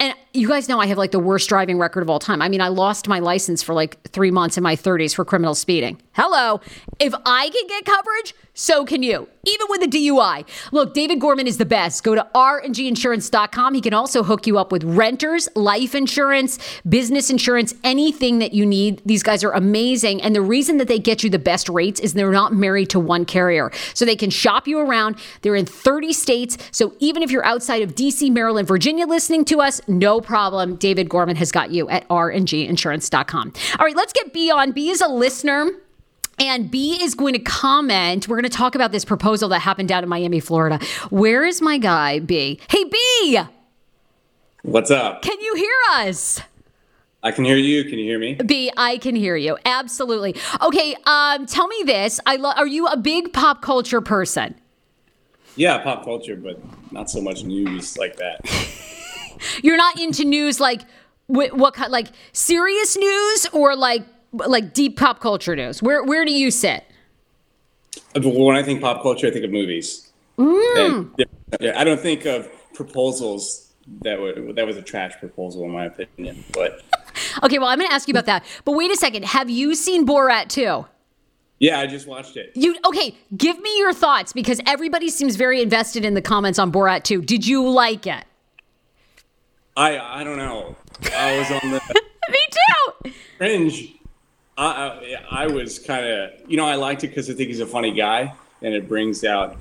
And 0.00 0.14
you 0.38 0.48
guys 0.48 0.68
know 0.68 0.78
I 0.78 0.86
have 0.86 0.98
like 0.98 1.10
the 1.10 1.18
worst 1.18 1.48
driving 1.48 1.78
record 1.78 2.02
of 2.02 2.08
all 2.08 2.20
time. 2.20 2.40
I 2.40 2.48
mean, 2.48 2.60
I 2.60 2.68
lost 2.68 3.08
my 3.08 3.18
license 3.18 3.62
for 3.62 3.74
like 3.74 4.00
three 4.08 4.30
months 4.30 4.56
in 4.56 4.62
my 4.62 4.76
30s 4.76 5.14
for 5.14 5.24
criminal 5.24 5.54
speeding. 5.54 6.00
Hello. 6.12 6.60
If 6.98 7.12
I 7.26 7.50
can 7.50 7.66
get 7.66 7.84
coverage, 7.84 8.34
so 8.54 8.84
can 8.84 9.04
you, 9.04 9.28
even 9.44 9.66
with 9.70 9.82
a 9.84 9.86
DUI. 9.86 10.44
Look, 10.72 10.92
David 10.92 11.20
Gorman 11.20 11.46
is 11.46 11.58
the 11.58 11.64
best. 11.64 12.02
Go 12.02 12.16
to 12.16 12.26
randginsurance.com. 12.34 13.74
He 13.74 13.80
can 13.80 13.94
also 13.94 14.24
hook 14.24 14.48
you 14.48 14.58
up 14.58 14.72
with 14.72 14.82
renters, 14.82 15.48
life 15.54 15.94
insurance, 15.94 16.58
business 16.88 17.30
insurance, 17.30 17.72
anything 17.84 18.40
that 18.40 18.54
you 18.54 18.66
need. 18.66 19.00
These 19.06 19.22
guys 19.22 19.44
are 19.44 19.52
amazing. 19.52 20.20
And 20.22 20.34
the 20.34 20.40
reason 20.40 20.78
that 20.78 20.88
they 20.88 20.98
get 20.98 21.22
you 21.22 21.30
the 21.30 21.38
best 21.38 21.68
rates 21.68 22.00
is 22.00 22.14
they're 22.14 22.32
not 22.32 22.52
married 22.52 22.90
to 22.90 22.98
one 22.98 23.24
carrier. 23.24 23.70
So 23.94 24.04
they 24.04 24.16
can 24.16 24.30
shop 24.30 24.66
you 24.66 24.80
around. 24.80 25.20
They're 25.42 25.54
in 25.54 25.66
30 25.66 26.12
states. 26.12 26.58
So 26.72 26.96
even 26.98 27.22
if 27.22 27.30
you're 27.30 27.44
outside 27.44 27.82
of 27.82 27.94
DC, 27.94 28.28
Maryland, 28.32 28.66
Virginia 28.66 29.06
listening 29.06 29.44
to 29.46 29.60
us, 29.60 29.80
no 29.86 30.20
problem. 30.28 30.76
David 30.76 31.08
Gorman 31.08 31.36
has 31.36 31.50
got 31.50 31.70
you 31.70 31.88
at 31.88 32.06
randginsurance.com. 32.08 33.52
All 33.78 33.86
right, 33.86 33.96
let's 33.96 34.12
get 34.12 34.32
B 34.32 34.50
on. 34.50 34.72
B 34.72 34.90
is 34.90 35.00
a 35.00 35.08
listener. 35.08 35.70
And 36.40 36.70
B 36.70 37.02
is 37.02 37.16
going 37.16 37.32
to 37.32 37.40
comment. 37.40 38.28
We're 38.28 38.36
going 38.36 38.48
to 38.48 38.56
talk 38.56 38.76
about 38.76 38.92
this 38.92 39.04
proposal 39.04 39.48
that 39.48 39.58
happened 39.58 39.88
down 39.88 40.04
in 40.04 40.08
Miami, 40.08 40.38
Florida. 40.38 40.78
Where 41.10 41.44
is 41.44 41.60
my 41.60 41.78
guy, 41.78 42.20
B? 42.20 42.60
Hey, 42.70 42.84
B, 42.84 43.40
What's 44.62 44.90
up? 44.92 45.22
can 45.22 45.40
you 45.40 45.54
hear 45.56 45.72
us? 45.98 46.40
I 47.24 47.32
can 47.32 47.44
hear 47.44 47.56
you. 47.56 47.82
Can 47.84 47.98
you 47.98 48.04
hear 48.04 48.20
me? 48.20 48.34
B, 48.34 48.70
I 48.76 48.98
can 48.98 49.16
hear 49.16 49.34
you. 49.34 49.58
Absolutely. 49.64 50.36
Okay, 50.62 50.94
um, 51.06 51.46
tell 51.46 51.66
me 51.66 51.82
this. 51.84 52.20
I 52.24 52.36
lo- 52.36 52.52
are 52.54 52.66
you 52.68 52.86
a 52.86 52.96
big 52.96 53.32
pop 53.32 53.60
culture 53.62 54.00
person? 54.00 54.54
Yeah, 55.56 55.78
pop 55.78 56.04
culture, 56.04 56.36
but 56.36 56.60
not 56.92 57.10
so 57.10 57.20
much 57.20 57.42
news 57.42 57.98
like 57.98 58.16
that. 58.16 58.40
You're 59.62 59.76
not 59.76 59.98
into 60.00 60.24
news 60.24 60.60
like 60.60 60.82
wh- 61.26 61.52
what 61.52 61.74
kind 61.74 61.90
like 61.90 62.08
serious 62.32 62.96
news 62.96 63.46
or 63.52 63.76
like 63.76 64.02
like 64.32 64.74
deep 64.74 64.98
pop 64.98 65.20
culture 65.20 65.56
news? 65.56 65.82
Where 65.82 66.04
where 66.04 66.24
do 66.24 66.32
you 66.32 66.50
sit? 66.50 66.84
Uh, 68.14 68.20
when 68.22 68.56
I 68.56 68.62
think 68.62 68.80
pop 68.80 69.02
culture, 69.02 69.26
I 69.26 69.30
think 69.30 69.44
of 69.44 69.50
movies. 69.50 70.10
Mm. 70.38 71.10
And, 71.18 71.26
yeah, 71.60 71.78
I 71.78 71.84
don't 71.84 72.00
think 72.00 72.24
of 72.26 72.48
proposals 72.74 73.72
that 74.02 74.20
were 74.20 74.52
that 74.52 74.66
was 74.66 74.76
a 74.76 74.82
trash 74.82 75.16
proposal 75.18 75.64
in 75.64 75.70
my 75.70 75.86
opinion. 75.86 76.44
But 76.52 76.82
Okay, 77.42 77.58
well, 77.58 77.68
I'm 77.68 77.78
going 77.78 77.88
to 77.88 77.94
ask 77.94 78.08
you 78.08 78.12
about 78.12 78.26
that. 78.26 78.44
But 78.64 78.72
wait 78.72 78.90
a 78.90 78.96
second. 78.96 79.24
Have 79.24 79.50
you 79.50 79.74
seen 79.74 80.06
Borat 80.06 80.48
too? 80.48 80.86
yeah, 81.60 81.80
I 81.80 81.86
just 81.86 82.06
watched 82.06 82.36
it. 82.36 82.52
You 82.54 82.76
okay? 82.86 83.16
Give 83.36 83.58
me 83.60 83.78
your 83.78 83.92
thoughts 83.92 84.32
because 84.32 84.60
everybody 84.66 85.08
seems 85.08 85.34
very 85.34 85.60
invested 85.60 86.04
in 86.04 86.14
the 86.14 86.22
comments 86.22 86.58
on 86.58 86.70
Borat 86.70 87.02
too. 87.02 87.20
Did 87.20 87.46
you 87.46 87.68
like 87.68 88.06
it? 88.06 88.24
I 89.78 90.20
I 90.20 90.24
don't 90.24 90.36
know. 90.38 90.76
I 91.16 91.38
was 91.38 91.50
on 91.50 91.70
the 91.70 91.80
Me 92.30 92.38
too. 92.50 93.12
cringe. 93.38 93.94
I 94.56 94.66
I, 95.30 95.44
I 95.44 95.46
was 95.46 95.78
kind 95.78 96.04
of 96.04 96.30
you 96.50 96.56
know 96.56 96.66
I 96.66 96.74
liked 96.74 97.04
it 97.04 97.08
because 97.08 97.30
I 97.30 97.34
think 97.34 97.48
he's 97.48 97.60
a 97.60 97.66
funny 97.66 97.92
guy 97.92 98.34
and 98.62 98.74
it 98.74 98.88
brings 98.88 99.24
out 99.24 99.56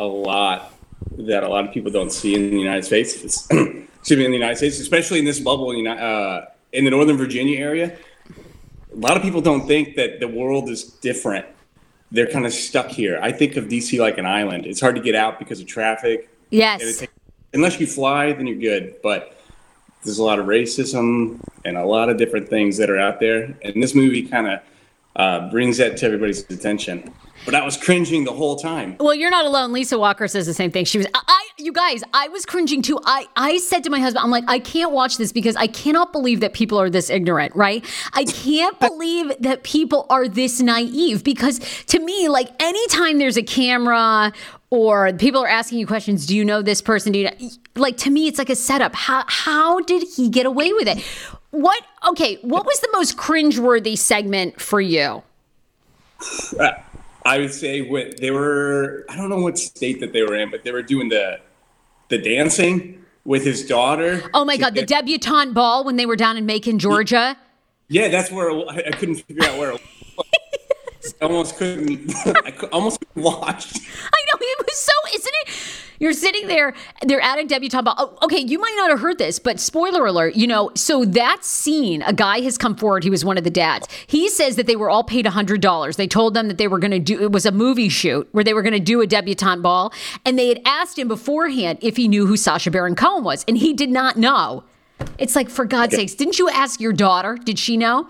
a 0.00 0.04
lot 0.04 0.72
that 1.18 1.44
a 1.44 1.48
lot 1.48 1.66
of 1.66 1.72
people 1.72 1.90
don't 1.90 2.10
see 2.12 2.34
in 2.34 2.50
the 2.50 2.58
United 2.58 2.84
States. 2.84 3.14
It's- 3.16 3.48
Excuse 4.06 4.18
me, 4.20 4.24
in 4.24 4.30
the 4.30 4.36
United 4.38 4.56
States, 4.56 4.78
especially 4.78 5.18
in 5.18 5.24
this 5.24 5.40
bubble, 5.40 5.74
you 5.74 5.82
know, 5.82 5.90
uh, 5.90 6.46
in 6.72 6.84
the 6.84 6.90
Northern 6.92 7.16
Virginia 7.16 7.58
area. 7.58 7.96
A 8.92 8.96
lot 8.96 9.16
of 9.16 9.22
people 9.24 9.40
don't 9.40 9.66
think 9.66 9.96
that 9.96 10.20
the 10.20 10.28
world 10.28 10.68
is 10.70 10.84
different. 10.84 11.44
They're 12.12 12.28
kind 12.28 12.46
of 12.46 12.52
stuck 12.52 12.86
here. 12.86 13.18
I 13.20 13.32
think 13.32 13.56
of 13.56 13.64
DC 13.64 13.98
like 13.98 14.16
an 14.16 14.24
island. 14.24 14.64
It's 14.64 14.80
hard 14.80 14.94
to 14.94 15.02
get 15.02 15.16
out 15.16 15.40
because 15.40 15.58
of 15.60 15.66
traffic. 15.66 16.20
And 16.52 16.60
it 16.60 16.86
Yes. 16.86 17.00
Unless 17.56 17.80
you 17.80 17.86
fly, 17.88 18.32
then 18.32 18.46
you're 18.46 18.56
good. 18.56 18.94
But 19.02 19.36
there's 20.04 20.18
a 20.18 20.22
lot 20.24 20.38
of 20.38 20.46
racism 20.46 21.40
and 21.64 21.76
a 21.76 21.84
lot 21.84 22.08
of 22.08 22.16
different 22.16 22.48
things 22.48 22.76
that 22.76 22.88
are 22.90 22.98
out 22.98 23.18
there, 23.18 23.52
and 23.62 23.82
this 23.82 23.94
movie 23.94 24.22
kind 24.22 24.46
of 24.46 24.60
uh, 25.16 25.50
brings 25.50 25.78
that 25.78 25.96
to 25.96 26.06
everybody's 26.06 26.48
attention. 26.50 27.12
But 27.44 27.54
I 27.54 27.64
was 27.64 27.76
cringing 27.76 28.24
the 28.24 28.32
whole 28.32 28.56
time. 28.56 28.96
Well, 28.98 29.14
you're 29.14 29.30
not 29.30 29.44
alone. 29.44 29.72
Lisa 29.72 29.98
Walker 29.98 30.26
says 30.26 30.46
the 30.46 30.54
same 30.54 30.70
thing. 30.72 30.84
She 30.84 30.98
was, 30.98 31.06
I, 31.14 31.20
I- 31.26 31.42
you 31.58 31.72
guys, 31.72 32.02
I 32.12 32.28
was 32.28 32.44
cringing 32.44 32.82
too. 32.82 32.98
I, 33.06 33.26
I 33.34 33.56
said 33.58 33.82
to 33.84 33.90
my 33.90 33.98
husband, 33.98 34.22
I'm 34.22 34.30
like, 34.30 34.44
I 34.46 34.58
can't 34.58 34.92
watch 34.92 35.16
this 35.16 35.32
because 35.32 35.56
I 35.56 35.66
cannot 35.68 36.12
believe 36.12 36.40
that 36.40 36.52
people 36.52 36.76
are 36.78 36.90
this 36.90 37.08
ignorant, 37.08 37.56
right? 37.56 37.82
I 38.12 38.24
can't 38.24 38.78
believe 38.80 39.32
that 39.40 39.62
people 39.62 40.06
are 40.10 40.28
this 40.28 40.60
naive 40.60 41.24
because 41.24 41.60
to 41.86 41.98
me, 41.98 42.28
like 42.28 42.50
anytime 42.62 43.18
there's 43.18 43.38
a 43.38 43.42
camera 43.42 44.32
or 44.70 45.12
people 45.12 45.42
are 45.42 45.48
asking 45.48 45.78
you 45.78 45.86
questions, 45.86 46.26
do 46.26 46.36
you 46.36 46.44
know 46.44 46.62
this 46.62 46.82
person? 46.82 47.12
Do 47.12 47.20
you 47.20 47.24
know? 47.26 47.50
Like 47.76 47.96
to 47.98 48.10
me, 48.10 48.26
it's 48.26 48.38
like 48.38 48.50
a 48.50 48.56
setup. 48.56 48.94
How, 48.94 49.24
how 49.28 49.80
did 49.80 50.02
he 50.16 50.28
get 50.28 50.46
away 50.46 50.72
with 50.72 50.88
it? 50.88 51.04
What, 51.50 51.82
okay, 52.08 52.38
what 52.42 52.66
was 52.66 52.80
the 52.80 52.88
most 52.92 53.16
cringeworthy 53.16 53.96
segment 53.96 54.60
for 54.60 54.80
you? 54.80 55.22
Uh, 56.58 56.70
I 57.24 57.38
would 57.38 57.52
say 57.52 57.82
when 57.82 58.12
they 58.20 58.30
were, 58.30 59.04
I 59.08 59.16
don't 59.16 59.28
know 59.28 59.40
what 59.40 59.58
state 59.58 60.00
that 60.00 60.12
they 60.12 60.22
were 60.22 60.34
in, 60.34 60.50
but 60.50 60.64
they 60.64 60.72
were 60.72 60.82
doing 60.82 61.08
the 61.08 61.40
the 62.08 62.18
dancing 62.18 63.04
with 63.24 63.44
his 63.44 63.66
daughter. 63.66 64.22
Oh 64.32 64.44
my 64.44 64.56
God, 64.56 64.74
the 64.74 64.86
debutante 64.86 65.52
ball 65.52 65.84
when 65.84 65.96
they 65.96 66.06
were 66.06 66.14
down 66.14 66.36
in 66.36 66.46
Macon, 66.46 66.78
Georgia. 66.78 67.36
Yeah, 67.88 68.08
that's 68.08 68.30
where 68.30 68.50
I 68.50 68.84
I 68.86 68.90
couldn't 68.92 69.16
figure 69.16 69.44
out 69.44 69.58
where. 69.58 69.70
It 69.70 69.80
was. 70.16 71.14
I 71.20 71.24
almost 71.24 71.56
couldn't. 71.56 72.12
I 72.26 72.52
almost 72.72 73.00
couldn't 73.00 73.22
watch. 73.22 73.76
I 73.76 74.25
was 74.66 74.76
so, 74.84 74.92
isn't 75.14 75.34
it? 75.46 75.82
You're 75.98 76.12
sitting 76.12 76.46
there, 76.46 76.74
they're 77.02 77.20
at 77.20 77.38
a 77.38 77.44
debutante 77.44 77.84
ball. 77.84 77.94
Oh, 77.96 78.18
okay, 78.22 78.38
you 78.38 78.58
might 78.58 78.74
not 78.76 78.90
have 78.90 79.00
heard 79.00 79.18
this, 79.18 79.38
but 79.38 79.58
spoiler 79.58 80.04
alert, 80.06 80.36
you 80.36 80.46
know, 80.46 80.70
so 80.74 81.04
that 81.06 81.44
scene, 81.44 82.02
a 82.02 82.12
guy 82.12 82.40
has 82.40 82.58
come 82.58 82.76
forward, 82.76 83.02
he 83.02 83.10
was 83.10 83.24
one 83.24 83.38
of 83.38 83.44
the 83.44 83.50
dads. 83.50 83.88
He 84.06 84.28
says 84.28 84.56
that 84.56 84.66
they 84.66 84.76
were 84.76 84.90
all 84.90 85.04
paid 85.04 85.24
$100. 85.24 85.96
They 85.96 86.06
told 86.06 86.34
them 86.34 86.48
that 86.48 86.58
they 86.58 86.68
were 86.68 86.78
going 86.78 86.90
to 86.90 86.98
do, 86.98 87.22
it 87.22 87.32
was 87.32 87.46
a 87.46 87.52
movie 87.52 87.88
shoot 87.88 88.28
where 88.32 88.44
they 88.44 88.52
were 88.52 88.62
going 88.62 88.74
to 88.74 88.80
do 88.80 89.00
a 89.00 89.06
debutante 89.06 89.62
ball. 89.62 89.92
And 90.24 90.38
they 90.38 90.48
had 90.48 90.60
asked 90.66 90.98
him 90.98 91.08
beforehand 91.08 91.78
if 91.80 91.96
he 91.96 92.08
knew 92.08 92.26
who 92.26 92.36
Sacha 92.36 92.70
Baron 92.70 92.94
Cohen 92.94 93.24
was, 93.24 93.44
and 93.48 93.56
he 93.56 93.72
did 93.72 93.90
not 93.90 94.16
know. 94.16 94.64
It's 95.18 95.36
like, 95.36 95.48
for 95.48 95.64
God's 95.64 95.94
sakes, 95.94 96.14
didn't 96.14 96.38
you 96.38 96.48
ask 96.50 96.80
your 96.80 96.92
daughter? 96.92 97.36
Did 97.36 97.58
she 97.58 97.76
know? 97.76 98.08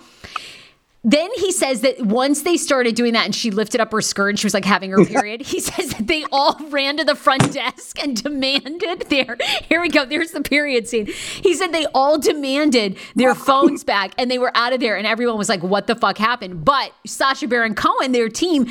Then 1.09 1.31
he 1.37 1.53
says 1.53 1.83
that 1.83 2.01
once 2.01 2.43
they 2.43 2.57
started 2.57 2.97
doing 2.97 3.13
that 3.13 3.27
and 3.27 3.33
she 3.33 3.53
lifted 3.53 3.81
up 3.81 3.93
her 3.93 4.01
skirt 4.01 4.31
and 4.31 4.39
she 4.41 4.45
was 4.45 4.55
like 4.55 4.65
having 4.65 4.91
her 4.91 5.05
period, 5.07 5.41
he 5.41 5.61
says 5.61 5.91
that 5.91 6.09
they 6.09 6.25
all 6.33 6.59
ran 6.71 6.97
to 6.97 7.05
the 7.05 7.15
front 7.15 7.53
desk 7.53 8.03
and 8.03 8.21
demanded 8.21 9.03
their, 9.03 9.37
here 9.69 9.81
we 9.81 9.89
go, 9.89 10.05
there's 10.05 10.33
the 10.33 10.41
period 10.41 10.89
scene. 10.89 11.07
He 11.07 11.55
said 11.55 11.69
they 11.73 11.87
all 11.95 12.19
demanded 12.19 12.99
their 13.15 13.37
phones 13.37 13.85
back 13.85 14.15
and 14.19 14.29
they 14.29 14.39
were 14.39 14.51
out 14.57 14.73
of 14.73 14.81
there 14.81 14.97
and 14.97 15.07
everyone 15.07 15.39
was 15.39 15.49
like, 15.49 15.63
what 15.63 15.87
the 15.87 15.95
fuck 15.95 16.19
happened? 16.19 16.65
But 16.65 16.91
Sacha 17.07 17.47
Baron 17.47 17.77
Cohen, 17.77 18.11
their 18.11 18.29
team, 18.29 18.67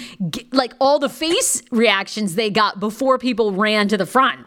like 0.52 0.74
all 0.82 1.00
the 1.00 1.08
face 1.08 1.64
reactions 1.72 2.36
they 2.36 2.50
got 2.50 2.82
before 2.82 3.18
people 3.18 3.54
ran 3.54 3.88
to 3.88 3.96
the 3.96 4.06
front. 4.06 4.46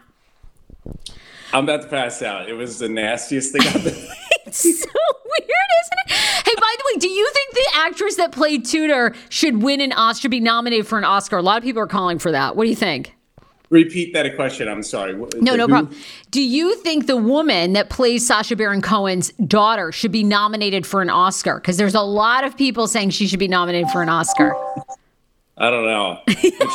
I'm 1.51 1.63
about 1.63 1.81
to 1.81 1.87
pass 1.87 2.21
out. 2.21 2.47
It 2.47 2.53
was 2.53 2.77
the 2.77 2.87
nastiest 2.87 3.51
thing 3.51 3.61
I've 3.61 3.83
been. 3.83 4.07
It's 4.49 4.61
so 4.81 4.89
weird, 4.89 5.49
isn't 5.83 5.99
it? 6.05 6.11
Hey, 6.45 6.55
by 6.55 6.75
the 6.77 6.83
way, 6.93 6.99
do 6.99 7.09
you 7.09 7.31
think 7.33 7.53
the 7.53 7.67
actress 7.75 8.15
that 8.15 8.31
played 8.31 8.65
Tutar 8.65 9.15
should 9.29 9.61
win 9.61 9.81
an 9.81 9.93
Oscar, 9.93 10.21
should 10.21 10.31
be 10.31 10.39
nominated 10.39 10.87
for 10.87 10.97
an 10.97 11.03
Oscar? 11.03 11.37
A 11.37 11.41
lot 11.41 11.57
of 11.57 11.63
people 11.63 11.81
are 11.81 11.87
calling 11.87 12.19
for 12.19 12.31
that. 12.31 12.55
What 12.55 12.63
do 12.63 12.69
you 12.69 12.75
think? 12.75 13.15
Repeat 13.69 14.13
that 14.13 14.35
question. 14.35 14.67
I'm 14.67 14.81
sorry. 14.81 15.13
No, 15.13 15.55
no 15.55 15.65
who? 15.65 15.67
problem. 15.67 15.95
Do 16.31 16.41
you 16.41 16.75
think 16.77 17.05
the 17.05 17.17
woman 17.17 17.73
that 17.73 17.91
plays 17.91 18.25
Sacha 18.25 18.55
Baron 18.55 18.81
Cohen's 18.81 19.31
daughter 19.33 19.91
should 19.91 20.11
be 20.11 20.23
nominated 20.23 20.87
for 20.87 21.03
an 21.03 21.09
Oscar? 21.11 21.59
Because 21.59 21.77
there's 21.77 21.93
a 21.93 22.01
lot 22.01 22.43
of 22.43 22.57
people 22.57 22.87
saying 22.87 23.11
she 23.11 23.27
should 23.27 23.39
be 23.39 23.47
nominated 23.47 23.89
for 23.91 24.01
an 24.01 24.09
Oscar. 24.09 24.55
I 25.55 25.69
don't 25.69 25.85
know. 25.85 26.19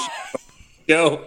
Go. 0.88 1.24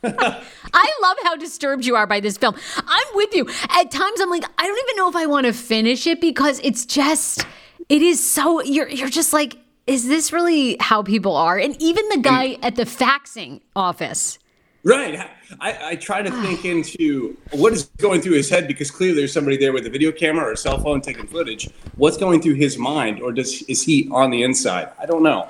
I 0.04 0.92
love 1.02 1.16
how 1.22 1.36
disturbed 1.36 1.84
you 1.84 1.96
are 1.96 2.06
by 2.06 2.20
this 2.20 2.36
film. 2.36 2.54
I'm 2.76 3.06
with 3.14 3.34
you. 3.34 3.48
At 3.70 3.90
times 3.90 4.20
I'm 4.20 4.30
like, 4.30 4.44
I 4.58 4.66
don't 4.66 4.78
even 4.88 4.96
know 4.96 5.08
if 5.08 5.16
I 5.16 5.26
want 5.26 5.46
to 5.46 5.52
finish 5.52 6.06
it 6.06 6.20
because 6.20 6.60
it's 6.62 6.86
just 6.86 7.44
it 7.88 8.02
is 8.02 8.24
so 8.24 8.62
you're 8.62 8.88
you're 8.88 9.08
just 9.08 9.32
like, 9.32 9.56
is 9.86 10.06
this 10.06 10.32
really 10.32 10.76
how 10.80 11.02
people 11.02 11.34
are? 11.36 11.58
And 11.58 11.80
even 11.82 12.08
the 12.10 12.18
guy 12.18 12.58
at 12.62 12.76
the 12.76 12.84
faxing 12.84 13.60
office. 13.74 14.38
Right. 14.84 15.18
I, 15.60 15.90
I 15.90 15.96
try 15.96 16.22
to 16.22 16.30
think 16.30 16.64
into 16.64 17.36
what 17.52 17.72
is 17.72 17.84
going 17.98 18.20
through 18.20 18.34
his 18.34 18.48
head 18.48 18.68
because 18.68 18.90
clearly 18.90 19.16
there's 19.16 19.32
somebody 19.32 19.56
there 19.56 19.72
with 19.72 19.86
a 19.86 19.90
video 19.90 20.12
camera 20.12 20.46
or 20.46 20.52
a 20.52 20.56
cell 20.56 20.78
phone 20.78 21.00
taking 21.00 21.26
footage. 21.26 21.68
What's 21.96 22.16
going 22.16 22.40
through 22.40 22.54
his 22.54 22.78
mind, 22.78 23.20
or 23.20 23.32
does 23.32 23.62
is 23.62 23.82
he 23.82 24.08
on 24.12 24.30
the 24.30 24.42
inside? 24.42 24.90
I 24.98 25.06
don't 25.06 25.22
know. 25.22 25.48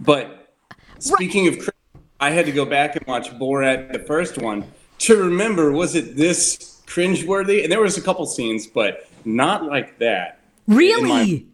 But 0.00 0.54
speaking 0.98 1.48
of, 1.48 1.70
I 2.20 2.30
had 2.30 2.46
to 2.46 2.52
go 2.52 2.64
back 2.64 2.96
and 2.96 3.06
watch 3.06 3.30
Borat, 3.32 3.92
the 3.92 3.98
first 3.98 4.38
one, 4.38 4.64
to 4.98 5.16
remember 5.16 5.72
was 5.72 5.94
it 5.94 6.16
this 6.16 6.82
cringeworthy? 6.86 7.62
And 7.62 7.72
there 7.72 7.80
was 7.80 7.98
a 7.98 8.02
couple 8.02 8.24
scenes, 8.26 8.66
but 8.66 9.08
not 9.24 9.64
like 9.64 9.98
that. 9.98 10.40
In 10.68 10.74
my- 10.74 10.78
Really? 10.78 11.46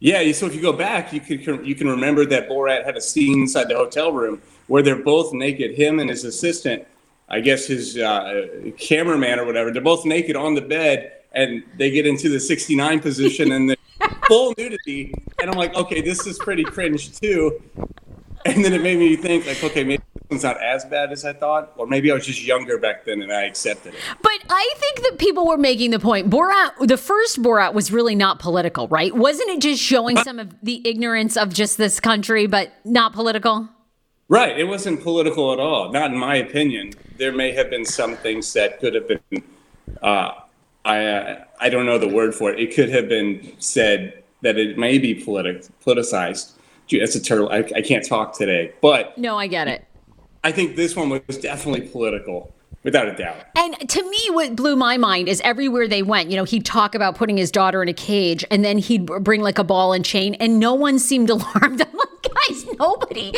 Yeah, 0.00 0.30
so 0.30 0.46
if 0.46 0.54
you 0.54 0.62
go 0.62 0.72
back, 0.72 1.12
you 1.12 1.20
can 1.20 1.64
you 1.64 1.74
can 1.74 1.88
remember 1.88 2.24
that 2.26 2.48
Borat 2.48 2.84
had 2.84 2.96
a 2.96 3.00
scene 3.00 3.40
inside 3.40 3.68
the 3.68 3.74
hotel 3.74 4.12
room 4.12 4.40
where 4.68 4.80
they're 4.80 5.02
both 5.02 5.32
naked, 5.32 5.74
him 5.74 5.98
and 5.98 6.08
his 6.08 6.24
assistant, 6.24 6.86
I 7.28 7.40
guess 7.40 7.66
his 7.66 7.98
uh, 7.98 8.44
cameraman 8.78 9.40
or 9.40 9.44
whatever. 9.44 9.72
They're 9.72 9.82
both 9.82 10.04
naked 10.04 10.36
on 10.36 10.54
the 10.54 10.60
bed, 10.60 11.14
and 11.32 11.64
they 11.78 11.90
get 11.90 12.06
into 12.06 12.28
the 12.28 12.38
69 12.38 13.00
position 13.00 13.50
and 13.50 13.70
the 13.70 13.76
full 14.28 14.54
nudity. 14.56 15.12
And 15.42 15.50
I'm 15.50 15.58
like, 15.58 15.74
okay, 15.74 16.00
this 16.00 16.28
is 16.28 16.38
pretty 16.38 16.62
cringe 16.62 17.18
too. 17.18 17.60
And 18.46 18.64
then 18.64 18.72
it 18.72 18.82
made 18.82 18.98
me 18.98 19.16
think, 19.16 19.46
like, 19.46 19.62
okay, 19.62 19.84
maybe 19.84 20.02
it's 20.30 20.44
not 20.44 20.62
as 20.62 20.84
bad 20.84 21.12
as 21.12 21.24
I 21.24 21.32
thought, 21.32 21.72
or 21.76 21.86
maybe 21.86 22.10
I 22.10 22.14
was 22.14 22.26
just 22.26 22.44
younger 22.44 22.78
back 22.78 23.04
then 23.04 23.22
and 23.22 23.32
I 23.32 23.44
accepted 23.44 23.94
it. 23.94 24.00
But 24.22 24.38
I 24.48 24.74
think 24.76 25.02
that 25.08 25.18
people 25.18 25.46
were 25.46 25.58
making 25.58 25.90
the 25.90 25.98
point. 25.98 26.30
Borat, 26.30 26.86
the 26.86 26.96
first 26.96 27.42
Borat 27.42 27.72
was 27.74 27.90
really 27.90 28.14
not 28.14 28.38
political, 28.38 28.88
right? 28.88 29.14
Wasn't 29.14 29.48
it 29.48 29.60
just 29.60 29.82
showing 29.82 30.16
some 30.18 30.38
of 30.38 30.54
the 30.62 30.86
ignorance 30.86 31.36
of 31.36 31.52
just 31.52 31.78
this 31.78 31.98
country, 32.00 32.46
but 32.46 32.72
not 32.84 33.12
political? 33.12 33.68
Right. 34.28 34.58
It 34.58 34.64
wasn't 34.64 35.02
political 35.02 35.52
at 35.52 35.58
all. 35.58 35.90
Not 35.90 36.10
in 36.10 36.18
my 36.18 36.36
opinion. 36.36 36.92
There 37.16 37.32
may 37.32 37.52
have 37.52 37.70
been 37.70 37.86
some 37.86 38.16
things 38.16 38.52
that 38.52 38.78
could 38.78 38.94
have 38.94 39.08
been. 39.08 39.42
Uh, 40.02 40.32
I 40.84 41.04
uh, 41.06 41.44
I 41.60 41.68
don't 41.70 41.86
know 41.86 41.98
the 41.98 42.08
word 42.08 42.34
for 42.34 42.52
it. 42.52 42.60
It 42.60 42.74
could 42.74 42.90
have 42.90 43.08
been 43.08 43.52
said 43.58 44.22
that 44.42 44.58
it 44.58 44.78
may 44.78 44.98
be 44.98 45.14
politic 45.14 45.64
politicized. 45.84 46.52
That's 46.90 47.14
a 47.14 47.22
turtle. 47.22 47.48
I, 47.50 47.58
I 47.76 47.82
can't 47.82 48.06
talk 48.06 48.36
today, 48.36 48.72
but 48.80 49.16
No, 49.18 49.38
I 49.38 49.46
get 49.46 49.68
it. 49.68 49.84
I 50.44 50.52
think 50.52 50.76
this 50.76 50.94
one 50.94 51.10
was 51.10 51.38
definitely 51.38 51.88
political, 51.88 52.54
without 52.84 53.08
a 53.08 53.14
doubt. 53.14 53.36
And 53.56 53.88
to 53.88 54.08
me, 54.08 54.18
what 54.30 54.56
blew 54.56 54.76
my 54.76 54.96
mind 54.96 55.28
is 55.28 55.40
everywhere 55.42 55.88
they 55.88 56.02
went, 56.02 56.30
you 56.30 56.36
know, 56.36 56.44
he'd 56.44 56.64
talk 56.64 56.94
about 56.94 57.16
putting 57.16 57.36
his 57.36 57.50
daughter 57.50 57.82
in 57.82 57.88
a 57.88 57.92
cage 57.92 58.44
and 58.50 58.64
then 58.64 58.78
he'd 58.78 59.06
bring 59.06 59.42
like 59.42 59.58
a 59.58 59.64
ball 59.64 59.92
and 59.92 60.04
chain, 60.04 60.34
and 60.34 60.58
no 60.58 60.74
one 60.74 60.98
seemed 60.98 61.28
alarmed. 61.30 61.82
I'm 61.82 61.96
like, 61.96 62.22
guys, 62.22 62.66
nobody, 62.78 63.32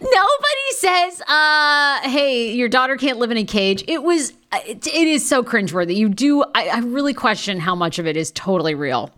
nobody 0.00 0.68
says, 0.72 1.20
uh, 1.22 2.00
hey, 2.02 2.52
your 2.52 2.68
daughter 2.68 2.96
can't 2.96 3.18
live 3.18 3.30
in 3.30 3.38
a 3.38 3.44
cage. 3.44 3.82
It 3.88 4.02
was, 4.02 4.34
it, 4.52 4.86
it 4.86 5.08
is 5.08 5.26
so 5.26 5.42
cringeworthy. 5.42 5.96
You 5.96 6.08
do, 6.08 6.42
I, 6.54 6.68
I 6.68 6.78
really 6.80 7.14
question 7.14 7.58
how 7.60 7.74
much 7.74 7.98
of 7.98 8.06
it 8.06 8.16
is 8.16 8.30
totally 8.30 8.74
real. 8.74 9.10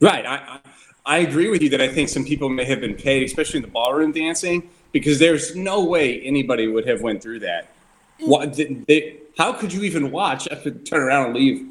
Right. 0.00 0.24
I, 0.24 0.60
I 1.08 1.20
agree 1.20 1.48
with 1.48 1.62
you 1.62 1.70
that 1.70 1.80
I 1.80 1.88
think 1.88 2.10
some 2.10 2.22
people 2.22 2.50
may 2.50 2.66
have 2.66 2.82
been 2.82 2.94
paid, 2.94 3.22
especially 3.22 3.56
in 3.58 3.62
the 3.62 3.68
ballroom 3.68 4.12
dancing, 4.12 4.68
because 4.92 5.18
there's 5.18 5.56
no 5.56 5.82
way 5.82 6.20
anybody 6.20 6.68
would 6.68 6.86
have 6.86 7.00
went 7.00 7.22
through 7.22 7.40
that. 7.40 7.68
What, 8.20 8.54
they, 8.54 8.64
they, 8.86 9.16
how 9.38 9.54
could 9.54 9.72
you 9.72 9.84
even 9.84 10.10
watch? 10.10 10.46
I 10.52 10.56
could 10.56 10.84
turn 10.84 11.00
around 11.00 11.26
and 11.26 11.34
leave. 11.34 11.66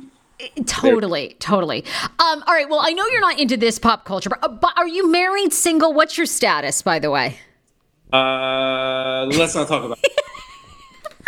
Totally, 0.65 1.35
totally. 1.39 1.85
Um, 2.17 2.43
all 2.47 2.53
right. 2.53 2.67
Well, 2.67 2.79
I 2.81 2.93
know 2.93 3.05
you're 3.07 3.21
not 3.21 3.39
into 3.39 3.57
this 3.57 3.77
pop 3.77 4.05
culture, 4.05 4.29
but, 4.29 4.39
uh, 4.43 4.47
but 4.47 4.73
are 4.75 4.87
you 4.87 5.11
married, 5.11 5.53
single? 5.53 5.93
What's 5.93 6.17
your 6.17 6.25
status, 6.25 6.81
by 6.81 6.97
the 6.97 7.11
way? 7.11 7.37
Uh, 8.11 9.25
let's 9.25 9.53
not 9.53 9.67
talk 9.67 9.83
about. 9.83 9.99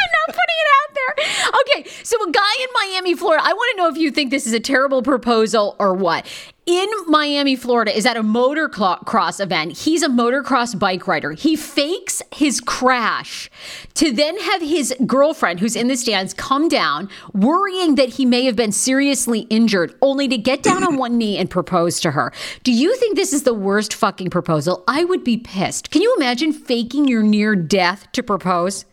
I'm 0.02 0.10
not 0.28 0.36
putting 0.36 0.60
it 0.60 0.68
out 0.80 0.96
there. 0.96 1.52
Okay, 1.62 1.90
so 2.04 2.18
guy 2.32 2.54
in 2.62 2.68
Miami, 2.92 3.16
Florida. 3.16 3.44
I 3.46 3.54
want 3.54 3.72
to 3.76 3.78
know 3.78 3.90
if 3.90 3.98
you 3.98 4.12
think 4.12 4.32
this 4.32 4.48
is 4.48 4.54
a 4.54 4.60
terrible 4.60 5.02
proposal 5.02 5.76
or 5.80 5.94
what. 5.94 6.26
In 6.66 6.88
Miami, 7.08 7.56
Florida, 7.56 7.98
is 7.98 8.06
at 8.06 8.16
a 8.16 8.22
motocross 8.22 9.40
event. 9.42 9.76
He's 9.76 10.04
a 10.04 10.08
motocross 10.08 10.78
bike 10.78 11.08
rider. 11.08 11.32
He 11.32 11.56
fakes 11.56 12.22
his 12.32 12.62
crash 12.62 13.50
to 13.96 14.12
then 14.12 14.38
have 14.40 14.62
his 14.62 14.94
girlfriend, 15.08 15.60
who's 15.60 15.76
in 15.76 15.88
the 15.88 15.98
stands, 15.98 16.32
come 16.36 16.68
down, 16.68 17.10
worrying 17.34 17.96
that 17.96 18.10
he 18.10 18.26
may 18.26 18.46
have 18.46 18.56
been 18.56 18.72
seriously 18.72 19.48
injured, 19.50 19.96
only 20.04 20.28
to 20.28 20.38
get 20.38 20.62
down 20.62 20.84
on 20.84 20.98
one 20.98 21.18
knee 21.18 21.38
and 21.38 21.50
propose 21.50 22.00
to 22.02 22.12
her. 22.12 22.32
Do 22.64 22.72
you 22.72 22.96
think 22.98 23.16
this 23.16 23.34
is 23.34 23.44
the 23.44 23.54
worst 23.56 23.92
fucking 23.92 24.30
proposal? 24.30 24.84
I 24.88 25.06
would 25.06 25.24
be 25.24 25.38
pissed. 25.38 25.90
Can 25.90 26.04
you 26.04 26.16
imagine 26.18 26.54
faking 26.54 27.08
your 27.08 27.24
near 27.24 27.56
death 27.56 28.08
to 28.12 28.22
propose? 28.22 28.86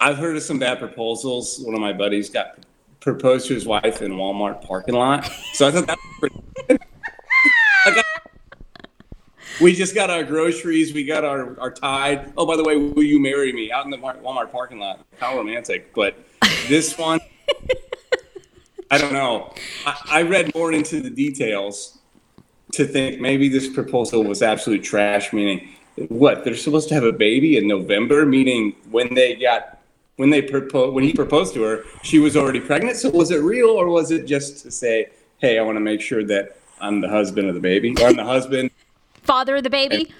I've 0.00 0.16
heard 0.16 0.36
of 0.36 0.42
some 0.42 0.58
bad 0.58 0.78
proposals. 0.78 1.58
One 1.60 1.74
of 1.74 1.80
my 1.80 1.92
buddies 1.92 2.30
got 2.30 2.58
proposed 3.00 3.48
to 3.48 3.54
his 3.54 3.66
wife 3.66 4.02
in 4.02 4.12
Walmart 4.12 4.62
parking 4.62 4.94
lot. 4.94 5.30
So 5.54 5.66
I 5.66 5.70
thought 5.70 5.86
that 5.86 5.98
was 6.20 6.30
pretty 6.66 6.84
got, 7.94 8.04
We 9.60 9.74
just 9.74 9.94
got 9.94 10.08
our 10.08 10.22
groceries. 10.22 10.94
We 10.94 11.04
got 11.04 11.24
our, 11.24 11.58
our 11.58 11.70
tide. 11.72 12.32
Oh, 12.36 12.46
by 12.46 12.56
the 12.56 12.62
way, 12.62 12.76
will 12.76 13.02
you 13.02 13.18
marry 13.18 13.52
me 13.52 13.72
out 13.72 13.84
in 13.84 13.90
the 13.90 13.98
Walmart 13.98 14.52
parking 14.52 14.78
lot? 14.78 15.04
How 15.18 15.36
romantic. 15.36 15.92
But 15.94 16.16
this 16.68 16.96
one, 16.96 17.18
I 18.92 18.98
don't 18.98 19.12
know. 19.12 19.52
I, 19.84 20.00
I 20.06 20.22
read 20.22 20.54
more 20.54 20.72
into 20.72 21.00
the 21.00 21.10
details 21.10 21.98
to 22.72 22.86
think 22.86 23.20
maybe 23.20 23.48
this 23.48 23.68
proposal 23.68 24.22
was 24.22 24.42
absolute 24.42 24.84
trash, 24.84 25.32
meaning 25.32 25.70
what? 26.08 26.44
They're 26.44 26.54
supposed 26.54 26.88
to 26.90 26.94
have 26.94 27.04
a 27.04 27.12
baby 27.12 27.56
in 27.56 27.66
November, 27.66 28.24
meaning 28.24 28.76
when 28.90 29.12
they 29.14 29.34
got 29.34 29.77
when 30.18 30.30
they 30.30 30.42
proposed 30.42 30.94
when 30.94 31.04
he 31.04 31.12
proposed 31.12 31.54
to 31.54 31.62
her, 31.62 31.84
she 32.02 32.18
was 32.18 32.36
already 32.36 32.60
pregnant. 32.60 32.96
So 32.96 33.08
was 33.08 33.30
it 33.30 33.38
real 33.38 33.70
or 33.70 33.88
was 33.88 34.10
it 34.10 34.26
just 34.26 34.62
to 34.64 34.70
say, 34.70 35.10
"Hey, 35.38 35.58
I 35.58 35.62
want 35.62 35.76
to 35.76 35.80
make 35.80 36.00
sure 36.00 36.24
that 36.24 36.56
I'm 36.80 37.00
the 37.00 37.08
husband 37.08 37.48
of 37.48 37.54
the 37.54 37.60
baby 37.60 37.94
or 38.00 38.08
I'm 38.08 38.16
the 38.16 38.24
husband, 38.24 38.70
father 39.22 39.56
of 39.56 39.62
the 39.62 39.70
baby"? 39.70 40.12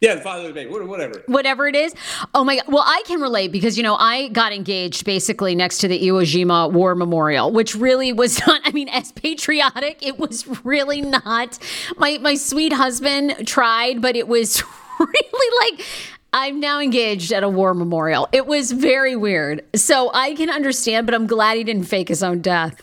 Yeah, 0.00 0.14
the 0.14 0.22
father 0.22 0.48
of 0.48 0.48
the 0.48 0.54
baby, 0.54 0.70
whatever. 0.70 1.22
Whatever 1.26 1.68
it 1.68 1.76
is. 1.76 1.94
Oh 2.34 2.42
my 2.42 2.56
God. 2.56 2.64
Well, 2.68 2.84
I 2.86 3.02
can 3.06 3.20
relate 3.20 3.52
because, 3.52 3.76
you 3.76 3.82
know, 3.82 3.96
I 3.96 4.28
got 4.28 4.50
engaged 4.50 5.04
basically 5.04 5.54
next 5.54 5.78
to 5.78 5.88
the 5.88 5.98
Iwo 5.98 6.22
Jima 6.22 6.72
War 6.72 6.94
Memorial, 6.94 7.52
which 7.52 7.74
really 7.74 8.10
was 8.10 8.40
not, 8.46 8.62
I 8.64 8.72
mean, 8.72 8.88
as 8.88 9.12
patriotic, 9.12 9.98
it 10.00 10.18
was 10.18 10.46
really 10.64 11.02
not. 11.02 11.58
My, 11.98 12.16
my 12.16 12.34
sweet 12.34 12.72
husband 12.72 13.46
tried, 13.46 14.00
but 14.00 14.16
it 14.16 14.26
was 14.26 14.62
really 14.98 15.70
like 15.76 15.86
I'm 16.32 16.60
now 16.60 16.78
engaged 16.80 17.32
at 17.32 17.42
a 17.42 17.48
war 17.48 17.74
memorial. 17.74 18.28
It 18.30 18.46
was 18.46 18.70
very 18.70 19.16
weird. 19.16 19.64
So 19.74 20.10
I 20.14 20.34
can 20.34 20.48
understand, 20.48 21.06
but 21.06 21.14
I'm 21.14 21.26
glad 21.26 21.56
he 21.56 21.64
didn't 21.64 21.84
fake 21.84 22.08
his 22.08 22.22
own 22.22 22.40
death. 22.40 22.82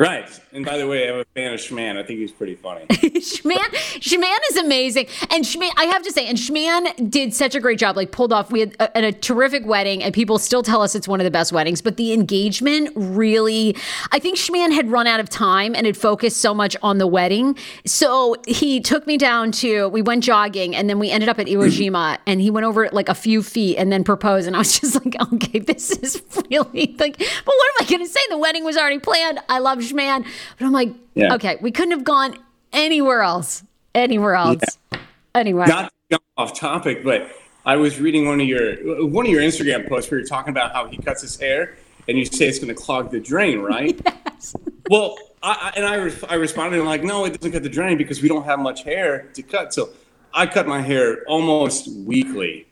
Right. 0.00 0.40
And 0.54 0.64
by 0.64 0.78
the 0.78 0.88
way, 0.88 1.10
I'm 1.10 1.20
a 1.20 1.24
fan 1.34 1.52
of 1.52 1.60
Schman. 1.60 1.98
I 1.98 2.02
think 2.02 2.20
he's 2.20 2.32
pretty 2.32 2.54
funny. 2.54 2.86
Schman, 2.88 3.58
Schman 4.00 4.38
is 4.48 4.56
amazing. 4.56 5.08
And 5.28 5.44
Schman, 5.44 5.70
I 5.76 5.84
have 5.84 6.02
to 6.04 6.10
say, 6.10 6.26
and 6.26 6.38
Schman 6.38 7.10
did 7.10 7.34
such 7.34 7.54
a 7.54 7.60
great 7.60 7.78
job, 7.78 7.96
like 7.96 8.10
pulled 8.10 8.32
off. 8.32 8.50
We 8.50 8.60
had 8.60 8.76
a, 8.80 9.08
a, 9.08 9.12
terrific 9.12 9.66
wedding, 9.66 10.02
and 10.02 10.14
people 10.14 10.38
still 10.38 10.62
tell 10.62 10.80
us 10.80 10.94
it's 10.94 11.06
one 11.06 11.20
of 11.20 11.24
the 11.24 11.30
best 11.30 11.52
weddings. 11.52 11.82
But 11.82 11.98
the 11.98 12.14
engagement 12.14 12.92
really, 12.96 13.76
I 14.10 14.18
think 14.18 14.38
Schman 14.38 14.72
had 14.72 14.90
run 14.90 15.06
out 15.06 15.20
of 15.20 15.28
time 15.28 15.74
and 15.76 15.84
had 15.84 15.98
focused 15.98 16.38
so 16.38 16.54
much 16.54 16.78
on 16.82 16.96
the 16.96 17.06
wedding. 17.06 17.58
So 17.84 18.36
he 18.48 18.80
took 18.80 19.06
me 19.06 19.18
down 19.18 19.52
to, 19.52 19.88
we 19.88 20.00
went 20.00 20.24
jogging, 20.24 20.74
and 20.74 20.88
then 20.88 20.98
we 20.98 21.10
ended 21.10 21.28
up 21.28 21.38
at 21.38 21.46
Iwo 21.46 21.66
Jima, 21.66 22.16
and 22.26 22.40
he 22.40 22.50
went 22.50 22.64
over 22.64 22.88
like 22.90 23.10
a 23.10 23.14
few 23.14 23.42
feet 23.42 23.76
and 23.76 23.92
then 23.92 24.02
proposed. 24.04 24.46
And 24.46 24.56
I 24.56 24.60
was 24.60 24.80
just 24.80 24.94
like, 24.94 25.14
okay, 25.34 25.58
this 25.58 25.90
is 25.90 26.22
really 26.50 26.96
like, 26.98 27.18
but 27.18 27.44
what 27.44 27.70
am 27.78 27.86
I 27.86 27.90
going 27.90 28.00
to 28.00 28.10
say? 28.10 28.20
The 28.30 28.38
wedding 28.38 28.64
was 28.64 28.78
already 28.78 28.98
planned. 28.98 29.40
I 29.50 29.58
love 29.58 29.89
man. 29.92 30.24
But 30.58 30.66
I'm 30.66 30.72
like, 30.72 30.92
yeah. 31.14 31.34
okay, 31.34 31.58
we 31.60 31.70
couldn't 31.70 31.92
have 31.92 32.04
gone 32.04 32.36
anywhere 32.72 33.22
else. 33.22 33.64
Anywhere 33.94 34.34
else. 34.34 34.62
Yeah. 34.92 34.98
Anyway. 35.34 35.66
Not 35.66 35.92
off 36.36 36.58
topic, 36.58 37.04
but 37.04 37.30
I 37.64 37.76
was 37.76 38.00
reading 38.00 38.26
one 38.26 38.40
of 38.40 38.46
your 38.46 39.06
one 39.06 39.26
of 39.26 39.32
your 39.32 39.42
Instagram 39.42 39.88
posts 39.88 40.10
where 40.10 40.18
you're 40.18 40.26
talking 40.28 40.50
about 40.50 40.72
how 40.72 40.86
he 40.86 40.96
cuts 40.96 41.22
his 41.22 41.38
hair 41.38 41.76
and 42.08 42.18
you 42.18 42.24
say 42.24 42.48
it's 42.48 42.58
going 42.58 42.74
to 42.74 42.80
clog 42.80 43.10
the 43.10 43.20
drain, 43.20 43.60
right? 43.60 44.00
Yes. 44.40 44.56
Well, 44.88 45.18
I, 45.42 45.72
and 45.76 45.84
I, 45.84 45.96
re- 45.96 46.14
I 46.30 46.34
responded 46.36 46.82
like, 46.82 47.04
no, 47.04 47.26
it 47.26 47.38
doesn't 47.38 47.52
cut 47.52 47.62
the 47.62 47.68
drain 47.68 47.98
because 47.98 48.22
we 48.22 48.28
don't 48.28 48.44
have 48.44 48.58
much 48.58 48.84
hair 48.84 49.28
to 49.34 49.42
cut. 49.42 49.74
So 49.74 49.90
I 50.32 50.46
cut 50.46 50.66
my 50.66 50.80
hair 50.80 51.24
almost 51.28 51.92
weekly 52.06 52.66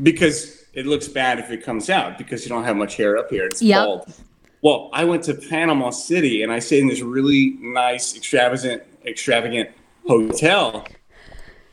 because 0.00 0.64
it 0.72 0.86
looks 0.86 1.08
bad 1.08 1.40
if 1.40 1.50
it 1.50 1.64
comes 1.64 1.90
out 1.90 2.16
because 2.16 2.44
you 2.44 2.48
don't 2.48 2.62
have 2.62 2.76
much 2.76 2.96
hair 2.96 3.18
up 3.18 3.28
here. 3.28 3.46
It's 3.46 3.60
yep. 3.60 3.84
bald. 3.84 4.14
Well, 4.62 4.90
I 4.92 5.04
went 5.04 5.24
to 5.24 5.34
Panama 5.34 5.90
City 5.90 6.42
and 6.42 6.52
I 6.52 6.58
stayed 6.58 6.80
in 6.80 6.88
this 6.88 7.00
really 7.00 7.56
nice, 7.60 8.14
extravagant, 8.14 8.82
extravagant 9.06 9.70
hotel. 10.06 10.86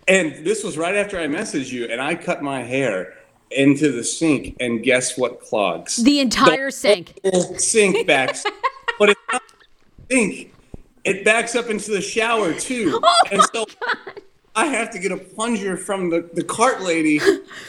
And 0.08 0.46
this 0.46 0.64
was 0.64 0.78
right 0.78 0.96
after 0.96 1.20
I 1.20 1.28
messaged 1.28 1.70
you, 1.70 1.86
and 1.86 2.00
I 2.00 2.16
cut 2.16 2.42
my 2.42 2.64
hair 2.64 3.14
into 3.52 3.92
the 3.92 4.04
sink, 4.04 4.56
and 4.60 4.82
guess 4.82 5.18
what 5.18 5.42
clogs? 5.42 5.98
The 5.98 6.22
entire 6.22 6.68
the 6.68 6.72
sink. 6.72 7.20
Sink 7.58 8.08
backs, 8.08 8.46
but 9.00 9.10
it's 9.10 9.22
not 9.32 9.42
sink. 10.10 10.54
It 11.04 11.26
backs 11.26 11.56
up 11.56 11.70
into 11.70 11.92
the 11.92 12.02
shower 12.02 12.54
too, 12.54 13.02
oh 13.04 13.24
and 13.32 13.42
so 13.54 13.66
God. 13.66 14.22
I 14.56 14.68
have 14.68 14.90
to 14.92 15.00
get 15.00 15.12
a 15.12 15.18
plunger 15.18 15.76
from 15.76 16.10
the 16.10 16.30
the 16.34 16.44
cart 16.44 16.82
lady 16.82 17.20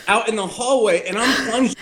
out 0.07 0.29
in 0.29 0.37
the 0.37 0.47
hallway, 0.47 1.09
and 1.09 1.19
I'm 1.19 1.49
plunging 1.49 1.77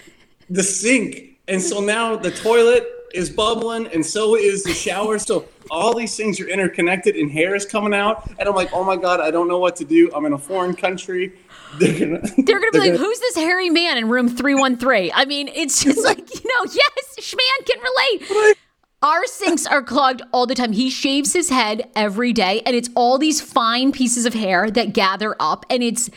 the 0.49 0.63
sink, 0.63 1.39
and 1.49 1.61
so 1.61 1.81
now 1.81 2.17
the 2.17 2.31
toilet 2.31 2.96
is 3.17 3.31
bubbling, 3.31 3.87
and 3.89 4.05
so 4.05 4.37
is 4.37 4.63
the 4.63 4.73
shower. 4.73 5.19
So 5.19 5.49
all 5.71 5.95
these 5.95 6.17
things 6.17 6.41
are 6.41 6.49
interconnected, 6.49 7.17
and 7.17 7.31
hair 7.31 7.55
is 7.55 7.65
coming 7.65 7.95
out. 7.95 8.31
And 8.39 8.49
I'm 8.49 8.55
like, 8.55 8.73
oh 8.73 8.85
my 8.85 8.97
god, 8.97 9.21
I 9.21 9.31
don't 9.31 9.49
know 9.49 9.59
what 9.59 9.77
to 9.77 9.85
do. 9.85 10.11
I'm 10.15 10.25
in 10.27 10.33
a 10.33 10.39
foreign 10.39 10.75
country. 10.75 11.33
They're 11.79 11.99
gonna, 11.99 12.21
they're 12.39 12.61
gonna 12.61 12.71
be 12.71 12.79
like, 12.79 12.93
gonna... 12.93 13.05
who's 13.05 13.19
this 13.19 13.37
hairy 13.37 13.69
man 13.69 13.99
in 13.99 14.09
room 14.09 14.29
three 14.29 14.55
one 14.55 14.79
three? 14.79 15.13
I 15.13 15.27
mean, 15.27 15.49
it's 15.49 15.83
just 15.83 16.03
like 16.05 16.19
you 16.19 16.41
know, 16.45 16.73
yes, 16.73 17.17
Schman 17.19 17.67
can 17.67 17.81
relate. 17.81 18.57
Our 19.03 19.27
sinks 19.27 19.67
are 19.67 19.83
clogged 19.83 20.23
all 20.33 20.47
the 20.47 20.55
time. 20.55 20.73
He 20.73 20.89
shaves 20.89 21.35
his 21.35 21.51
head 21.51 21.91
every 21.95 22.33
day, 22.33 22.63
and 22.65 22.75
it's 22.75 22.89
all 22.95 23.19
these 23.19 23.43
fine 23.43 23.93
pieces 23.93 24.25
of 24.25 24.33
hair 24.33 24.71
that 24.71 24.95
gather 24.95 25.37
up, 25.39 25.67
and 25.69 25.83
it's 25.83 26.09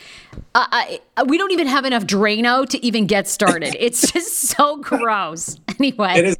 uh, 0.54 0.66
I, 0.72 1.00
we 1.26 1.36
don't 1.36 1.52
even 1.52 1.66
have 1.66 1.84
enough 1.84 2.04
Drano 2.04 2.68
to 2.68 2.84
even 2.84 3.06
get 3.06 3.28
started. 3.28 3.76
It's 3.78 4.10
just 4.10 4.34
so 4.34 4.76
gross. 4.76 5.58
Anyway, 5.80 6.12
it 6.14 6.26
is 6.26 6.36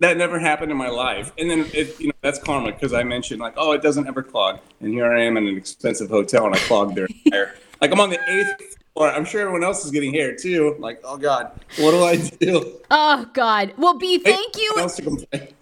that 0.00 0.16
never 0.16 0.38
happened 0.38 0.70
in 0.70 0.76
my 0.76 0.88
life. 0.88 1.32
And 1.38 1.50
then 1.50 1.66
it, 1.72 1.98
you 2.00 2.08
know 2.08 2.14
that's 2.20 2.38
karma 2.38 2.72
because 2.72 2.92
I 2.92 3.02
mentioned 3.02 3.40
like, 3.40 3.54
oh, 3.56 3.72
it 3.72 3.82
doesn't 3.82 4.06
ever 4.06 4.22
clog, 4.22 4.60
and 4.80 4.92
here 4.92 5.12
I 5.12 5.22
am 5.22 5.36
in 5.36 5.46
an 5.46 5.56
expensive 5.56 6.10
hotel 6.10 6.46
and 6.46 6.54
I 6.54 6.58
clogged 6.58 6.96
their 6.96 7.08
hair. 7.30 7.54
Like 7.80 7.92
I'm 7.92 8.00
on 8.00 8.10
the 8.10 8.20
eighth 8.28 8.76
floor. 8.94 9.10
I'm 9.10 9.24
sure 9.24 9.40
everyone 9.40 9.64
else 9.64 9.84
is 9.84 9.90
getting 9.90 10.12
hair 10.14 10.34
too. 10.34 10.76
Like, 10.78 11.00
oh 11.04 11.16
god, 11.16 11.52
what 11.78 11.90
do 11.90 12.02
I 12.02 12.16
do? 12.16 12.80
Oh 12.90 13.28
god. 13.32 13.74
Well, 13.76 13.98
B, 13.98 14.18
thank 14.18 14.56
you. 14.56 14.70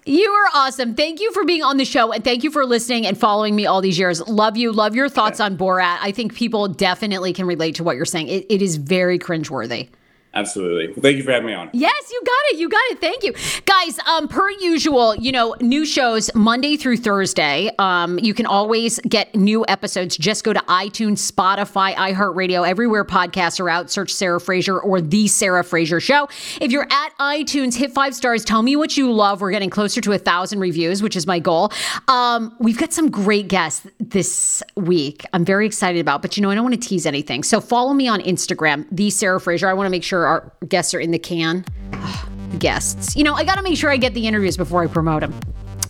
You 0.05 0.31
are 0.31 0.51
awesome. 0.55 0.95
Thank 0.95 1.21
you 1.21 1.33
for 1.33 1.45
being 1.45 1.63
on 1.63 1.77
the 1.77 1.85
show, 1.85 2.13
and 2.13 2.23
thank 2.25 2.45
you 2.45 2.51
for 2.51 2.65
listening 2.65 3.07
and 3.07 3.19
following 3.19 3.57
me 3.57 3.67
all 3.67 3.81
these 3.81 3.99
years. 3.99 4.27
Love 4.29 4.57
you. 4.57 4.73
Love 4.73 4.95
your 4.95 5.09
thoughts 5.09 5.41
on 5.41 5.57
Borat. 5.57 5.99
I 6.01 6.13
think 6.13 6.35
people 6.35 6.69
definitely 6.69 7.33
can 7.33 7.47
relate 7.47 7.75
to 7.77 7.85
what 7.85 7.97
you're 7.97 8.05
saying. 8.05 8.29
it, 8.29 8.47
it 8.49 8.63
is 8.63 8.77
very 8.77 9.19
cringeworthy. 9.19 9.89
Absolutely. 10.35 10.95
Thank 11.01 11.19
you 11.19 11.25
for 11.25 11.33
having 11.33 11.47
me 11.47 11.53
on. 11.53 11.69
Yes, 11.75 12.11
you 12.11 12.23
got 12.25 12.33
it. 12.53 12.59
You 12.59 12.69
got 12.69 12.83
it. 12.91 13.01
Thank 13.01 13.23
you. 13.23 13.35
Guys, 13.67 13.99
um, 14.07 14.29
per 14.29 14.51
usual, 14.51 15.15
you 15.17 15.31
know, 15.31 15.55
new 15.61 15.85
shows 15.85 16.35
Monday 16.35 16.77
through 16.79 16.97
Thursday. 16.97 17.71
Um, 17.79 18.19
you 18.19 18.33
can 18.33 18.47
always 18.47 18.99
get 19.01 19.35
new 19.35 19.65
episodes. 19.69 20.17
Just 20.17 20.43
go 20.43 20.55
to 20.55 20.61
iTunes, 20.61 21.31
Spotify, 21.31 21.95
iHeartRadio, 21.95 22.67
everywhere 22.67 23.05
podcasts 23.05 23.61
are 23.61 23.69
out. 23.69 23.91
Search 23.91 24.11
Sarah 24.11 24.41
Fraser 24.41 24.81
or 24.81 25.03
The 25.03 25.29
Sarah 25.29 25.63
Fraser 25.63 26.01
Show. 26.01 26.29
If 26.61 26.73
you're 26.73 26.89
at 26.91 27.11
iTunes, 27.21 27.77
hit 27.77 27.93
five 27.93 28.15
stars. 28.15 28.43
Tell 28.45 28.63
me 28.63 28.75
what 28.75 28.97
you 28.97 29.13
love. 29.13 29.43
We're 29.43 29.51
getting 29.51 29.71
closer 29.71 30.01
to 30.01 30.13
a 30.13 30.19
thousand 30.19 30.61
reviews, 30.61 31.03
which 31.03 31.15
is 31.15 31.27
my 31.27 31.41
goal. 31.41 31.71
Um, 32.09 32.57
we've 32.59 32.79
got 32.79 32.95
some 32.95 33.11
great 33.11 33.49
guests 33.49 33.87
this 34.01 34.63
week. 34.77 35.27
I'm 35.35 35.45
very 35.45 35.67
excited 35.67 36.01
about, 36.01 36.23
but 36.23 36.39
you 36.39 36.43
know, 36.43 36.51
I 36.51 36.55
don't 36.55 36.65
want 36.65 36.81
to 36.81 36.89
tease 36.89 37.05
anything. 37.05 37.43
So 37.43 37.61
follow 37.61 37.93
me 37.93 38.09
on 38.09 38.21
Instagram, 38.23 38.87
The 38.91 39.11
Sarah 39.11 39.41
Fraser. 39.41 39.69
I 39.69 39.75
want 39.75 39.87
to 39.87 39.91
make 39.91 40.03
sure 40.03 40.22
sure 40.23 40.29
our 40.29 40.53
guests 40.69 40.95
are 40.95 41.01
in 41.01 41.11
the 41.11 41.19
can. 41.19 41.65
Ugh, 41.93 42.29
guests. 42.59 43.17
You 43.17 43.25
know, 43.25 43.35
I 43.35 43.45
got 43.45 43.57
to 43.57 43.63
make 43.63 43.77
sure 43.77 43.91
I 43.91 43.97
get 43.97 44.15
the 44.15 44.27
interviews 44.27 44.57
before 44.57 44.83
I 44.83 44.87
promote 44.87 45.21
them. 45.21 45.35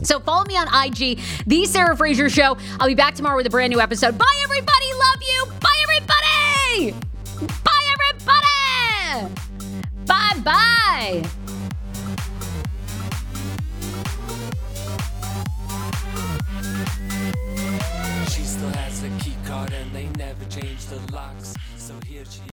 So 0.02 0.18
follow 0.18 0.44
me 0.44 0.56
on 0.56 0.66
IG, 0.86 1.20
The 1.46 1.64
Sarah 1.66 1.96
Fraser 1.96 2.28
Show. 2.28 2.56
I'll 2.80 2.88
be 2.88 2.94
back 2.94 3.14
tomorrow 3.14 3.36
with 3.36 3.46
a 3.46 3.50
brand 3.50 3.72
new 3.72 3.80
episode. 3.80 4.18
Bye, 4.18 4.40
everybody. 4.42 4.92
Love 4.94 5.22
you. 5.22 5.46
Bye, 5.60 5.78
everybody. 5.82 6.96
Bye, 7.62 7.94
everybody. 7.94 9.34
Bye 10.06 10.40
bye. 10.42 11.22
She 18.28 18.42
still 18.42 18.70
has 18.70 19.02
the 19.02 19.10
key 19.20 19.36
card 19.46 19.72
and 19.72 19.92
they 19.92 20.08
never 20.18 20.44
change 20.46 20.86
the 20.86 20.98
locks. 21.12 21.54
So 21.76 21.94
here 22.06 22.24
she 22.28 22.50